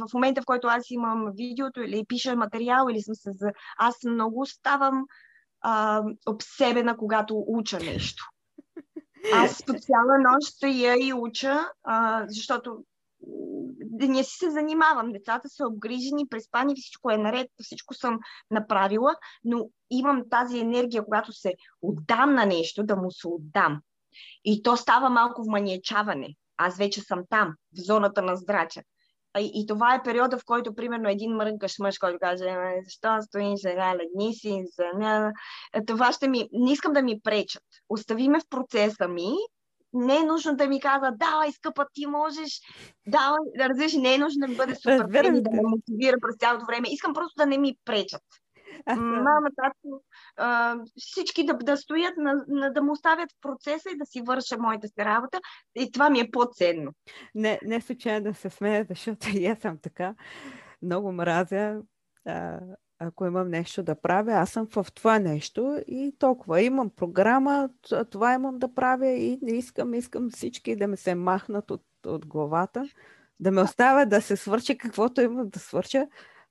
[0.00, 3.52] в момента в който аз имам видеото или пиша материал, или съм се.
[3.78, 5.04] Аз много ставам
[5.60, 8.31] а, обсебена, когато уча нещо.
[9.32, 12.84] Аз по цяла нощ стоя и уча, а, защото
[13.84, 15.12] деня си се занимавам.
[15.12, 18.18] Децата са обгрижени, преспани, всичко е наред, всичко съм
[18.50, 23.80] направила, но имам тази енергия, когато се отдам на нещо, да му се отдам.
[24.44, 26.34] И то става малко в маниечаване.
[26.56, 28.82] Аз вече съм там, в зоната на здрача.
[29.38, 32.54] И, и това е периода, в който, примерно, един мрънкаш мъж, който каже,
[32.84, 35.30] защо стоиш сега, ледни си, за...
[35.86, 36.48] това ще ми...
[36.52, 37.62] Не искам да ми пречат.
[37.88, 39.32] Остави ме в процеса ми,
[39.92, 42.60] не е нужно да ми казва, давай, скъпа, ти можеш,
[43.06, 45.06] давай, да разбираш, не е нужно да ми бъде супер
[45.42, 46.88] да ме мотивира през цялото време.
[46.90, 48.22] Искам просто да не ми пречат.
[48.96, 50.02] Мама, татко,
[50.96, 54.58] всички да, да стоят, на, на, да му оставят в процеса и да си върша
[54.58, 55.40] моята си работа.
[55.74, 56.92] И това ми е по-ценно.
[57.34, 60.14] Не, не случайно се смея, защото и аз съм така.
[60.82, 61.82] Много мразя.
[62.26, 62.58] А,
[62.98, 66.62] ако имам нещо да правя, аз съм в това нещо и толкова.
[66.62, 67.68] Имам програма,
[68.10, 72.26] това имам да правя и не искам, искам всички да ме се махнат от, от
[72.26, 72.88] главата,
[73.40, 76.06] да ме оставят да се свърча каквото имам да свърча.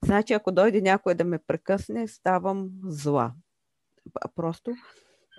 [0.06, 3.32] Значи, ако дойде някой да ме прекъсне, ставам зла.
[4.36, 4.72] Просто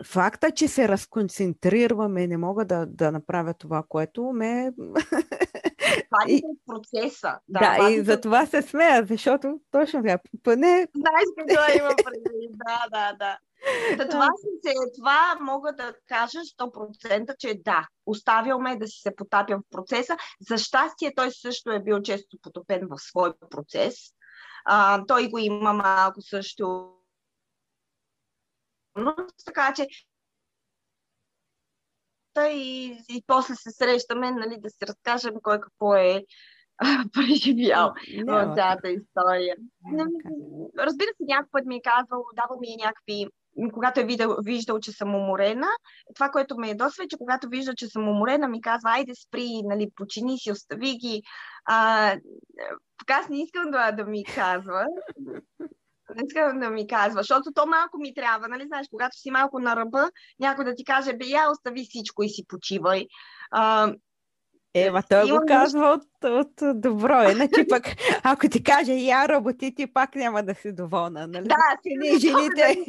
[0.05, 4.73] факта, че се разконцентрираме и не мога да, да направя това, което ме...
[5.93, 7.39] Това е процеса.
[7.49, 10.19] Да, да и за това се смея, защото точно така.
[10.43, 10.89] Поне...
[10.97, 12.49] Знаеш какво има преди.
[12.51, 13.39] Да, да, да.
[13.97, 14.29] Да, това,
[14.63, 19.71] се, това мога да кажа 100%, че да, оставил ме да си се потапям в
[19.71, 20.17] процеса.
[20.49, 23.95] За щастие той също е бил често потопен в свой процес.
[24.65, 26.95] А, той го има малко също.
[28.97, 29.87] Но, така че
[32.41, 36.25] и, и после се срещаме, нали, да си разкажем кой какво е
[37.13, 37.93] преживял
[38.27, 39.57] в цялата история.
[40.79, 43.27] Разбира се, някой път ми е казвал, давал ми е някакви
[43.73, 45.67] когато е видал, виждал, че съм уморена,
[46.15, 49.49] това, което ме ядосва е, че когато вижда, че съм уморена, ми казва, айде спри,
[49.65, 51.23] нали, почини си, остави ги.
[51.65, 52.17] А,
[53.11, 54.87] аз не искам да, да ми казва.
[56.17, 59.59] Не искам да ми казва, защото то малко ми трябва, нали знаеш, когато си малко
[59.59, 60.11] на ръба,
[60.41, 63.07] някой да ти каже, бе, я остави всичко и си почивай.
[63.51, 63.93] А,
[64.75, 67.31] Ема той го казва от, от добро.
[67.31, 67.85] Иначе пък,
[68.23, 71.27] ако ти каже я работи, ти пак няма да си доволна.
[71.27, 71.49] Нали?
[71.49, 72.79] Да, си ние жените.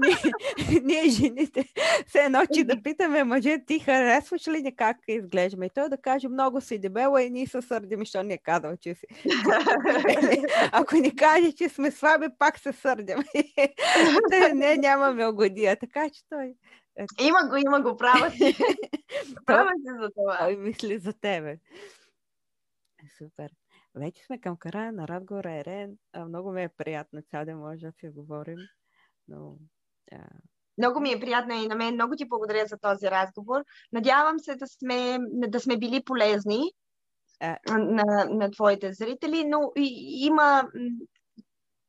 [0.00, 1.64] ние, ние жените.
[2.06, 5.66] Все едно, че да питаме мъже, ти харесваш ли ни как изглеждаме?
[5.66, 8.76] И той да каже, много си дебела и ние се сърдим, защото ни е казал,
[8.76, 9.06] че си.
[10.72, 13.18] ако ни каже, че сме слаби, пак се сърдим.
[14.54, 15.76] не, нямаме угодия.
[15.76, 16.54] Така че той
[17.20, 18.56] има го, има го, права си.
[19.46, 20.38] права си за това.
[20.38, 21.58] Той мисли за тебе.
[23.18, 23.50] Супер.
[23.94, 25.96] Вече сме към края на разговора, Ерен.
[26.28, 28.58] Много ми е приятно цял да може да си говорим.
[29.28, 29.56] Но,
[30.12, 30.16] а...
[30.78, 31.94] Много ми е приятно и на мен.
[31.94, 33.64] Много ти благодаря за този разговор.
[33.92, 36.72] Надявам се да сме, да сме били полезни
[37.68, 40.68] на, на твоите зрители, но и, има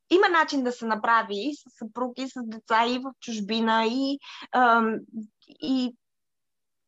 [0.10, 4.20] има начин да се направи и с съпруги, с деца, и в чужбина, и,
[5.48, 5.96] и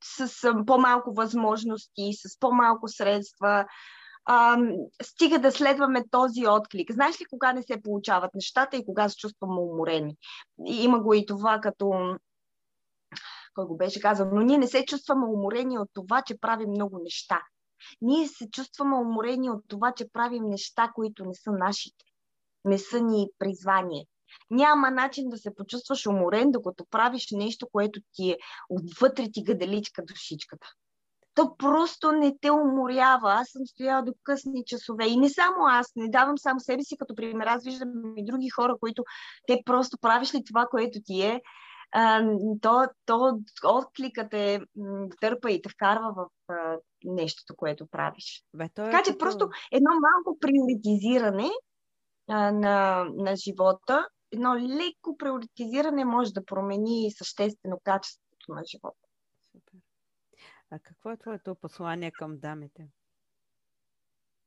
[0.03, 3.65] с по-малко възможности, с по-малко средства.
[4.25, 4.57] А,
[5.03, 6.91] стига да следваме този отклик.
[6.91, 10.17] Знаеш ли кога не се получават нещата и кога се чувстваме уморени?
[10.67, 12.15] И има го и това като
[13.53, 16.99] кой го беше казал, но ние не се чувстваме уморени от това, че правим много
[17.03, 17.41] неща.
[18.01, 22.05] Ние се чувстваме уморени от това, че правим неща, които не са нашите
[22.65, 24.05] не са ни призвание.
[24.49, 28.37] Няма начин да се почувстваш уморен, докато правиш нещо, което ти е
[28.69, 30.67] отвътре ти гаделичка душичката.
[31.33, 33.33] То просто не те уморява.
[33.33, 35.07] Аз съм стояла до късни часове.
[35.07, 37.45] И не само аз, не давам само себе си като пример.
[37.47, 39.03] Аз виждам и други хора, които
[39.47, 41.41] те просто правиш ли това, което ти е,
[42.61, 44.61] то, то откликът те
[45.21, 46.27] дърпа и те вкарва в
[47.03, 48.43] нещото, което правиш.
[48.53, 49.17] Бе, е така че като...
[49.17, 51.49] просто едно малко приоритизиране
[52.27, 59.07] а, на, на живота, едно леко приоритизиране може да промени съществено качеството на живота.
[59.51, 59.79] Супер.
[60.69, 62.87] А какво е твоето послание към дамите?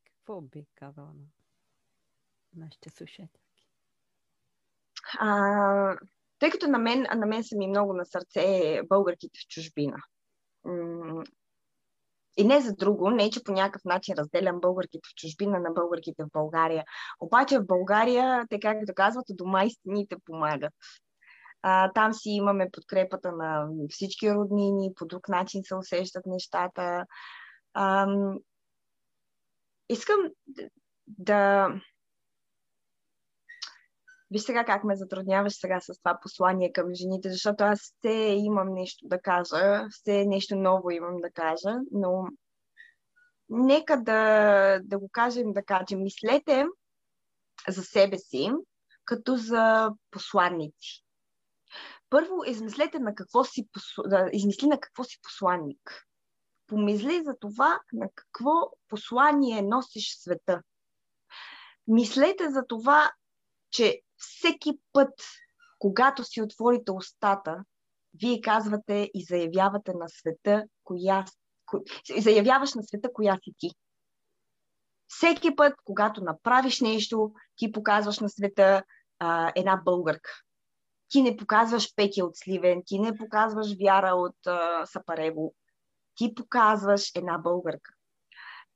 [0.05, 1.27] Какво би казала на
[2.57, 3.69] нашите слушателки?
[5.19, 5.99] А,
[6.39, 9.97] тъй като на мен, на мен са ми много на сърце българките в чужбина.
[12.36, 16.24] И не за друго, не че по някакъв начин разделям българките в чужбина на българките
[16.24, 16.85] в България.
[17.20, 20.73] Обаче в България, те както казват, дома и стените помагат.
[21.62, 27.06] А, там си имаме подкрепата на всички роднини, по друг начин се усещат нещата.
[27.74, 28.06] А,
[29.89, 30.20] искам
[31.06, 31.69] да,
[34.31, 38.75] Виж сега как ме затрудняваш сега с това послание към жените, защото аз все имам
[38.75, 42.27] нещо да кажа, все нещо ново имам да кажа, но
[43.49, 46.67] нека да, да го кажем така, че мислете
[47.69, 48.51] за себе си
[49.05, 51.05] като за посланници.
[52.11, 53.69] Първо, измислете на какво си,
[54.33, 56.07] измисли на какво си посланник.
[56.67, 58.51] Помисли за това на какво
[58.89, 60.63] послание носиш света.
[61.87, 63.11] Мислете за това,
[63.71, 65.13] че всеки път,
[65.79, 67.65] когато си отворите устата,
[68.21, 71.25] вие казвате и заявявате на света, коя,
[71.67, 71.83] ко,
[72.19, 73.71] заявяваш на света, коя си ти.
[75.09, 78.85] Всеки път, когато направиш нещо, ти показваш на света
[79.19, 80.31] а, една българка.
[81.09, 85.55] Ти не показваш Пети от Сливен, ти не показваш Вяра от а, Сапарево.
[86.15, 87.94] Ти показваш една българка.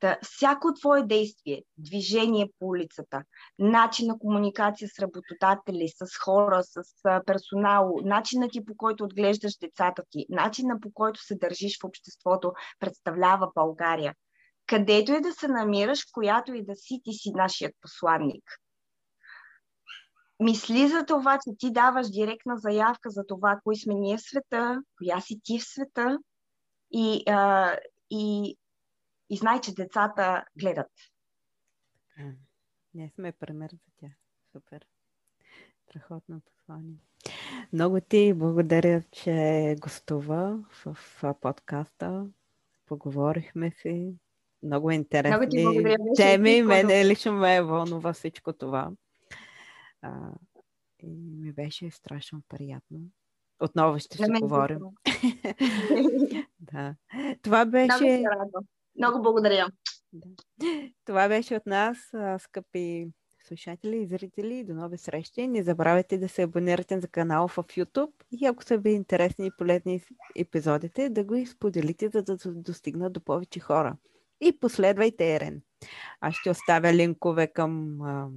[0.01, 3.23] Та, всяко твое действие, движение по улицата,
[3.59, 6.83] начин на комуникация с работодатели, с хора, с
[7.27, 12.53] персонал, начинът ти по който отглеждаш децата ти, начинът по който се държиш в обществото,
[12.81, 14.15] представлява България.
[14.67, 18.45] Където и да се намираш, която и да си, ти си нашият посланник.
[20.41, 24.83] Мисли за това, че ти даваш директна заявка за това, кои сме ние в света,
[24.99, 26.19] коя си ти в света
[26.91, 27.77] и, а,
[28.11, 28.57] и
[29.31, 30.91] и знай, че децата гледат.
[32.95, 34.13] Ние сме пример за тях.
[34.53, 34.87] Супер.
[35.89, 36.97] Страхотно послание.
[37.73, 40.97] Много ти благодаря, че гостува в,
[41.41, 42.27] подкаста.
[42.87, 44.15] Поговорихме си.
[44.63, 46.63] Много интересни Много теми.
[46.63, 48.91] Мене лично ме вълнува всичко това.
[50.03, 50.31] А,
[51.01, 52.99] и ми беше страшно приятно.
[53.61, 54.79] Отново ще се говорим.
[56.61, 56.95] да.
[57.43, 58.25] Това беше...
[58.99, 59.67] Много благодаря.
[60.13, 60.29] Да.
[61.05, 61.99] Това беше от нас,
[62.39, 63.09] скъпи
[63.49, 64.65] слушатели и зрители.
[64.65, 65.47] До нови срещи.
[65.47, 69.51] Не забравяйте да се абонирате за канала в YouTube и ако са ви интересни и
[69.59, 70.03] полезни
[70.37, 73.97] епизодите, да го изподелите, за да достигнат до повече хора.
[74.41, 75.63] И последвайте Ерен.
[76.21, 78.29] Аз ще оставя линкове към а,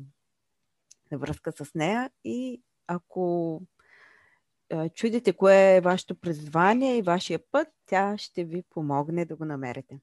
[1.12, 3.62] връзка с нея и ако
[4.94, 10.00] чудите кое е вашето призвание и вашия път, тя ще ви помогне да го намерите.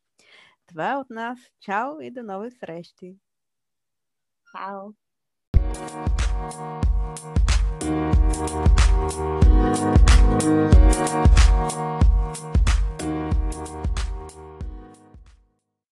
[0.68, 1.38] Това е от нас.
[1.60, 3.16] Чао и до нови срещи!
[4.52, 4.92] Чао!